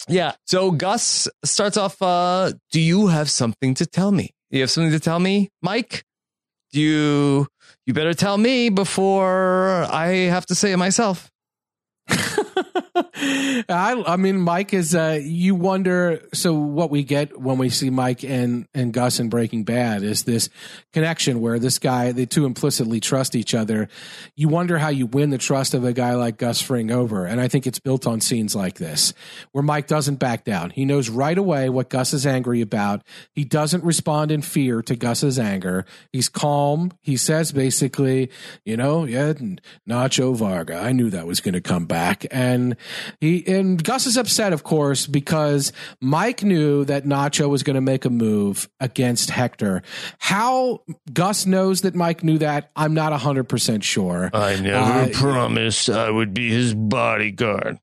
[0.08, 0.34] Yeah.
[0.46, 4.32] So Gus starts off, uh, do you have something to tell me?
[4.50, 6.04] You have something to tell me, Mike?
[6.72, 7.48] Do you,
[7.86, 11.30] you better tell me before I have to say it myself.
[13.22, 14.96] I, I mean, Mike is.
[14.96, 16.22] Uh, you wonder.
[16.34, 20.24] So what we get when we see Mike and and Gus in Breaking Bad is
[20.24, 20.50] this
[20.94, 23.90] connection where this guy, the two implicitly trust each other.
[24.36, 27.40] You wonder how you win the trust of a guy like Gus Fring over, and
[27.40, 29.14] I think it's built on scenes like this
[29.52, 30.72] where Mike doesn't back down.
[30.72, 33.04] He knows right away what Gus is angry about.
[33.34, 35.86] He doesn't respond in fear to Gus's anger.
[36.12, 36.92] He's calm.
[37.02, 38.32] He says basically,
[38.66, 39.34] you know, yeah,
[39.88, 40.78] Nacho Varga.
[40.78, 42.76] I knew that was going to come back, and
[43.20, 47.82] he and Gus is upset, of course, because Mike knew that Nacho was going to
[47.82, 49.84] make a move against Hector.
[50.20, 50.82] How
[51.12, 54.30] Gus knows that Mike knew that, I'm not hundred percent sure.
[54.34, 57.80] I never uh, promised I would be his bodyguard.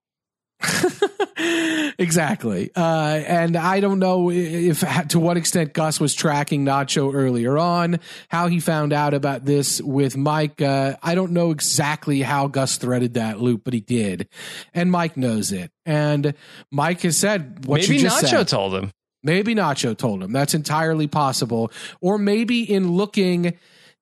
[1.99, 2.71] exactly.
[2.75, 8.01] Uh, and I don't know if to what extent Gus was tracking Nacho earlier on,
[8.29, 10.61] how he found out about this with Mike.
[10.61, 14.29] Uh, I don't know exactly how Gus threaded that loop, but he did.
[14.75, 15.71] And Mike knows it.
[15.87, 16.35] And
[16.71, 18.49] Mike has said what maybe Nacho said.
[18.49, 18.93] told him.
[19.23, 20.33] Maybe Nacho told him.
[20.33, 21.73] That's entirely possible.
[22.01, 23.59] Or maybe in looking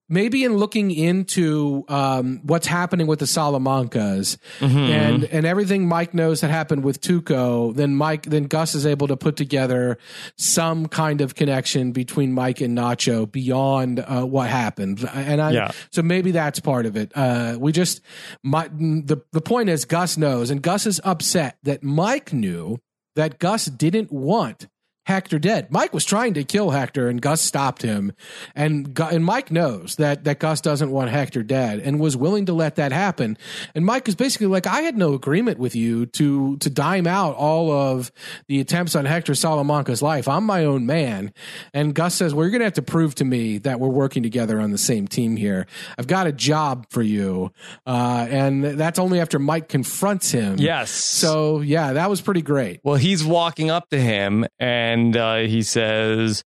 [0.08, 4.78] maybe in looking into um, what's happening with the Salamancas Mm-hmm.
[4.78, 9.08] and and everything Mike knows that happened with Tuco, then Mike then Gus is able
[9.08, 9.98] to put together
[10.36, 15.08] some kind of connection between Mike and Nacho beyond uh, what happened.
[15.12, 15.70] And I Yeah.
[15.90, 17.12] so maybe that's part of it.
[17.14, 18.00] Uh, we just
[18.42, 22.78] my, the the point is Gus knows, and Gus is upset that Mike knew
[23.16, 24.68] that Gus didn't want
[25.06, 25.70] Hector dead.
[25.70, 28.12] Mike was trying to kill Hector, and Gus stopped him.
[28.56, 32.52] And and Mike knows that that Gus doesn't want Hector dead, and was willing to
[32.52, 33.38] let that happen.
[33.76, 37.36] And Mike is basically like, I had no agreement with you to to dime out
[37.36, 38.10] all of
[38.48, 40.26] the attempts on Hector Salamanca's life.
[40.26, 41.32] I'm my own man.
[41.72, 44.60] And Gus says, Well, you're gonna have to prove to me that we're working together
[44.60, 45.68] on the same team here.
[45.96, 47.52] I've got a job for you,
[47.86, 50.56] uh, and that's only after Mike confronts him.
[50.58, 50.90] Yes.
[50.90, 52.80] So yeah, that was pretty great.
[52.82, 56.42] Well, he's walking up to him and uh, he says,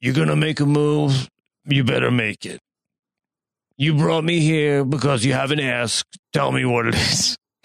[0.00, 1.28] You're going to make a move.
[1.64, 2.60] You better make it.
[3.76, 6.18] You brought me here because you haven't asked.
[6.32, 7.38] Tell me what it is.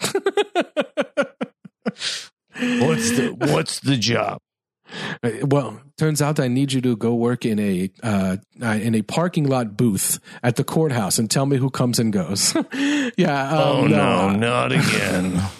[2.80, 4.38] what's the What's the job?
[5.22, 8.94] Uh, Well, turns out I need you to go work in a uh, uh, in
[8.94, 12.54] a parking lot booth at the courthouse and tell me who comes and goes.
[13.16, 13.48] yeah.
[13.48, 15.40] Um, oh no, not again.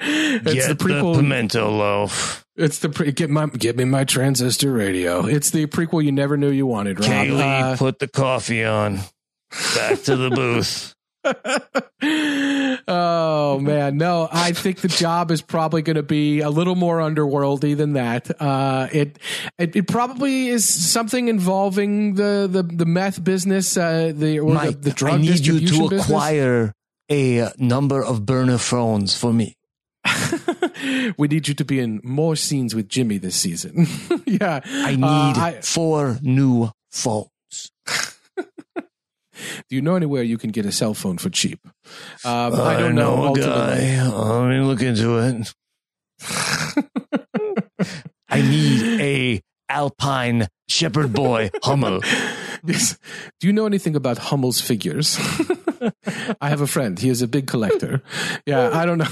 [0.00, 1.16] it's Get the prequel.
[1.16, 2.44] pimento loaf.
[2.56, 5.26] it's the pre- get my get me my transistor radio.
[5.26, 7.00] It's the prequel you never knew you wanted.
[7.00, 7.08] Rob.
[7.08, 9.00] Kaylee, Uh, put the coffee on.
[9.74, 10.94] Back to the booth.
[12.88, 14.28] Oh man, no!
[14.30, 18.30] I think the job is probably going to be a little more underworldy than that.
[18.40, 19.18] Uh, it,
[19.58, 24.70] it it probably is something involving the the, the meth business, uh, the or the,
[24.72, 26.04] the drug I need you to business.
[26.06, 26.72] acquire
[27.10, 29.56] a number of burner phones for me.
[31.16, 33.86] we need you to be in more scenes with Jimmy this season.
[34.26, 37.28] yeah, I need Uh, I- four new phones.
[39.68, 41.60] Do you know anywhere you can get a cell phone for cheap?
[42.24, 43.26] Um, I, I don't know.
[43.26, 43.50] ultimately.
[43.96, 44.08] guy.
[44.08, 45.54] Let me look into it.
[48.28, 52.00] I need a Alpine Shepherd Boy Hummel.
[52.64, 52.96] Yes.
[53.40, 55.18] Do you know anything about Hummel's figures?
[56.40, 56.96] I have a friend.
[56.96, 58.02] He is a big collector.
[58.46, 59.08] Yeah, I don't know.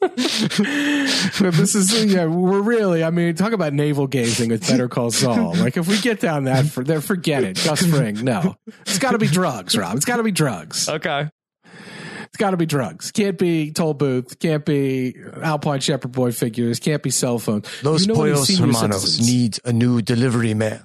[1.38, 2.26] But this is yeah.
[2.26, 3.04] We're really.
[3.04, 5.54] I mean, talk about navel gazing with Better Call Saul.
[5.56, 7.60] Like if we get down that, for, there, forget it.
[7.64, 8.24] Gus Fring.
[8.24, 9.96] No, it's got to be drugs, Rob.
[9.96, 10.88] It's got to be drugs.
[10.88, 11.28] Okay.
[11.64, 13.12] It's got to be drugs.
[13.12, 14.38] Can't be toll booth.
[14.38, 16.80] Can't be Alpine Shepherd Boy figures.
[16.80, 17.66] Can't be cell phones.
[17.82, 19.28] Los Do you know Pollos Hermanos citizens?
[19.28, 20.84] need a new delivery man.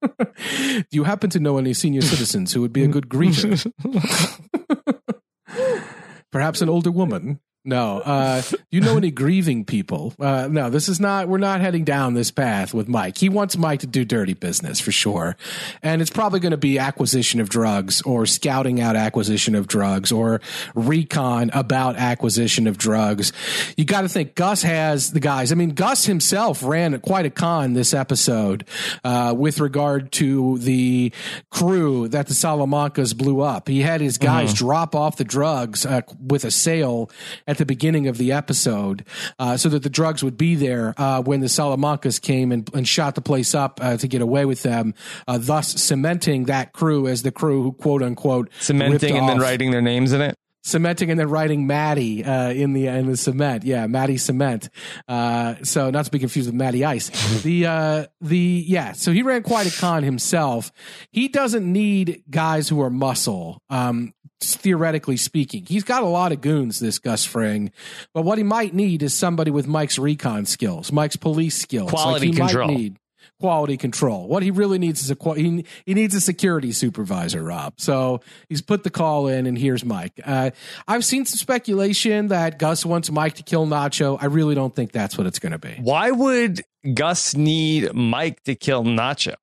[0.00, 3.70] Do you happen to know any senior citizens who would be a good greeter?
[6.32, 7.40] Perhaps an older woman?
[7.62, 7.98] No.
[7.98, 8.40] Uh,
[8.70, 10.14] you know any grieving people?
[10.18, 13.18] Uh, no, this is not, we're not heading down this path with Mike.
[13.18, 15.36] He wants Mike to do dirty business for sure.
[15.82, 20.10] And it's probably going to be acquisition of drugs or scouting out acquisition of drugs
[20.10, 20.40] or
[20.74, 23.30] recon about acquisition of drugs.
[23.76, 25.52] You got to think Gus has the guys.
[25.52, 28.64] I mean, Gus himself ran quite a con this episode
[29.04, 31.12] uh, with regard to the
[31.50, 33.68] crew that the Salamancas blew up.
[33.68, 37.10] He had his guys drop off the drugs uh, with a sail
[37.50, 39.04] at the beginning of the episode
[39.40, 42.86] uh, so that the drugs would be there uh, when the Salamancas came and, and
[42.86, 44.94] shot the place up uh, to get away with them,
[45.26, 49.72] uh, thus cementing that crew as the crew who quote unquote Cementing and then writing
[49.72, 50.36] their names in it.
[50.62, 53.64] cementing and then writing Matty uh, in the in the cement.
[53.64, 54.68] Yeah, Matty cement.
[55.08, 57.10] Uh, so not to be confused with Matty Ice.
[57.42, 58.92] The uh, the yeah.
[58.92, 60.70] So he ran quite a con himself.
[61.10, 63.62] He doesn't need guys who are muscle.
[63.70, 66.80] Um, theoretically speaking, he's got a lot of goons.
[66.80, 67.70] This Gus Fring,
[68.14, 72.28] but what he might need is somebody with Mike's recon skills, Mike's police skills, Quality
[72.28, 72.68] he control.
[72.68, 72.96] Might need
[73.40, 74.28] quality control.
[74.28, 77.74] What he really needs is a he, he needs a security supervisor, Rob.
[77.78, 80.20] So he's put the call in, and here's Mike.
[80.24, 80.50] Uh,
[80.86, 84.18] I've seen some speculation that Gus wants Mike to kill Nacho.
[84.20, 85.74] I really don't think that's what it's going to be.
[85.80, 86.62] Why would
[86.94, 89.34] Gus need Mike to kill Nacho?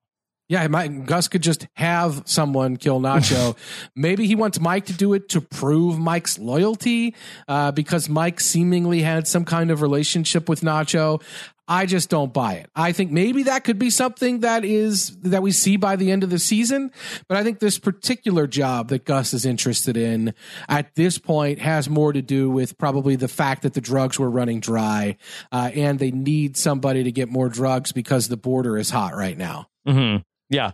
[0.50, 3.58] Yeah, might, Gus could just have someone kill Nacho.
[3.96, 7.16] Maybe he wants Mike to do it to prove Mike's loyalty,
[7.48, 11.22] uh, because Mike seemingly had some kind of relationship with Nacho.
[11.68, 12.70] I just don't buy it.
[12.78, 16.24] I think maybe that could be something that is that we see by the end
[16.24, 16.92] of the season,
[17.28, 20.34] but I think this particular job that Gus is interested in
[20.70, 24.30] at this point has more to do with probably the fact that the drugs were
[24.30, 25.18] running dry,
[25.52, 29.38] uh, and they need somebody to get more drugs because the border is hot right
[29.38, 29.68] now.
[29.86, 30.18] hmm
[30.50, 30.72] Yeah.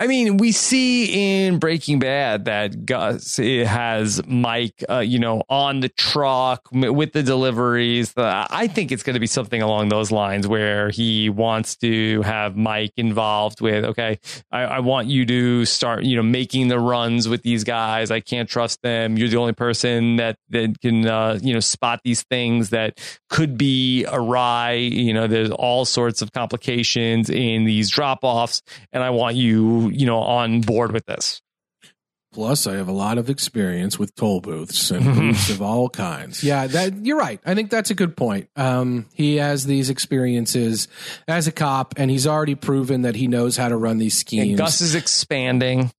[0.00, 5.78] I mean, we see in Breaking Bad that Gus has Mike, uh, you know, on
[5.78, 8.12] the truck with the deliveries.
[8.16, 12.22] Uh, I think it's going to be something along those lines where he wants to
[12.22, 14.18] have Mike involved with, okay,
[14.50, 18.10] I, I, want you to start, you know, making the runs with these guys.
[18.10, 19.16] I can't trust them.
[19.16, 22.98] You're the only person that, that can, uh, you know, spot these things that
[23.30, 24.72] could be awry.
[24.72, 28.60] You know, there's all sorts of complications in these drop offs,
[28.92, 31.40] and I want you you know on board with this.
[32.34, 36.42] Plus, I have a lot of experience with toll booths and booths of all kinds.
[36.42, 37.40] Yeah, that you're right.
[37.46, 38.48] I think that's a good point.
[38.56, 40.88] Um, he has these experiences
[41.28, 44.48] as a cop, and he's already proven that he knows how to run these schemes.
[44.48, 45.92] And Gus is expanding.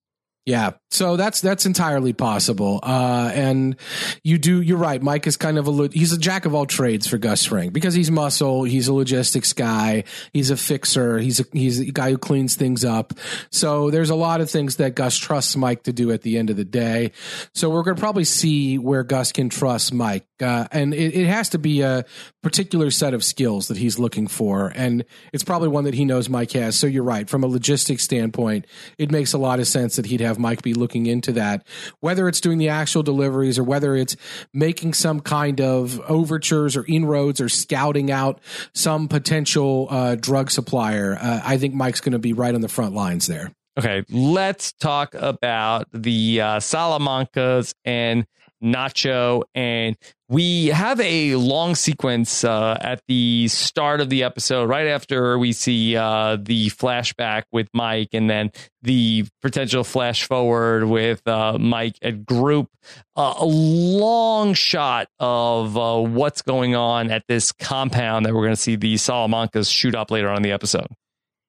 [0.45, 2.79] Yeah, so that's that's entirely possible.
[2.81, 3.75] Uh, and
[4.23, 5.01] you do you're right.
[5.01, 7.93] Mike is kind of a he's a jack of all trades for Gus Fring because
[7.93, 8.63] he's muscle.
[8.63, 10.05] He's a logistics guy.
[10.31, 11.19] He's a fixer.
[11.19, 13.13] He's a he's a guy who cleans things up.
[13.51, 16.49] So there's a lot of things that Gus trusts Mike to do at the end
[16.49, 17.11] of the day.
[17.53, 21.27] So we're going to probably see where Gus can trust Mike, uh, and it, it
[21.27, 22.05] has to be a
[22.41, 26.29] particular set of skills that he's looking for, and it's probably one that he knows
[26.29, 26.77] Mike has.
[26.77, 27.29] So you're right.
[27.29, 28.65] From a logistics standpoint,
[28.97, 31.65] it makes a lot of sense that he'd have Mike be looking into that,
[31.99, 34.15] whether it's doing the actual deliveries or whether it's
[34.53, 38.39] making some kind of overtures or inroads or scouting out
[38.75, 41.17] some potential uh, drug supplier.
[41.19, 43.51] Uh, I think Mike's going to be right on the front lines there.
[43.79, 48.27] Okay, let's talk about the uh, Salamancas and
[48.63, 49.41] Nacho.
[49.55, 49.97] And
[50.27, 55.51] we have a long sequence uh, at the start of the episode, right after we
[55.51, 58.51] see uh, the flashback with Mike and then
[58.81, 62.69] the potential flash forward with uh, Mike at group.
[63.15, 68.51] Uh, a long shot of uh, what's going on at this compound that we're going
[68.51, 70.87] to see the Salamancas shoot up later on in the episode.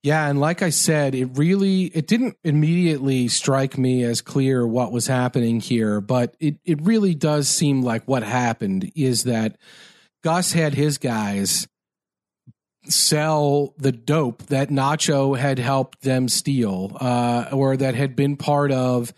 [0.07, 4.93] Yeah, and like I said, it really it didn't immediately strike me as clear what
[4.93, 9.57] was happening here, but it it really does seem like what happened is that
[10.23, 11.67] Gus had his guys
[12.85, 18.71] sell the dope that Nacho had helped them steal, uh, or that had been part
[18.71, 19.13] of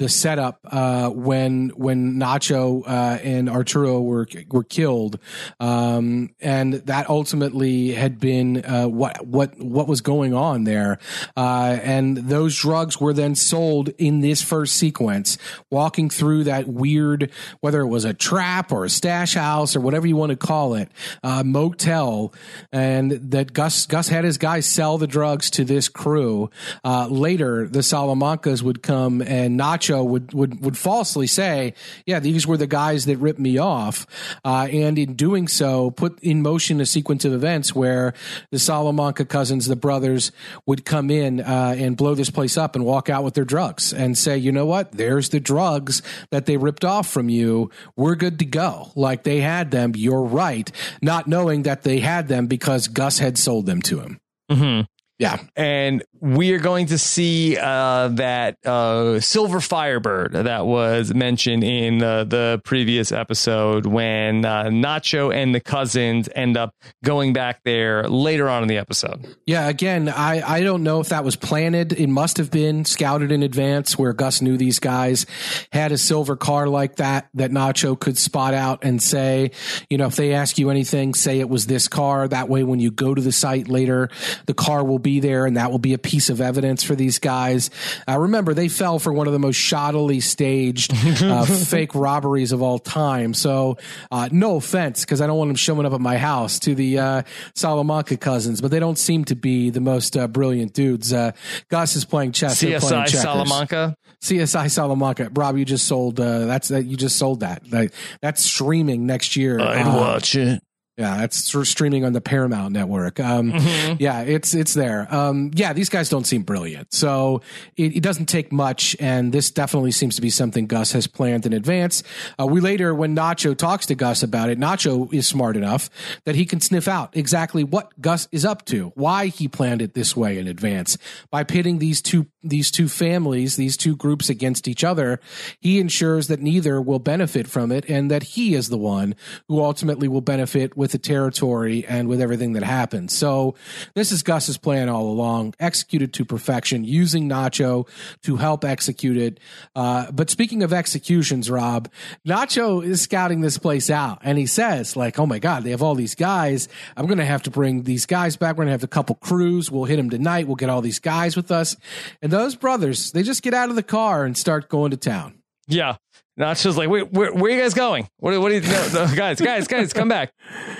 [0.00, 5.18] the setup uh, when when Nacho uh, and Arturo were were killed,
[5.60, 10.98] um, and that ultimately had been uh, what what what was going on there,
[11.36, 15.36] uh, and those drugs were then sold in this first sequence,
[15.70, 17.30] walking through that weird
[17.60, 20.72] whether it was a trap or a stash house or whatever you want to call
[20.76, 20.90] it,
[21.22, 22.32] uh, motel,
[22.72, 26.48] and that Gus Gus had his guys sell the drugs to this crew.
[26.82, 31.74] Uh, later, the Salamancas would come and Nacho would would would falsely say,
[32.06, 34.06] "Yeah, these were the guys that ripped me off,"
[34.44, 38.14] uh, and in doing so, put in motion a sequence of events where
[38.50, 40.32] the Salamanca cousins, the brothers,
[40.66, 43.92] would come in uh, and blow this place up and walk out with their drugs
[43.92, 44.92] and say, "You know what?
[44.92, 47.70] There's the drugs that they ripped off from you.
[47.96, 48.92] We're good to go.
[48.94, 49.92] Like they had them.
[49.96, 50.70] You're right."
[51.02, 54.20] Not knowing that they had them because Gus had sold them to him.
[54.50, 54.82] Mm-hmm.
[55.18, 55.38] Yeah.
[55.54, 61.98] And we are going to see uh, that uh, silver firebird that was mentioned in
[61.98, 68.08] the, the previous episode when uh, Nacho and the cousins end up going back there
[68.08, 69.26] later on in the episode.
[69.46, 69.68] Yeah.
[69.68, 71.92] Again, I, I don't know if that was planted.
[71.92, 75.24] It must have been scouted in advance where Gus knew these guys
[75.72, 79.52] had a silver car like that that Nacho could spot out and say,
[79.88, 82.28] you know, if they ask you anything, say it was this car.
[82.28, 84.10] That way, when you go to the site later,
[84.46, 87.20] the car will be there, and that will be a piece of evidence for these
[87.20, 87.70] guys.
[88.08, 90.92] Uh, remember, they fell for one of the most shoddily staged
[91.22, 93.32] uh, fake robberies of all time.
[93.32, 93.78] So,
[94.10, 96.98] uh, no offense, because I don't want them showing up at my house to the
[96.98, 97.22] uh,
[97.54, 101.12] Salamanca cousins, but they don't seem to be the most uh, brilliant dudes.
[101.12, 101.30] Uh,
[101.68, 102.60] Gus is playing chess.
[102.60, 103.94] CSI playing Salamanca.
[104.20, 105.30] CSI Salamanca.
[105.32, 106.16] Rob, you just sold.
[106.16, 106.86] that's that.
[106.86, 107.62] You just sold that.
[107.70, 107.92] that.
[108.20, 109.60] That's streaming next year.
[109.60, 110.60] I'd watch it.
[110.96, 113.20] Yeah, that's streaming on the Paramount Network.
[113.20, 113.96] Um, mm-hmm.
[113.98, 115.12] Yeah, it's it's there.
[115.14, 117.40] Um, yeah, these guys don't seem brilliant, so
[117.76, 121.46] it, it, doesn't take much, and this definitely seems to be something Gus has planned
[121.46, 122.02] in advance.
[122.38, 125.88] Uh, we later, when Nacho talks to Gus about it, Nacho is smart enough
[126.24, 129.94] that he can sniff out exactly what Gus is up to, why he planned it
[129.94, 130.98] this way in advance
[131.30, 135.20] by pitting these two these two families, these two groups against each other.
[135.60, 139.14] He ensures that neither will benefit from it, and that he is the one
[139.48, 143.10] who ultimately will benefit with the territory and with everything that happened.
[143.10, 143.54] So
[143.94, 147.86] this is Gus's plan all along, executed to perfection, using Nacho
[148.22, 149.40] to help execute it.
[149.76, 151.90] Uh, but speaking of executions, Rob,
[152.26, 155.82] Nacho is scouting this place out and he says like, Oh my God, they have
[155.82, 156.66] all these guys.
[156.96, 158.56] I'm going to have to bring these guys back.
[158.56, 159.70] We're going to have a couple crews.
[159.70, 160.46] We'll hit them tonight.
[160.46, 161.76] We'll get all these guys with us.
[162.22, 165.34] And those brothers, they just get out of the car and start going to town.
[165.68, 165.96] Yeah.
[166.40, 168.08] Nacho's like, wait, where, where are you guys going?
[168.16, 170.32] What, what are you, no, no, guys, guys, guys, come back.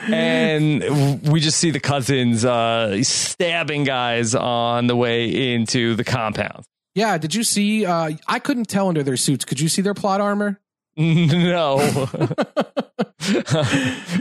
[0.06, 6.64] And we just see the cousins uh, stabbing guys on the way into the compound.
[6.94, 7.18] Yeah.
[7.18, 7.84] Did you see?
[7.84, 9.44] Uh, I couldn't tell under their suits.
[9.44, 10.58] Could you see their plot armor?
[10.96, 11.76] No.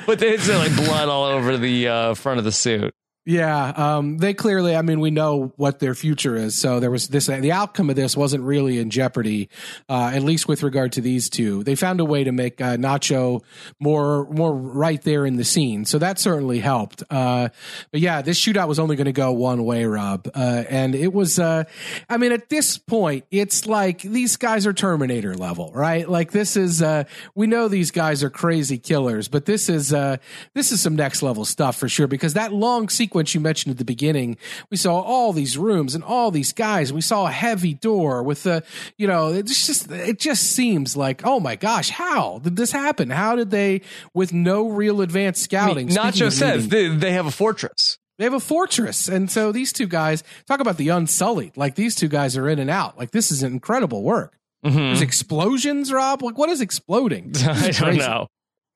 [0.06, 2.94] but there's like blood all over the uh, front of the suit.
[3.30, 4.76] Yeah, um, they clearly.
[4.76, 6.56] I mean, we know what their future is.
[6.56, 7.28] So there was this.
[7.28, 9.50] The outcome of this wasn't really in jeopardy,
[9.88, 11.64] uh, at least with regard to these two.
[11.64, 13.44] They found a way to make uh, Nacho
[13.80, 17.04] more more right there in the scene, so that certainly helped.
[17.12, 17.50] Uh,
[17.92, 21.14] but yeah, this shootout was only going to go one way, Rob, uh, and it
[21.14, 21.38] was.
[21.38, 21.66] Uh,
[22.10, 26.10] I mean, at this point, it's like these guys are Terminator level, right?
[26.10, 26.82] Like this is.
[26.82, 27.04] Uh,
[27.36, 31.46] we know these guys are crazy killers, but this is this is some next level
[31.46, 34.38] stuff for sure because that long sequence sequence you mentioned at the beginning,
[34.72, 36.94] we saw all these rooms and all these guys.
[36.94, 38.64] We saw a heavy door with the,
[38.98, 43.10] you know, it's just it just seems like, oh my gosh, how did this happen?
[43.10, 43.82] How did they,
[44.14, 45.88] with no real advanced scouting?
[45.88, 47.98] I mean, Nacho says they, they have a fortress.
[48.18, 49.10] They have a fortress.
[49.10, 51.58] And so these two guys talk about the unsullied.
[51.58, 52.98] Like these two guys are in and out.
[52.98, 54.38] Like this is incredible work.
[54.66, 54.78] Mm-hmm.
[54.78, 56.22] There's explosions, Rob.
[56.22, 57.34] Like what is exploding?
[57.46, 58.28] I don't know.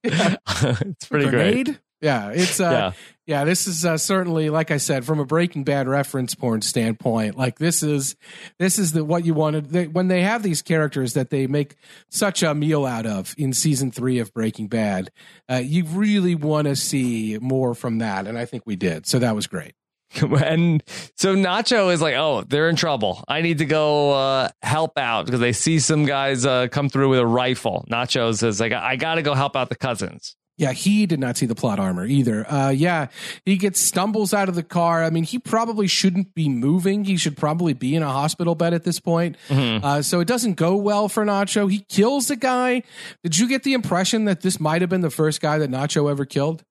[0.04, 0.36] Yeah.
[0.48, 1.66] it's pretty Grenade?
[1.66, 1.80] great.
[2.04, 2.92] Yeah, it's uh, yeah.
[3.26, 7.38] Yeah, this is uh, certainly, like I said, from a Breaking Bad reference porn standpoint.
[7.38, 8.18] Like this is
[8.60, 11.76] this is the what you wanted they, when they have these characters that they make
[12.10, 15.10] such a meal out of in season three of Breaking Bad.
[15.50, 19.08] Uh, you really want to see more from that, and I think we did.
[19.08, 19.74] So that was great.
[20.22, 20.84] and
[21.16, 23.24] so Nacho is like, "Oh, they're in trouble.
[23.28, 27.10] I need to go uh, help out because they see some guys uh, come through
[27.10, 30.72] with a rifle." Nacho says, "Like, I got to go help out the cousins." Yeah,
[30.72, 32.50] he did not see the plot armor either.
[32.50, 33.08] Uh, yeah,
[33.44, 35.04] he gets stumbles out of the car.
[35.04, 37.06] I mean, he probably shouldn't be moving.
[37.06, 39.36] He should probably be in a hospital bed at this point.
[39.50, 39.84] Mm-hmm.
[39.84, 41.72] Uh, so it doesn't go well for Nacho.
[41.72, 42.84] He kills the guy.
[43.24, 46.10] Did you get the impression that this might have been the first guy that Nacho
[46.10, 46.64] ever killed?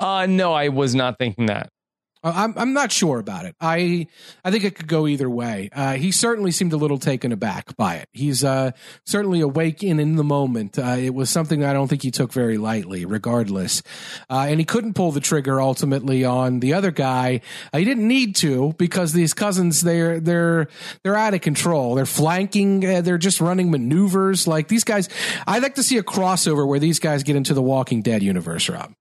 [0.00, 1.68] Uh, no, I was not thinking that.
[2.22, 3.54] Uh, I'm I'm not sure about it.
[3.60, 4.06] I
[4.44, 5.70] I think it could go either way.
[5.72, 8.08] Uh, he certainly seemed a little taken aback by it.
[8.12, 8.72] He's uh,
[9.06, 10.78] certainly awake in in the moment.
[10.78, 13.82] Uh, it was something I don't think he took very lightly, regardless.
[14.28, 17.40] Uh, and he couldn't pull the trigger ultimately on the other guy.
[17.72, 20.68] Uh, he didn't need to because these cousins they're they're
[21.04, 21.94] they're out of control.
[21.94, 22.80] They're flanking.
[22.80, 25.08] they're just running maneuvers like these guys.
[25.46, 28.68] I'd like to see a crossover where these guys get into the Walking Dead universe,
[28.68, 28.92] Rob.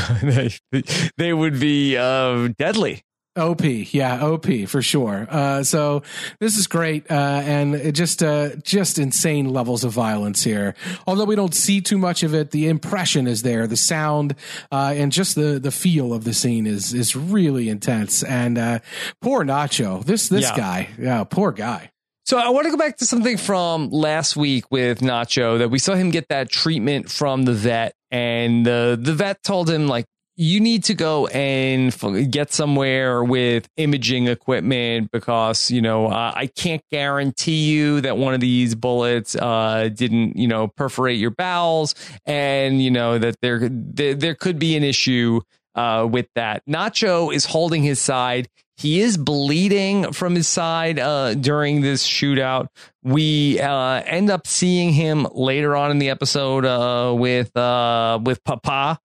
[0.22, 0.82] they,
[1.16, 3.02] they would be uh, deadly.
[3.34, 5.26] OP, yeah, OP for sure.
[5.30, 6.02] Uh, so
[6.38, 10.74] this is great, uh, and it just uh, just insane levels of violence here.
[11.06, 14.34] Although we don't see too much of it, the impression is there, the sound,
[14.70, 18.22] uh, and just the the feel of the scene is is really intense.
[18.22, 18.78] And uh,
[19.22, 20.56] poor Nacho, this this yeah.
[20.56, 21.90] guy, yeah, poor guy.
[22.24, 25.78] So I want to go back to something from last week with Nacho that we
[25.78, 30.04] saw him get that treatment from the vet, and the the vet told him like
[30.36, 31.92] you need to go and
[32.30, 38.34] get somewhere with imaging equipment because you know uh, I can't guarantee you that one
[38.34, 41.94] of these bullets uh, didn't you know perforate your bowels,
[42.24, 45.40] and you know that there there, there could be an issue
[45.74, 46.62] uh, with that.
[46.66, 48.48] Nacho is holding his side.
[48.76, 52.68] He is bleeding from his side uh, during this shootout.
[53.02, 58.42] We uh, end up seeing him later on in the episode uh, with uh, with
[58.44, 58.98] Papa,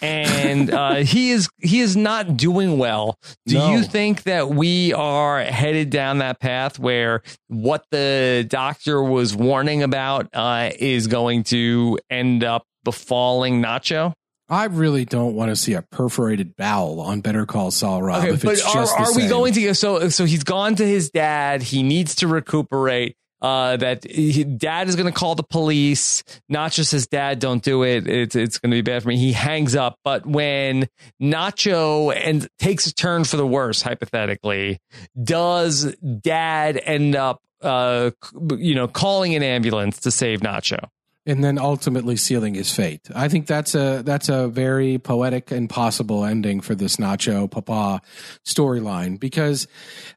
[0.00, 3.18] and uh, he is he is not doing well.
[3.46, 3.72] Do no.
[3.72, 9.82] you think that we are headed down that path where what the doctor was warning
[9.82, 14.14] about uh, is going to end up befalling Nacho?
[14.48, 18.24] I really don't want to see a perforated bowel on Better Call Saul, Rob.
[18.24, 19.74] Okay, but are, are we going to?
[19.74, 21.62] So, so he's gone to his dad.
[21.62, 23.16] He needs to recuperate.
[23.40, 26.24] Uh, that he, dad is going to call the police.
[26.50, 28.08] Nacho says, "Dad, don't do it.
[28.08, 29.96] It's it's going to be bad for me." He hangs up.
[30.02, 30.88] But when
[31.22, 34.80] Nacho and takes a turn for the worse, hypothetically,
[35.22, 38.10] does Dad end up, uh,
[38.56, 40.88] you know, calling an ambulance to save Nacho?
[41.28, 43.02] And then ultimately sealing his fate.
[43.14, 48.00] I think that's a that's a very poetic and possible ending for this Nacho Papa
[48.46, 49.68] storyline because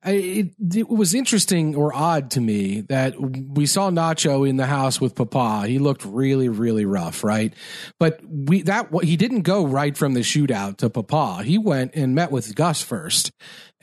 [0.05, 5.01] it, it, was interesting or odd to me that we saw Nacho in the house
[5.01, 5.67] with Papa.
[5.67, 7.53] He looked really really rough, right?
[7.99, 11.43] But we that he didn't go right from the shootout to Papa.
[11.43, 13.31] He went and met with Gus first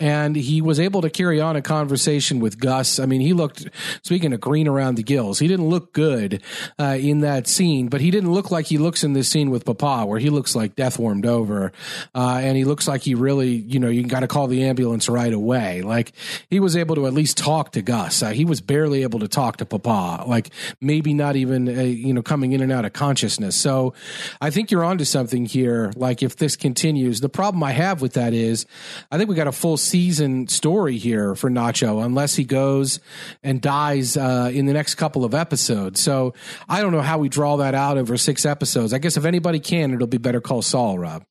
[0.00, 2.98] and he was able to carry on a conversation with Gus.
[2.98, 3.68] I mean, he looked,
[4.02, 6.42] speaking of green around the gills, he didn't look good
[6.78, 9.64] uh, in that scene, but he didn't look like he looks in this scene with
[9.64, 11.72] Papa, where he looks like death warmed over,
[12.14, 15.08] uh, and he looks like he really, you know, you got to call the ambulance
[15.08, 15.82] right away.
[15.82, 16.12] Like
[16.50, 18.22] he was able to at least talk to Gus.
[18.22, 22.12] Uh, he was barely able to talk to Papa, like maybe not even, uh, you
[22.12, 23.56] know, coming in and out of consciousness.
[23.56, 23.94] So
[24.40, 25.92] I think you're onto something here.
[25.96, 28.66] Like if this continues, the problem I have with that is,
[29.10, 33.00] I think we got a full season story here for Nacho unless he goes
[33.42, 36.00] and dies uh, in the next couple of episodes.
[36.00, 36.34] So
[36.68, 38.92] I don't know how we draw that out over six episodes.
[38.92, 41.24] I guess if anybody can, it'll be Better Call Saul, Rob.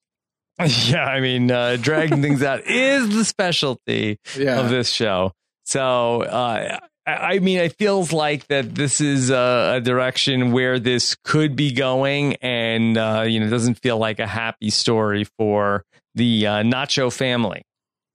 [0.88, 4.60] Yeah, I mean, uh, dragging things out is the specialty yeah.
[4.60, 5.34] of this show.
[5.66, 11.16] So, uh, I mean, it feels like that this is a, a direction where this
[11.24, 15.86] could be going, and uh, you know, it doesn't feel like a happy story for
[16.16, 17.64] the uh, Nacho family.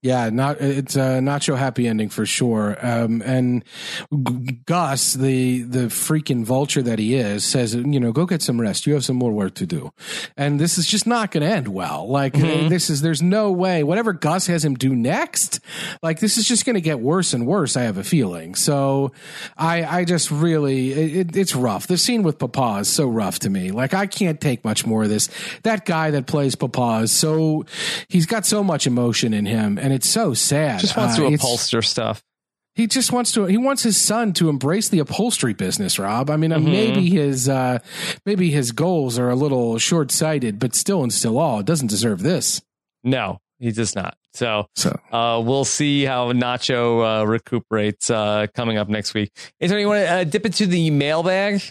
[0.03, 2.77] Yeah, not it's a nacho happy ending for sure.
[2.85, 3.63] Um, and
[4.65, 8.85] Gus, the the freaking vulture that he is, says, you know, go get some rest.
[8.85, 9.93] You have some more work to do,
[10.35, 12.05] and this is just not going to end well.
[12.09, 12.67] Like mm-hmm.
[12.67, 13.83] this is there's no way.
[13.83, 15.61] Whatever Gus has him do next,
[16.01, 17.77] like this is just going to get worse and worse.
[17.77, 18.55] I have a feeling.
[18.55, 19.13] So,
[19.57, 21.87] I I just really it, it's rough.
[21.87, 23.71] The scene with Papa is so rough to me.
[23.71, 25.29] Like I can't take much more of this.
[25.63, 27.63] That guy that plays Papa is so
[28.09, 30.79] he's got so much emotion in him, and it's so sad.
[30.79, 32.23] Just wants to uh, upholster stuff.
[32.75, 33.45] He just wants to.
[33.45, 36.29] He wants his son to embrace the upholstery business, Rob.
[36.29, 36.71] I mean, uh, mm-hmm.
[36.71, 37.79] maybe his uh,
[38.25, 41.87] maybe his goals are a little short sighted, but still and still all, it doesn't
[41.87, 42.61] deserve this.
[43.03, 44.17] No, he does not.
[44.33, 44.99] So, so.
[45.11, 49.31] Uh, we'll see how Nacho uh, recuperates uh, coming up next week.
[49.59, 51.61] Anthony, you want to uh, dip into the mailbag?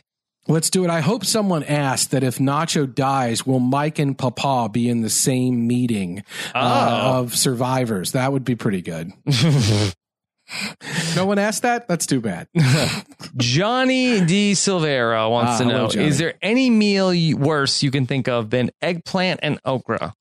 [0.48, 0.90] Let's do it.
[0.90, 5.10] I hope someone asked that if Nacho dies, will Mike and Papa be in the
[5.10, 6.24] same meeting
[6.54, 7.20] uh, oh.
[7.20, 8.12] of survivors?
[8.12, 9.12] That would be pretty good.
[11.14, 11.86] no one asked that?
[11.86, 12.48] That's too bad.
[13.36, 14.52] Johnny D.
[14.52, 18.70] Silvera wants ah, to know Is there any meal worse you can think of than
[18.80, 20.14] eggplant and okra?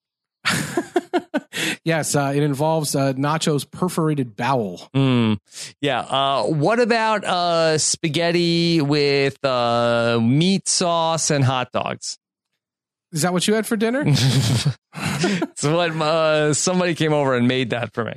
[1.84, 4.90] Yes, uh, it involves uh, Nacho's perforated bowel.
[4.96, 5.38] Mm,
[5.80, 6.00] yeah.
[6.00, 12.18] Uh, what about uh, spaghetti with uh, meat sauce and hot dogs?
[13.12, 14.06] Is that what you had for dinner?
[15.56, 15.92] so what?
[15.92, 18.16] Uh, somebody came over and made that for me.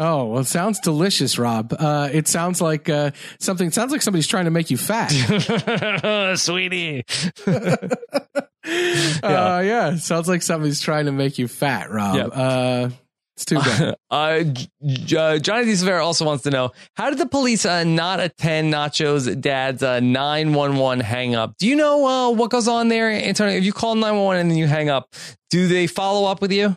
[0.00, 1.74] Oh well, it sounds delicious, Rob.
[1.76, 3.10] Uh, it sounds like uh,
[3.40, 3.66] something.
[3.66, 5.08] It sounds like somebody's trying to make you fat,
[6.38, 7.04] sweetie.
[9.22, 9.56] yeah.
[9.56, 12.16] Uh, yeah, sounds like somebody's trying to make you fat, Rob.
[12.16, 12.30] Yep.
[12.34, 12.90] Uh,
[13.36, 13.94] it's too bad.
[14.10, 18.72] Uh, uh, Johnny DeSavera also wants to know how did the police uh, not attend
[18.72, 21.54] Nacho's dad's uh, 911 hang up?
[21.58, 23.54] Do you know uh, what goes on there, Antonio?
[23.54, 25.14] If you call 911 and then you hang up,
[25.50, 26.74] do they follow up with you?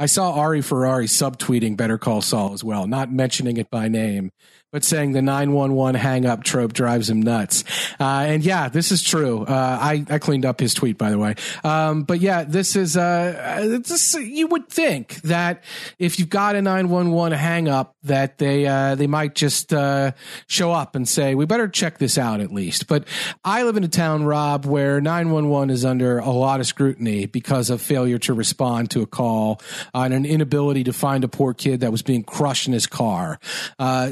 [0.00, 4.30] I saw Ari Ferrari subtweeting Better Call Saul as well, not mentioning it by name
[4.74, 7.62] but saying the 911 hang up trope drives him nuts.
[8.00, 9.44] Uh, and yeah, this is true.
[9.44, 11.36] Uh, I, I cleaned up his tweet, by the way.
[11.62, 15.62] Um, but yeah, this is, uh, this, you would think that
[16.00, 20.10] if you've got a 911 hang up, that they, uh, they might just, uh,
[20.48, 22.88] show up and say, we better check this out at least.
[22.88, 23.06] But
[23.44, 27.70] I live in a town, Rob, where 911 is under a lot of scrutiny because
[27.70, 29.60] of failure to respond to a call
[29.94, 32.88] uh, and an inability to find a poor kid that was being crushed in his
[32.88, 33.38] car.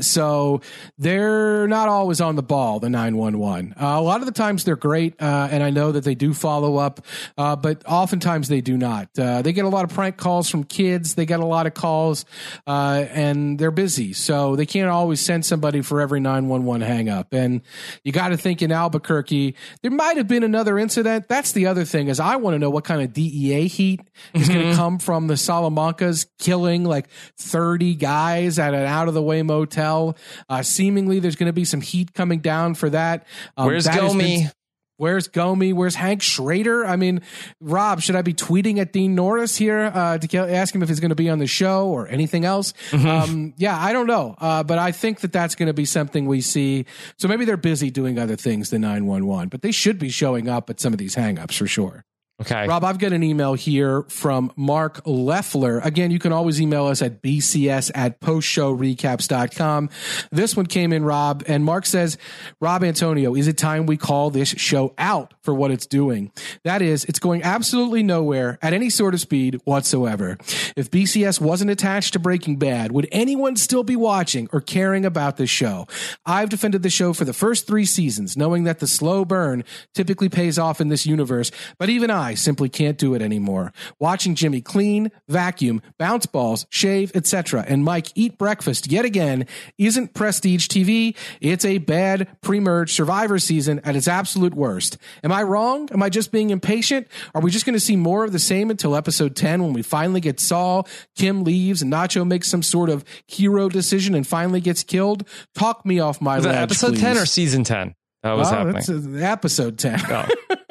[0.00, 0.51] so,
[0.98, 3.74] they're not always on the ball, the 911.
[3.80, 6.34] Uh, a lot of the times they're great, uh, and I know that they do
[6.34, 7.04] follow up,
[7.38, 9.08] uh, but oftentimes they do not.
[9.18, 11.74] Uh, they get a lot of prank calls from kids, they get a lot of
[11.74, 12.24] calls,
[12.66, 14.12] uh, and they're busy.
[14.12, 17.32] So they can't always send somebody for every 911 hang up.
[17.32, 17.62] And
[18.04, 21.28] you got to think in Albuquerque, there might have been another incident.
[21.28, 24.00] That's the other thing is I want to know what kind of DEA heat
[24.34, 24.54] is mm-hmm.
[24.54, 27.08] going to come from the Salamancas killing like
[27.38, 30.16] 30 guys at an out of the way motel.
[30.48, 33.26] Uh, seemingly, there's going to be some heat coming down for that.
[33.56, 34.50] Um, Where's that Gomi?
[34.98, 35.74] Where's Gomi?
[35.74, 36.84] Where's Hank Schrader?
[36.84, 37.22] I mean,
[37.60, 41.00] Rob, should I be tweeting at Dean Norris here uh, to ask him if he's
[41.00, 42.72] going to be on the show or anything else?
[42.90, 43.08] Mm-hmm.
[43.08, 46.26] Um, yeah, I don't know, uh, but I think that that's going to be something
[46.26, 46.86] we see.
[47.18, 50.70] So maybe they're busy doing other things than 911, but they should be showing up
[50.70, 52.04] at some of these hangups for sure.
[52.40, 52.66] Okay.
[52.66, 55.78] Rob, I've got an email here from Mark Leffler.
[55.78, 59.90] Again, you can always email us at bcs at postshowrecaps.com.
[60.32, 62.18] This one came in, Rob, and Mark says,
[62.60, 66.32] Rob Antonio, is it time we call this show out for what it's doing?
[66.64, 70.36] That is, it's going absolutely nowhere at any sort of speed whatsoever.
[70.74, 75.36] If BCS wasn't attached to Breaking Bad, would anyone still be watching or caring about
[75.36, 75.86] this show?
[76.26, 79.62] I've defended the show for the first three seasons, knowing that the slow burn
[79.94, 83.72] typically pays off in this universe, but even I simply can't do it anymore.
[83.98, 89.46] Watching Jimmy clean, vacuum, bounce balls, shave, etc., and Mike eat breakfast yet again
[89.78, 91.16] isn't prestige TV.
[91.40, 94.98] It's a bad pre-merge survivor season at its absolute worst.
[95.24, 95.88] Am I wrong?
[95.92, 97.08] Am I just being impatient?
[97.34, 99.82] Are we just going to see more of the same until episode 10 when we
[99.82, 104.60] finally get Saul, Kim leaves, and Nacho makes some sort of hero decision and finally
[104.60, 105.28] gets killed?
[105.54, 107.00] Talk me off my ledge, episode please.
[107.00, 107.94] 10 or season 10?
[108.22, 108.74] That was happening.
[109.12, 110.00] that's, episode 10.
[110.08, 110.28] Oh.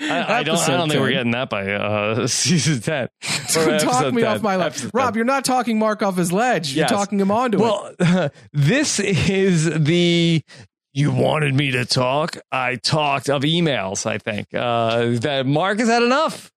[0.00, 0.58] I, I don't.
[0.58, 3.08] I don't think we're getting that by uh, season ten.
[3.56, 4.36] Or Don't talk me 10.
[4.36, 4.82] off my ledge.
[4.94, 5.14] Rob, 10.
[5.16, 6.74] you're not talking Mark off his ledge.
[6.74, 7.60] You're talking him onto it.
[7.60, 10.42] Well, this is the.
[10.94, 12.36] You wanted me to talk.
[12.50, 14.06] I talked of emails.
[14.06, 16.50] I think uh, that Mark has had enough.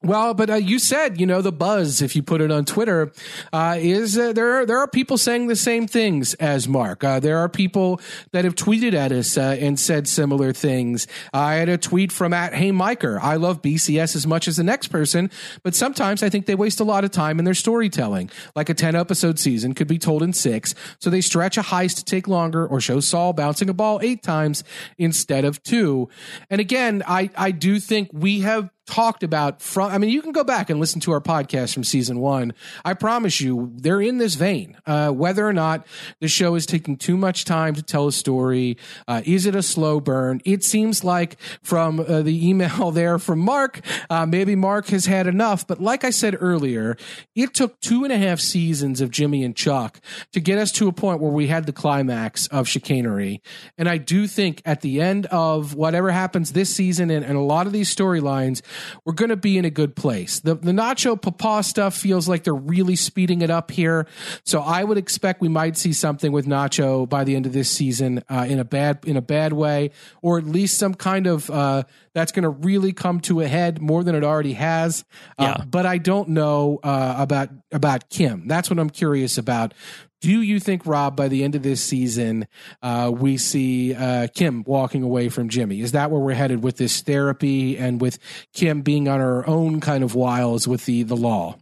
[0.00, 3.10] Well, but uh, you said, you know, the buzz, if you put it on Twitter,
[3.52, 4.60] uh, is uh, there.
[4.60, 7.02] Are, there are people saying the same things as Mark.
[7.02, 8.00] Uh, there are people
[8.30, 11.08] that have tweeted at us uh, and said similar things.
[11.32, 13.18] I had a tweet from at Hey Miker.
[13.20, 15.32] I love BCS as much as the next person,
[15.64, 18.30] but sometimes I think they waste a lot of time in their storytelling.
[18.54, 21.96] Like a ten episode season could be told in six, so they stretch a heist
[21.96, 24.62] to take longer, or show Saul bouncing a ball eight times
[24.96, 26.08] instead of two.
[26.50, 30.32] And again, I I do think we have talked about from i mean you can
[30.32, 32.54] go back and listen to our podcast from season one.
[32.84, 35.86] I promise you they're in this vein uh, whether or not
[36.20, 39.62] the show is taking too much time to tell a story uh, is it a
[39.62, 40.40] slow burn?
[40.46, 45.26] It seems like from uh, the email there from mark uh, maybe mark has had
[45.26, 46.96] enough but like i said earlier
[47.34, 50.00] it took two and a half seasons of jimmy and chuck
[50.32, 53.42] to get us to a point where we had the climax of chicanery.
[53.76, 57.40] And i do think at the end of whatever happens this season and, and a
[57.42, 58.62] lot of these storylines
[59.04, 60.40] we're going to be in a good place.
[60.40, 64.06] The the Nacho Papa stuff feels like they're really speeding it up here.
[64.44, 67.70] So I would expect we might see something with Nacho by the end of this
[67.70, 69.90] season uh, in a bad in a bad way,
[70.22, 71.84] or at least some kind of uh,
[72.18, 75.04] that's going to really come to a head more than it already has.
[75.38, 78.48] Uh, But I don't know uh, about about Kim.
[78.48, 79.74] That's what I'm curious about.
[80.20, 82.48] Do you think, Rob, by the end of this season,
[82.82, 85.80] uh, we see uh, Kim walking away from Jimmy?
[85.80, 88.18] Is that where we're headed with this therapy and with
[88.52, 91.56] Kim being on her own kind of wiles with the the law?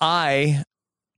[0.00, 0.62] I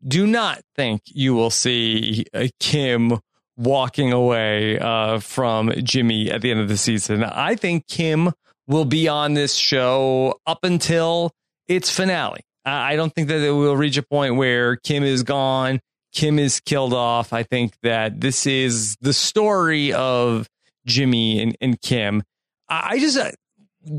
[0.06, 3.18] do not think you will see uh, Kim
[3.56, 7.22] walking away uh, from Jimmy at the end of the season.
[7.24, 8.32] I think Kim
[8.66, 11.32] will be on this show up until
[11.68, 12.40] its finale.
[12.64, 15.80] I don't think that it will reach a point where Kim is gone,
[16.12, 17.32] Kim is killed off.
[17.32, 20.48] I think that this is the story of
[20.86, 22.22] Jimmy and, and Kim.
[22.68, 23.32] I just, uh,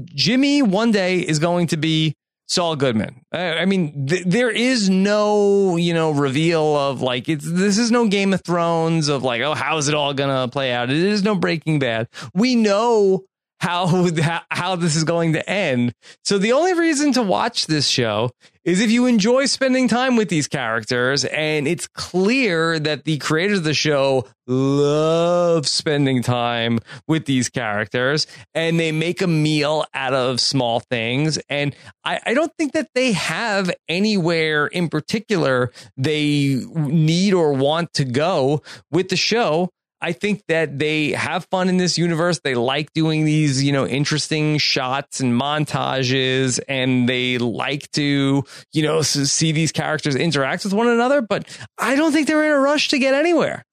[0.06, 2.16] Jimmy one day is going to be
[2.48, 3.22] Saul Goodman.
[3.32, 7.92] I, I mean, th- there is no, you know, reveal of like it's this is
[7.92, 10.90] no Game of Thrones of like, oh, how is it all gonna play out?
[10.90, 12.08] It is no Breaking Bad.
[12.34, 13.24] We know
[13.60, 13.88] how
[14.22, 15.94] how, how this is going to end.
[16.24, 18.32] So the only reason to watch this show
[18.66, 23.60] is if you enjoy spending time with these characters and it's clear that the creators
[23.60, 28.26] of the show love spending time with these characters
[28.56, 32.90] and they make a meal out of small things and I, I don't think that
[32.96, 39.70] they have anywhere in particular they need or want to go with the show
[40.06, 42.40] I think that they have fun in this universe.
[42.44, 48.84] They like doing these, you know, interesting shots and montages, and they like to, you
[48.84, 51.24] know, see these characters interact with one another.
[51.24, 51.48] But
[51.80, 53.66] I don't think they're in a rush to get anywhere.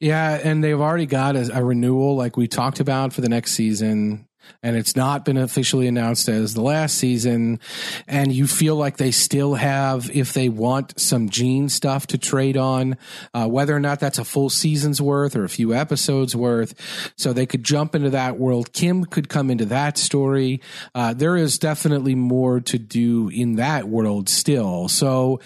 [0.00, 3.52] Yeah, and they've already got a, a renewal, like we talked about, for the next
[3.52, 4.26] season.
[4.62, 7.60] And it's not been officially announced as the last season.
[8.06, 12.56] And you feel like they still have, if they want some Gene stuff to trade
[12.56, 12.96] on,
[13.34, 16.74] uh, whether or not that's a full season's worth or a few episodes worth.
[17.16, 18.72] So they could jump into that world.
[18.72, 20.60] Kim could come into that story.
[20.94, 24.88] Uh, there is definitely more to do in that world still.
[24.88, 25.40] So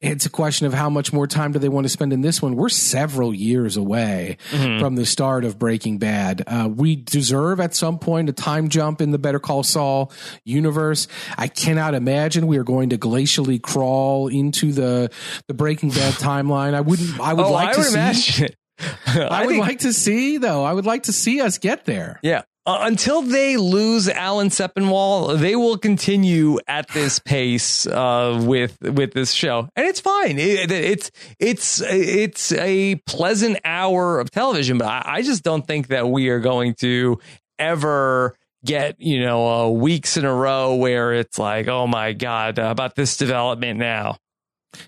[0.00, 2.40] it's a question of how much more time do they want to spend in this
[2.40, 2.56] one?
[2.56, 6.42] We're several years away from the start of Breaking Bad.
[6.46, 10.12] Uh, we deserve at some point a time jump in the Better Call Saul
[10.44, 11.08] universe.
[11.38, 15.10] I cannot imagine we are going to glacially crawl into the
[15.48, 16.74] the Breaking Bad timeline.
[16.74, 17.20] I wouldn't.
[17.20, 18.44] I would oh, like I to would see.
[18.44, 18.56] it.
[19.06, 20.64] I, would think- like to see though.
[20.64, 22.18] I would like to see us get there.
[22.22, 22.42] Yeah.
[22.66, 29.12] uh, until they lose Alan Sepinwall, they will continue at this pace uh, with with
[29.12, 30.38] this show, and it's fine.
[30.38, 35.88] It, it's it's it's a pleasant hour of television, but I, I, just don't think
[35.88, 37.18] that we are going to
[37.58, 42.58] ever get you know uh, weeks in a row where it's like, oh my god,
[42.58, 44.18] about this development now.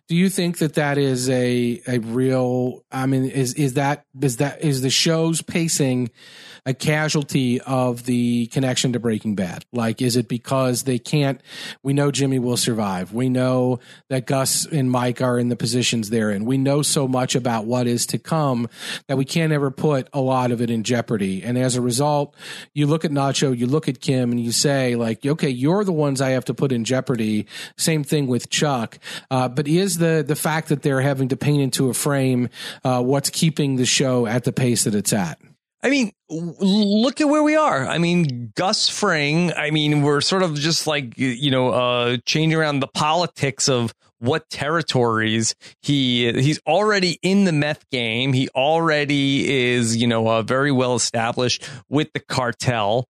[0.08, 2.84] Do you think that that is a a real?
[2.90, 6.10] I mean, is is that is that is the show's pacing?
[6.66, 9.64] A casualty of the connection to Breaking Bad?
[9.72, 11.40] Like, is it because they can't?
[11.82, 13.12] We know Jimmy will survive.
[13.12, 16.44] We know that Gus and Mike are in the positions they're in.
[16.44, 18.68] We know so much about what is to come
[19.08, 21.42] that we can't ever put a lot of it in jeopardy.
[21.42, 22.34] And as a result,
[22.72, 25.92] you look at Nacho, you look at Kim, and you say, like, okay, you're the
[25.92, 27.46] ones I have to put in jeopardy.
[27.76, 28.98] Same thing with Chuck.
[29.30, 32.48] Uh, but is the the fact that they're having to paint into a frame
[32.84, 35.38] uh, what's keeping the show at the pace that it's at?
[35.84, 37.86] I mean, look at where we are.
[37.86, 42.58] I mean, Gus Fring, I mean, we're sort of just like, you know, uh, changing
[42.58, 48.32] around the politics of what territories he he's already in the meth game.
[48.32, 53.06] He already is, you know, uh, very well established with the cartel.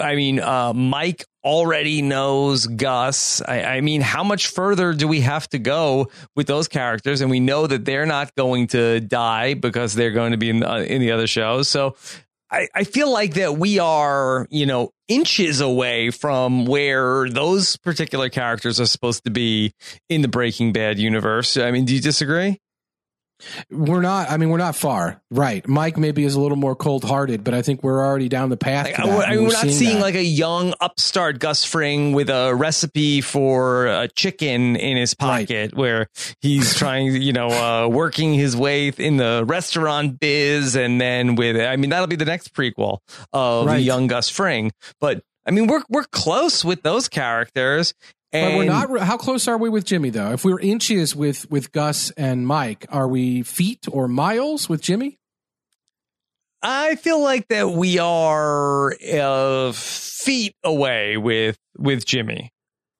[0.00, 3.40] I mean, uh, Mike already knows Gus.
[3.40, 7.20] I, I, mean, how much further do we have to go with those characters?
[7.20, 10.64] And we know that they're not going to die because they're going to be in,
[10.64, 11.68] uh, in the other shows.
[11.68, 11.94] So
[12.50, 18.28] I, I feel like that we are, you know, inches away from where those particular
[18.28, 19.72] characters are supposed to be
[20.08, 21.56] in the Breaking Bad universe.
[21.56, 22.60] I mean, do you disagree?
[23.70, 24.30] We're not.
[24.30, 25.20] I mean, we're not far.
[25.30, 25.66] Right.
[25.68, 28.56] Mike maybe is a little more cold hearted, but I think we're already down the
[28.56, 28.86] path.
[28.86, 32.54] Like, I mean, we're, not seeing, seeing like a young upstart Gus Fring with a
[32.54, 35.76] recipe for a chicken in his pocket, right.
[35.76, 36.06] where
[36.40, 41.56] he's trying, you know, uh, working his way in the restaurant biz, and then with,
[41.56, 42.98] I mean, that'll be the next prequel
[43.32, 43.82] of right.
[43.82, 44.72] young Gus Fring.
[45.00, 47.94] But I mean, we're we're close with those characters,
[48.32, 49.00] and but we're not.
[49.00, 50.32] How close are we with Jimmy though?
[50.32, 55.18] If we're inches with with Gus and Mike, are we feet or miles with Jimmy?
[56.62, 62.52] I feel like that we are uh, feet away with with Jimmy.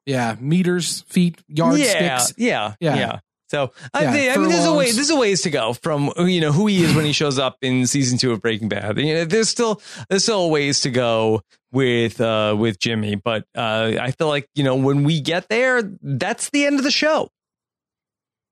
[0.05, 2.35] Yeah, meters, feet, yardsticks.
[2.36, 3.19] Yeah, yeah, yeah, yeah.
[3.48, 4.90] So yeah, I, think, I mean, there's a way.
[4.90, 7.59] There's a ways to go from you know who he is when he shows up
[7.62, 8.98] in season two of Breaking Bad.
[8.98, 11.43] You know, there's still there's still a ways to go
[11.73, 15.82] with uh with Jimmy, but uh I feel like you know when we get there,
[16.02, 17.31] that's the end of the show.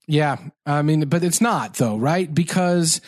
[0.06, 0.36] Yeah,
[0.66, 2.32] I mean, but it's not though, right?
[2.32, 3.00] Because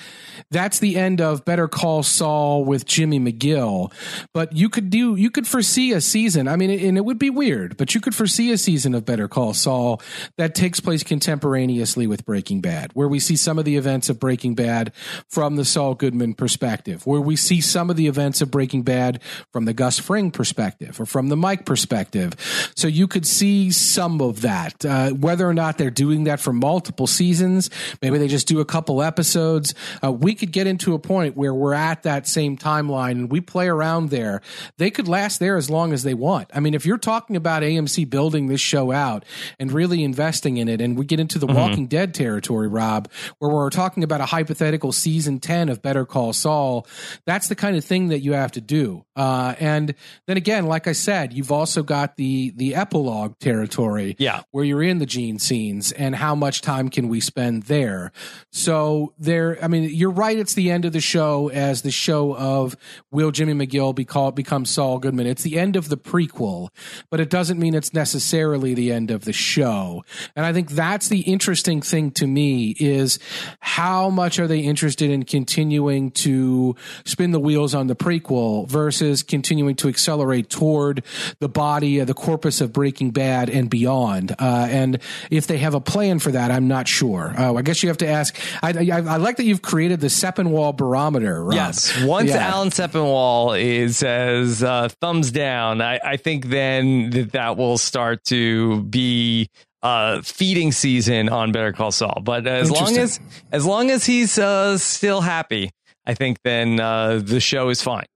[0.51, 3.93] that's the end of Better Call Saul with Jimmy McGill.
[4.33, 6.49] But you could do, you could foresee a season.
[6.49, 9.29] I mean, and it would be weird, but you could foresee a season of Better
[9.29, 10.01] Call Saul
[10.39, 14.19] that takes place contemporaneously with Breaking Bad, where we see some of the events of
[14.19, 14.93] Breaking Bad
[15.29, 19.21] from the Saul Goodman perspective, where we see some of the events of Breaking Bad
[19.53, 22.35] from the Gus Fring perspective or from the Mike perspective.
[22.75, 24.85] So you could see some of that.
[24.85, 27.71] Uh, whether or not they're doing that for multiple seasons,
[28.03, 29.75] maybe they just do a couple episodes.
[30.03, 33.41] Uh, we could get into a point where we're at that same timeline and we
[33.41, 34.41] play around there.
[34.79, 36.51] They could last there as long as they want.
[36.55, 39.25] I mean, if you're talking about AMC building this show out
[39.59, 41.57] and really investing in it, and we get into the mm-hmm.
[41.57, 46.33] Walking Dead territory, Rob, where we're talking about a hypothetical season 10 of Better Call
[46.33, 46.87] Saul,
[47.25, 49.05] that's the kind of thing that you have to do.
[49.17, 49.95] Uh, and
[50.27, 54.83] then again, like I said, you've also got the the epilogue territory, yeah, where you're
[54.83, 58.13] in the gene scenes and how much time can we spend there.
[58.53, 60.39] So there, I mean, you're right.
[60.39, 62.77] It's the end of the show as the show of
[63.11, 65.27] will Jimmy McGill be called, become Saul Goodman.
[65.27, 66.69] It's the end of the prequel,
[67.11, 70.05] but it doesn't mean it's necessarily the end of the show.
[70.35, 73.19] And I think that's the interesting thing to me is
[73.61, 79.23] how much are they interested in continuing to spin the wheels on the prequel versus
[79.23, 81.03] continuing to accelerate toward
[81.39, 84.33] the body, of the corpus of Breaking Bad and beyond.
[84.39, 85.01] Uh, and
[85.31, 87.35] if they have a plan for that, I'm not sure.
[87.37, 88.39] Uh, I guess you have to ask.
[88.63, 91.45] I, I, I like that you've created the Sepinwall barometer.
[91.45, 91.55] Rob.
[91.55, 92.49] Yes, once yeah.
[92.49, 98.25] Alan Sepinwall is says uh, thumbs down, I, I think then that that will start
[98.25, 99.49] to be
[99.83, 102.21] uh, feeding season on Better Call Saul.
[102.23, 103.21] But as long as
[103.53, 105.71] as long as he's uh, still happy,
[106.05, 108.07] I think then uh, the show is fine.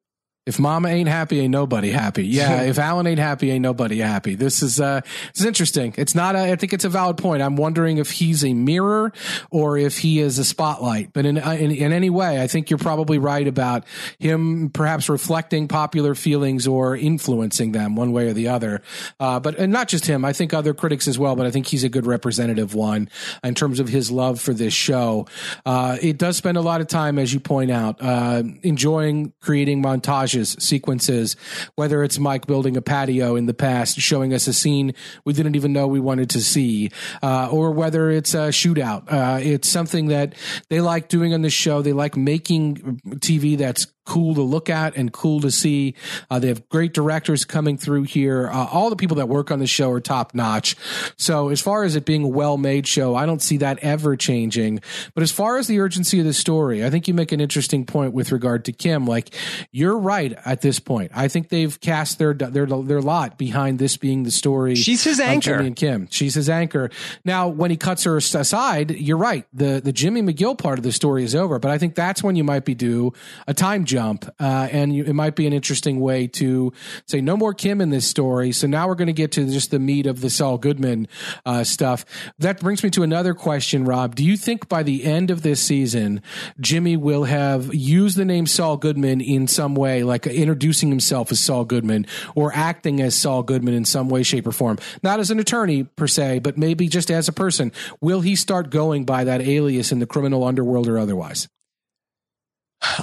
[0.51, 2.27] If mama ain't happy, ain't nobody happy.
[2.27, 2.63] Yeah.
[2.73, 4.35] if Alan ain't happy, ain't nobody happy.
[4.35, 5.95] This is, uh, this is interesting.
[5.97, 7.41] It's not a, I think it's a valid point.
[7.41, 9.13] I'm wondering if he's a mirror
[9.53, 11.13] or if he is a spotlight.
[11.13, 13.85] But in, uh, in, in any way, I think you're probably right about
[14.19, 18.83] him perhaps reflecting popular feelings or influencing them one way or the other.
[19.21, 20.25] Uh, but, and not just him.
[20.25, 23.09] I think other critics as well, but I think he's a good representative one
[23.45, 25.29] in terms of his love for this show.
[25.65, 29.81] Uh, it does spend a lot of time, as you point out, uh, enjoying creating
[29.81, 31.37] montages sequences,
[31.77, 34.95] whether it's Mike building a patio in the past, showing us a scene
[35.25, 36.91] we didn't even know we wanted to see,
[37.23, 39.11] uh, or whether it's a shootout.
[39.11, 40.35] Uh, it's something that
[40.69, 41.83] they like doing on the show.
[41.83, 45.95] They like making TV that's cool to look at and cool to see.
[46.31, 48.49] Uh, they have great directors coming through here.
[48.49, 50.77] Uh, all the people that work on the show are top notch.
[51.17, 54.17] So as far as it being a well made show, I don't see that ever
[54.17, 54.81] changing.
[55.15, 57.85] But as far as the urgency of the story, I think you make an interesting
[57.85, 59.07] point with regard to Kim.
[59.07, 59.35] Like
[59.71, 61.13] you're right at this point.
[61.15, 64.75] I think they've cast their their their lot behind this being the story.
[64.75, 65.53] She's his anchor.
[65.53, 66.09] Jimmy and Kim.
[66.11, 66.91] She's his anchor.
[67.25, 69.47] Now, when he cuts her aside, you're right.
[69.53, 71.59] The the Jimmy McGill part of the story is over.
[71.59, 73.13] But I think that's when you might be due
[73.47, 76.73] a time jump, uh, and you, it might be an interesting way to
[77.09, 78.53] say no more Kim in this story.
[78.53, 81.09] So now we're going to get to just the meat of the Saul Goodman
[81.45, 82.05] uh, stuff.
[82.39, 84.15] That brings me to another question, Rob.
[84.15, 86.23] Do you think by the end of this season,
[86.61, 91.41] Jimmy will have used the name Saul Goodman in some way, like introducing himself as
[91.41, 92.07] Saul Goodman
[92.37, 94.79] or acting as Saul Goodman in some way, shape, or form?
[95.03, 97.73] Not as an attorney per se, but maybe just as a person.
[98.01, 101.49] Will he start going by that alias in the criminal underworld or otherwise?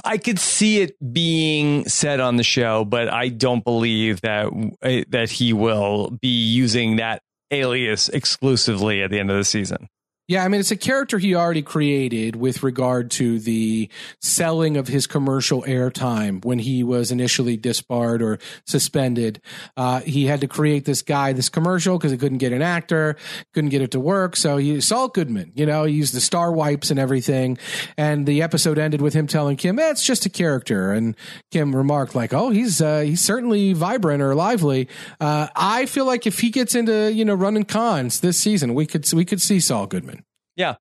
[0.04, 4.48] I could see it being said on the show, but I don't believe that
[4.82, 7.22] uh, that he will be using that
[7.52, 9.88] alias exclusively at the end of the season.
[10.30, 13.88] Yeah, I mean, it's a character he already created with regard to the
[14.20, 19.40] selling of his commercial airtime when he was initially disbarred or suspended.
[19.78, 23.16] Uh, he had to create this guy, this commercial, because he couldn't get an actor,
[23.54, 24.36] couldn't get it to work.
[24.36, 27.58] So he, Saul Goodman, you know, he used the star wipes and everything.
[27.98, 30.92] And the episode ended with him telling Kim, eh, it's just a character.
[30.92, 31.16] And
[31.52, 34.90] Kim remarked, like, oh, he's, uh, he's certainly vibrant or lively.
[35.22, 38.86] Uh, I feel like if he gets into, you know, running cons this season, we
[38.86, 40.17] could, we could see Saul Goodman.
[40.58, 40.76] Yeah.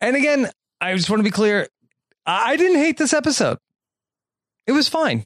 [0.00, 0.50] And again,
[0.80, 1.68] I just want to be clear.
[2.26, 3.58] I didn't hate this episode.
[4.66, 5.24] It was fine.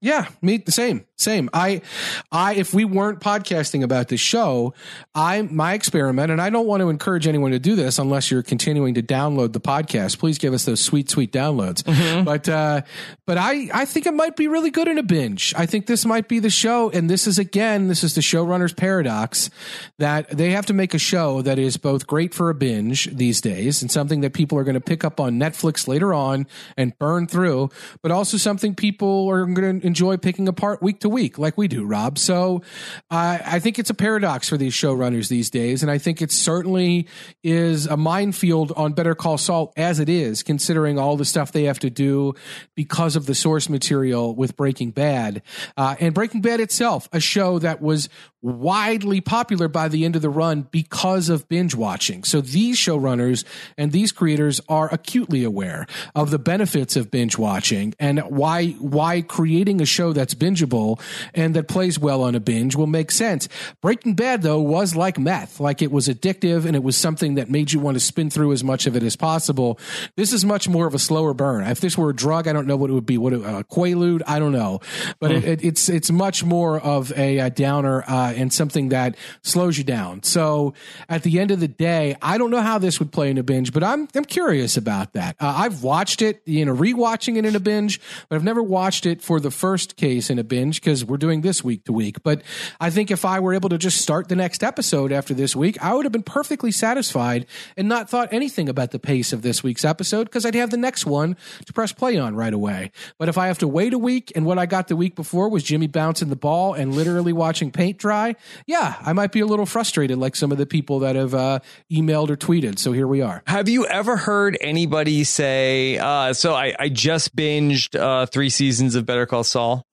[0.00, 1.04] Yeah, me the same.
[1.22, 1.48] Same.
[1.52, 1.82] I,
[2.30, 4.74] I, if we weren't podcasting about this show,
[5.14, 8.42] I, my experiment, and I don't want to encourage anyone to do this unless you're
[8.42, 10.18] continuing to download the podcast.
[10.18, 11.82] Please give us those sweet, sweet downloads.
[11.82, 12.24] Mm-hmm.
[12.24, 12.82] But, uh,
[13.26, 15.54] but I, I think it might be really good in a binge.
[15.56, 16.90] I think this might be the show.
[16.90, 19.50] And this is again, this is the showrunner's paradox
[19.98, 23.40] that they have to make a show that is both great for a binge these
[23.40, 26.46] days and something that people are going to pick up on Netflix later on
[26.76, 27.70] and burn through,
[28.02, 31.68] but also something people are going to enjoy picking apart week to week, like we
[31.68, 32.18] do, Rob.
[32.18, 32.62] So
[33.10, 36.32] uh, I think it's a paradox for these showrunners these days, and I think it
[36.32, 37.06] certainly
[37.44, 41.64] is a minefield on Better Call Saul as it is, considering all the stuff they
[41.64, 42.34] have to do
[42.74, 45.42] because of the source material with Breaking Bad
[45.76, 48.08] uh, and Breaking Bad itself, a show that was
[48.42, 52.24] widely popular by the end of the run because of binge watching.
[52.24, 53.44] So these showrunners
[53.78, 59.22] and these creators are acutely aware of the benefits of binge watching and why why
[59.22, 61.00] creating a show that's bingeable
[61.34, 63.48] and that plays well on a binge will make sense.
[63.80, 67.48] Breaking Bad though was like meth, like it was addictive and it was something that
[67.48, 69.78] made you want to spin through as much of it as possible.
[70.16, 71.64] This is much more of a slower burn.
[71.64, 73.18] If this were a drug, I don't know what it would be.
[73.18, 74.80] What a uh, Quaalude, I don't know,
[75.20, 75.36] but mm.
[75.36, 78.02] it, it, it's it's much more of a, a downer.
[78.06, 80.22] Uh, and something that slows you down.
[80.22, 80.74] So
[81.08, 83.42] at the end of the day, I don't know how this would play in a
[83.42, 85.36] binge, but I'm I'm curious about that.
[85.40, 89.06] Uh, I've watched it, you know, rewatching it in a binge, but I've never watched
[89.06, 92.22] it for the first case in a binge because we're doing this week to week.
[92.22, 92.42] But
[92.80, 95.82] I think if I were able to just start the next episode after this week,
[95.82, 97.46] I would have been perfectly satisfied
[97.76, 100.76] and not thought anything about the pace of this week's episode because I'd have the
[100.76, 101.36] next one
[101.66, 102.90] to press play on right away.
[103.18, 105.48] But if I have to wait a week and what I got the week before
[105.48, 108.21] was Jimmy bouncing the ball and literally watching paint dry,
[108.66, 111.60] yeah, I might be a little frustrated like some of the people that have uh,
[111.90, 112.78] emailed or tweeted.
[112.78, 113.42] So here we are.
[113.46, 118.94] Have you ever heard anybody say, uh, so I, I just binged uh, three seasons
[118.94, 119.84] of Better Call Saul?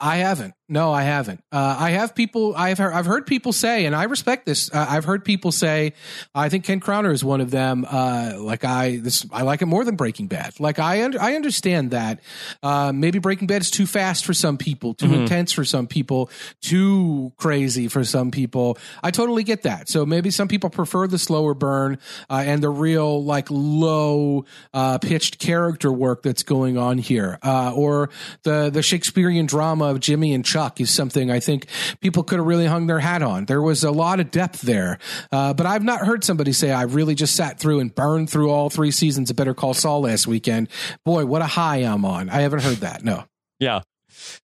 [0.00, 0.54] I haven't.
[0.70, 1.42] No, I haven't.
[1.50, 2.54] Uh, I have people.
[2.54, 4.70] I've heard, I've heard people say, and I respect this.
[4.70, 5.94] Uh, I've heard people say,
[6.34, 7.86] I think Ken Crowner is one of them.
[7.88, 10.60] Uh, like I, this, I like it more than Breaking Bad.
[10.60, 12.20] Like I, under, I understand that.
[12.62, 15.22] Uh, maybe Breaking Bad is too fast for some people, too mm-hmm.
[15.22, 16.28] intense for some people,
[16.60, 18.76] too crazy for some people.
[19.02, 19.88] I totally get that.
[19.88, 24.98] So maybe some people prefer the slower burn uh, and the real like low uh,
[24.98, 28.10] pitched character work that's going on here, or
[28.42, 30.44] the the Shakespearean drama of Jimmy and.
[30.44, 31.66] Chuck Chuck is something I think
[32.00, 33.44] people could have really hung their hat on.
[33.44, 34.98] There was a lot of depth there,
[35.30, 38.50] uh, but I've not heard somebody say I really just sat through and burned through
[38.50, 40.66] all three seasons of Better Call Saul last weekend.
[41.04, 42.28] Boy, what a high I'm on!
[42.28, 43.04] I haven't heard that.
[43.04, 43.22] No.
[43.60, 43.82] Yeah.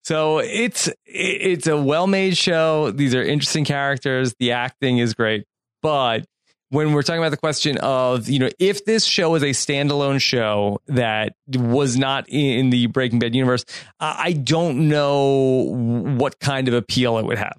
[0.05, 2.91] So it's it's a well-made show.
[2.91, 4.35] These are interesting characters.
[4.39, 5.47] The acting is great,
[5.81, 6.27] but
[6.73, 10.19] when we're talking about the question of, you know, if this show is a standalone
[10.23, 13.67] show that was not in the Breaking Bad universe,
[14.01, 15.67] I don't know
[16.17, 17.59] what kind of appeal it would have.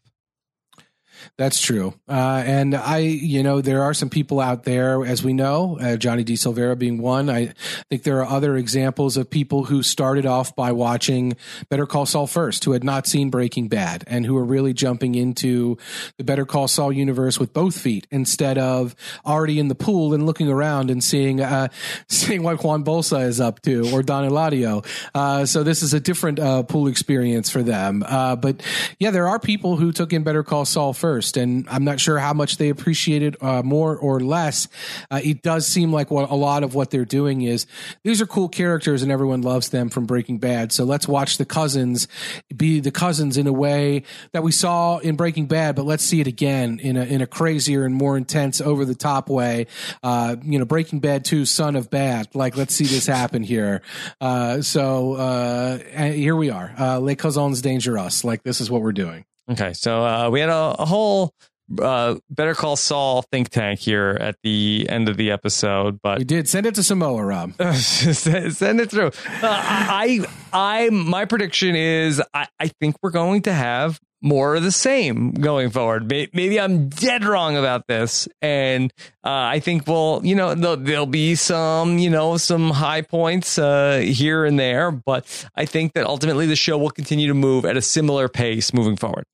[1.37, 1.93] That's true.
[2.07, 5.95] Uh, and I, you know, there are some people out there, as we know, uh,
[5.95, 6.33] Johnny D.
[6.33, 7.29] Silvera being one.
[7.29, 7.53] I
[7.89, 11.33] think there are other examples of people who started off by watching
[11.69, 15.15] Better Call Saul first, who had not seen Breaking Bad, and who are really jumping
[15.15, 15.77] into
[16.17, 18.95] the Better Call Saul universe with both feet instead of
[19.25, 21.69] already in the pool and looking around and seeing, uh,
[22.09, 24.85] seeing what Juan Bolsa is up to or Don Eladio.
[25.15, 28.03] Uh, so this is a different uh, pool experience for them.
[28.05, 28.61] Uh, but
[28.99, 31.99] yeah, there are people who took in Better Call Saul first first, and I'm not
[31.99, 34.67] sure how much they appreciate it uh, more or less.
[35.11, 37.67] Uh, it does seem like what a lot of what they're doing is
[38.03, 40.71] these are cool characters, and everyone loves them from Breaking Bad.
[40.71, 42.07] So let's watch the cousins
[42.55, 46.19] be the cousins in a way that we saw in Breaking Bad, but let's see
[46.19, 49.67] it again in a in a crazier and more intense, over the top way.
[50.01, 52.33] Uh, you know, Breaking Bad two, Son of Bad.
[52.33, 53.83] Like, let's see this happen here.
[54.19, 58.23] Uh, so uh, here we are, uh, Les Cousins Dangerous.
[58.23, 59.25] Like, this is what we're doing.
[59.51, 61.33] Okay, so uh, we had a, a whole
[61.81, 66.25] uh, Better Call Saul think tank here at the end of the episode, but we
[66.25, 67.53] did send it to Samoa, Rob.
[67.75, 69.07] send it through.
[69.07, 69.11] Uh,
[69.43, 74.71] I, I, my prediction is I, I think we're going to have more of the
[74.71, 76.09] same going forward.
[76.09, 78.91] Maybe I'm dead wrong about this, and
[79.23, 83.57] uh, I think we'll, you know, there'll, there'll, be some, you know, some high points
[83.57, 87.65] uh, here and there, but I think that ultimately the show will continue to move
[87.65, 89.25] at a similar pace moving forward.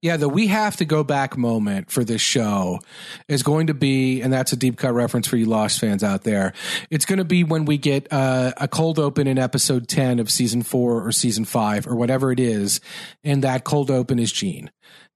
[0.00, 2.80] Yeah, the we have to go back moment for this show
[3.28, 6.24] is going to be, and that's a deep cut reference for you Lost fans out
[6.24, 6.52] there.
[6.90, 10.30] It's going to be when we get uh, a cold open in episode 10 of
[10.30, 12.80] season four or season five or whatever it is.
[13.24, 14.70] And that cold open is Gene.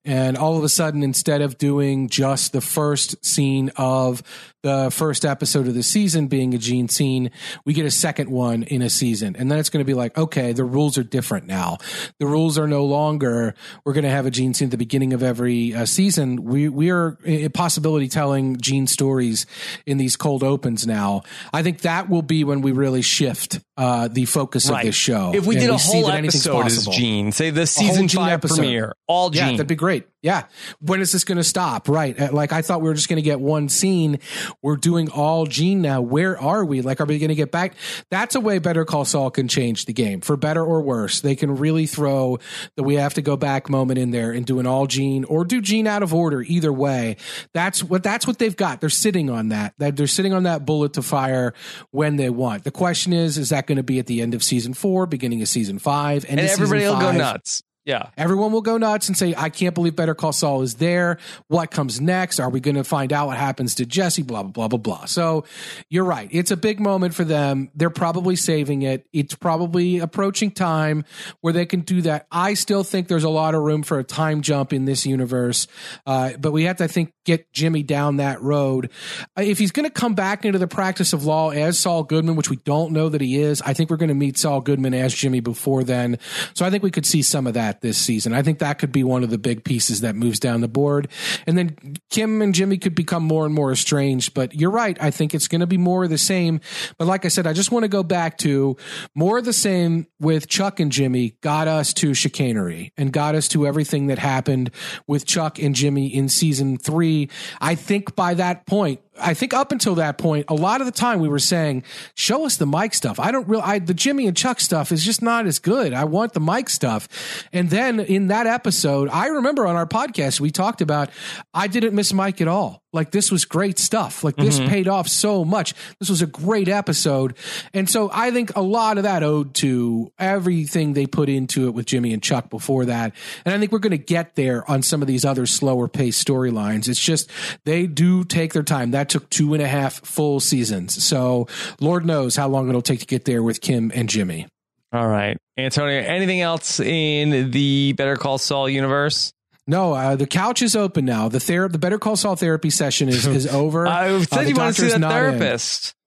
[0.05, 4.23] And all of a sudden, instead of doing just the first scene of
[4.63, 7.31] the first episode of the season being a Gene scene,
[7.65, 9.37] we get a second one in a season.
[9.37, 11.79] And then it's going to be like, okay, the rules are different now.
[12.19, 15.13] The rules are no longer, we're going to have a Gene scene at the beginning
[15.13, 16.45] of every uh, season.
[16.45, 19.47] We, we are a possibility telling Gene stories
[19.87, 21.23] in these cold opens now.
[21.53, 24.81] I think that will be when we really shift uh, the focus right.
[24.81, 25.33] of this show.
[25.35, 28.57] If we did a whole episode as Gene, say the season five episode.
[28.57, 29.43] premiere, all Gene.
[29.43, 30.07] Yeah, that'd be great.
[30.23, 30.45] Yeah.
[30.81, 31.89] When is this going to stop?
[31.89, 32.19] Right.
[32.19, 34.21] Uh, like I thought we were just going to get one scene.
[34.63, 36.01] We're doing all Gene now.
[36.01, 36.81] Where are we?
[36.81, 37.75] Like, are we going to get back?
[38.09, 41.21] That's a way Better Call Saul can change the game for better or worse.
[41.21, 42.39] They can really throw
[42.77, 45.45] the we have to go back moment in there and do an all Gene or
[45.45, 46.41] do Gene out of order.
[46.43, 47.17] Either way,
[47.53, 48.81] that's what that's what they've got.
[48.81, 49.75] They're sitting on that.
[49.79, 51.53] They're sitting on that bullet to fire
[51.91, 52.63] when they want.
[52.63, 55.43] The question is, is that going to be at the end of season four, beginning
[55.43, 57.63] of season five, and everybody will go nuts.
[57.85, 58.11] Yeah.
[58.17, 61.19] Everyone will go nuts and say, I can't believe Better Call Saul is there.
[61.49, 62.39] What comes next?
[62.39, 64.23] Are we going to find out what happens to Jesse?
[64.23, 65.05] Blah, blah, blah, blah, blah.
[65.07, 65.45] So
[65.91, 66.29] you're right.
[66.31, 67.71] It's a big moment for them.
[67.75, 69.09] They're probably saving it.
[69.13, 71.05] It's probably approaching time
[71.41, 72.29] where they can do that.
[72.31, 75.67] I still think there's a lot of room for a time jump in this universe.
[76.07, 78.91] Uh, but we have to, I think, get Jimmy down that road.
[79.37, 82.37] Uh, if he's going to come back into the practice of law as Saul Goodman,
[82.37, 84.95] which we don't know that he is, I think we're going to meet Saul Goodman
[84.95, 86.21] as Jimmy before then.
[86.55, 88.33] So I think we could see some of that that this season.
[88.33, 91.09] I think that could be one of the big pieces that moves down the board.
[91.47, 94.35] And then Kim and Jimmy could become more and more estranged.
[94.35, 94.97] But you're right.
[95.01, 96.61] I think it's going to be more of the same.
[96.99, 98.77] But like I said, I just want to go back to
[99.15, 103.49] more of the same with Chuck and Jimmy got us to chicanery and got us
[103.49, 104.71] to everything that happened
[105.07, 107.31] with Chuck and Jimmy in season three.
[107.61, 110.93] I think by that point, I think up until that point, a lot of the
[110.93, 111.85] time we were saying,
[112.15, 115.05] "Show us the Mike stuff." I don't real, I the Jimmy and Chuck stuff is
[115.05, 115.93] just not as good.
[115.93, 117.09] I want the Mike stuff.
[117.53, 121.11] And then in that episode, I remember on our podcast we talked about
[121.53, 122.82] I didn't miss Mike at all.
[122.93, 124.23] Like this was great stuff.
[124.23, 124.69] Like this mm-hmm.
[124.69, 125.75] paid off so much.
[125.99, 127.37] This was a great episode.
[127.73, 131.75] And so I think a lot of that owed to everything they put into it
[131.75, 133.15] with Jimmy and Chuck before that.
[133.45, 136.27] And I think we're going to get there on some of these other slower paced
[136.27, 136.89] storylines.
[136.89, 137.31] It's just
[137.65, 138.91] they do take their time.
[138.91, 141.03] That took two and a half full seasons.
[141.03, 141.49] So
[141.81, 144.47] Lord knows how long it'll take to get there with Kim and Jimmy.
[144.93, 145.39] All right.
[145.57, 149.33] Antonio, anything else in the Better Call Saul universe?
[149.67, 151.29] No, uh, the couch is open now.
[151.29, 153.87] The ther- the Better Call Saul therapy session is is over.
[153.87, 155.89] I said uh, you want to see that therapist.
[155.89, 156.03] In.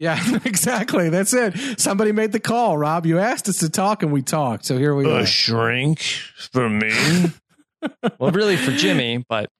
[0.00, 1.10] Yeah, exactly.
[1.10, 1.78] That's it.
[1.78, 3.04] Somebody made the call, Rob.
[3.04, 4.64] You asked us to talk, and we talked.
[4.64, 5.20] So here we a are.
[5.20, 6.92] A shrink for me.
[8.18, 9.50] well, really for Jimmy, but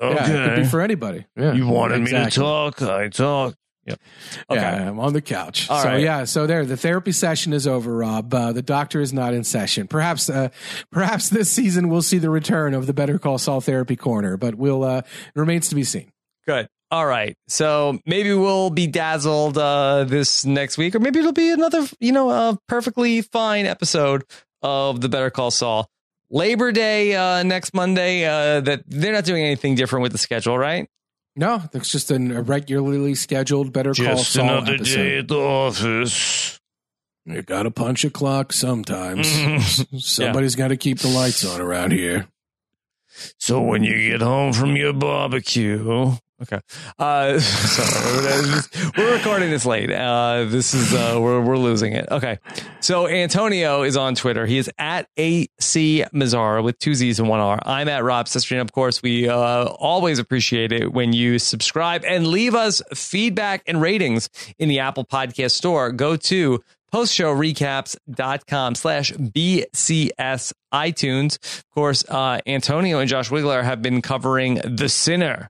[0.00, 0.14] okay.
[0.14, 1.26] Yeah, it could be for anybody.
[1.36, 2.24] Yeah, you wanted exactly.
[2.24, 2.82] me to talk.
[2.82, 3.56] I talked.
[3.86, 4.00] Yep.
[4.50, 4.60] Okay.
[4.60, 5.68] Yeah, I'm on the couch.
[5.68, 6.00] All so right.
[6.00, 7.96] yeah, so there, the therapy session is over.
[7.96, 9.88] Rob, uh, the doctor is not in session.
[9.88, 10.50] Perhaps, uh,
[10.90, 14.54] perhaps this season we'll see the return of the Better Call Saul therapy corner, but
[14.54, 15.02] we'll uh,
[15.34, 16.12] remains to be seen.
[16.46, 16.68] Good.
[16.92, 17.36] All right.
[17.48, 22.12] So maybe we'll be dazzled uh, this next week, or maybe it'll be another, you
[22.12, 24.24] know, a perfectly fine episode
[24.60, 25.88] of the Better Call Saul.
[26.30, 28.24] Labor Day uh, next Monday.
[28.24, 30.88] Uh, that they're not doing anything different with the schedule, right?
[31.34, 34.96] No, that's just an, a regularly scheduled Better Call Just Saul another episode.
[34.96, 36.60] day at the office.
[37.24, 39.86] You got to punch a clock sometimes.
[40.04, 42.28] Somebody's got to keep the lights on around here.
[43.38, 46.60] So when you get home from your barbecue, Okay.
[46.98, 48.60] Uh, sorry.
[48.98, 49.90] we're recording this late.
[49.92, 52.08] Uh, this is, uh, we're, we're losing it.
[52.10, 52.38] Okay.
[52.80, 54.44] So Antonio is on Twitter.
[54.44, 57.60] He is at AC Mazzaro with two Z's and one R.
[57.64, 58.58] I'm at Rob Sister.
[58.58, 63.80] Of course, we, uh, always appreciate it when you subscribe and leave us feedback and
[63.80, 64.28] ratings
[64.58, 65.92] in the Apple podcast store.
[65.92, 66.62] Go to
[66.92, 71.38] postshowrecaps.com slash BCS iTunes.
[71.58, 75.48] Of course, uh, Antonio and Josh Wigler have been covering The Sinner.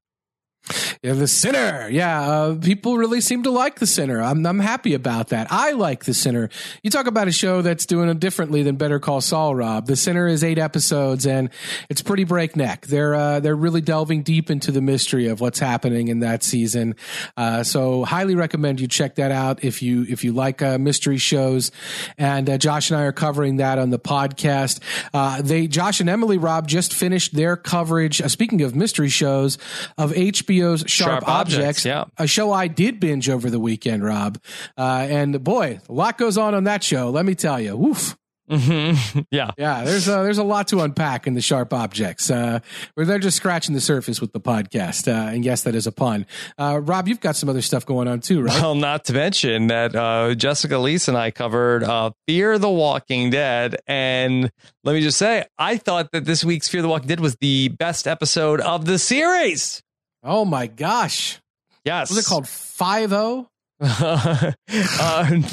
[1.02, 1.88] Yeah, the sinner.
[1.90, 4.22] Yeah, uh, people really seem to like the sinner.
[4.22, 5.48] I'm I'm happy about that.
[5.50, 6.48] I like the sinner.
[6.82, 9.56] You talk about a show that's doing it differently than Better Call Saul.
[9.56, 11.50] Rob, the sinner is eight episodes and
[11.90, 12.86] it's pretty breakneck.
[12.86, 16.94] They're uh, they're really delving deep into the mystery of what's happening in that season.
[17.36, 21.18] Uh, so highly recommend you check that out if you if you like uh, mystery
[21.18, 21.72] shows.
[22.16, 24.78] And uh, Josh and I are covering that on the podcast.
[25.12, 28.22] Uh, they Josh and Emily Rob just finished their coverage.
[28.30, 29.58] Speaking of mystery shows
[29.98, 30.12] of
[30.52, 32.04] HBO's Sharp, Sharp Objects, Objects, yeah.
[32.18, 34.38] a show I did binge over the weekend, Rob.
[34.76, 37.10] Uh, and boy, a lot goes on on that show.
[37.10, 37.76] Let me tell you.
[37.76, 38.16] Woof.
[38.50, 39.20] Mm-hmm.
[39.30, 39.50] Yeah.
[39.56, 42.30] Yeah, there's a, there's a lot to unpack in the sharp objects.
[42.30, 42.60] Uh,
[42.94, 45.08] where they're just scratching the surface with the podcast.
[45.08, 46.26] Uh, and yes, that is a pun.
[46.58, 48.60] Uh, Rob, you've got some other stuff going on too, right?
[48.60, 53.30] Well, not to mention that uh, Jessica Liese and I covered uh, Fear the Walking
[53.30, 53.76] Dead.
[53.86, 54.50] And
[54.84, 57.68] let me just say, I thought that this week's Fear the Walking Dead was the
[57.68, 59.82] best episode of the series.
[60.22, 61.40] Oh my gosh.
[61.84, 62.10] Yes.
[62.10, 63.48] Was it called Five O?
[63.82, 64.52] uh,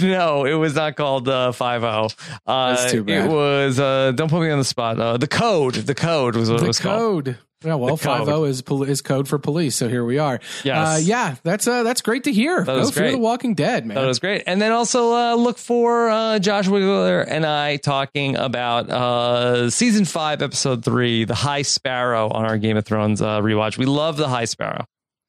[0.01, 2.07] no, it was not called uh, 5 Uh,
[2.45, 3.25] That's too bad.
[3.25, 4.99] It was, uh, don't put me on the spot.
[4.99, 5.73] Uh, the Code.
[5.73, 7.35] The Code was what it The was called.
[7.63, 9.75] Yeah, well, five O is pol- is code for police.
[9.75, 10.39] So here we are.
[10.63, 10.87] Yes.
[10.87, 12.63] Uh, yeah, that's uh, that's great to hear.
[12.63, 13.11] That Go great.
[13.11, 13.95] the Walking Dead, man.
[13.95, 14.43] That was great.
[14.47, 20.05] And then also uh, look for uh, Josh Wigler and I talking about uh, season
[20.05, 23.77] five, episode three, The High Sparrow on our Game of Thrones uh, rewatch.
[23.77, 24.85] We love The High Sparrow.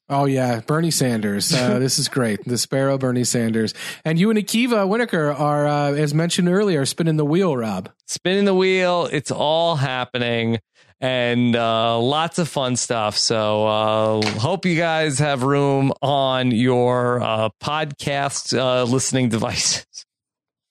[0.08, 1.54] Oh yeah, Bernie Sanders.
[1.54, 2.44] Uh, this is great.
[2.44, 3.74] The Sparrow, Bernie Sanders,
[4.04, 7.56] and you and Akiva Wienerkur are, uh, as mentioned earlier, spinning the wheel.
[7.56, 7.90] Rob.
[8.06, 9.08] Spinning the wheel.
[9.12, 10.58] It's all happening.
[11.02, 13.16] And uh, lots of fun stuff.
[13.16, 19.86] So, uh, hope you guys have room on your uh, podcast uh, listening devices.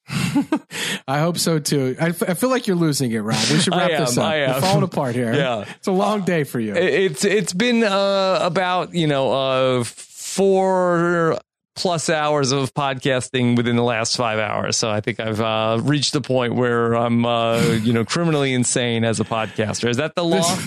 [1.08, 1.96] I hope so too.
[2.00, 3.38] I, f- I feel like you're losing it, Rob.
[3.50, 4.26] We should wrap I this up.
[4.26, 4.52] I am.
[4.52, 5.34] You're falling apart here.
[5.40, 5.66] Yeah.
[5.78, 6.76] it's a long day for you.
[6.76, 11.40] It's it's been uh, about you know uh, four
[11.80, 14.76] plus hours of podcasting within the last five hours.
[14.76, 19.06] So I think I've uh, reached the point where I'm uh, you know criminally insane
[19.06, 19.90] as a podcaster.
[19.90, 20.58] Is that the law?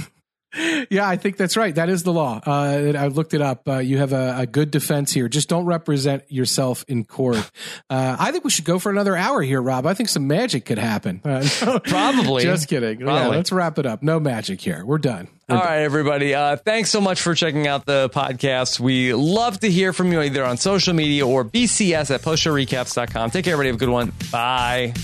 [0.91, 1.75] Yeah, I think that's right.
[1.75, 2.41] That is the law.
[2.47, 3.67] Uh, I looked it up.
[3.69, 5.29] Uh, you have a, a good defense here.
[5.29, 7.51] Just don't represent yourself in court.
[7.91, 9.87] Uh, I think we should go for another hour here, Rob.
[9.87, 11.21] I think some magic could happen.
[11.25, 11.47] Uh,
[11.85, 12.43] Probably.
[12.43, 13.01] Just kidding.
[13.01, 14.03] Yeah, let's wrap it up.
[14.03, 14.85] No magic here.
[14.85, 15.29] We're done.
[15.49, 15.71] We're All done.
[15.71, 16.35] right, everybody.
[16.35, 18.81] Uh, thanks so much for checking out the podcast.
[18.81, 23.31] We love to hear from you either on social media or bcs at postshowrecaps.com.
[23.31, 23.69] Take care, everybody.
[23.69, 24.13] Have a good one.
[24.31, 24.95] Bye.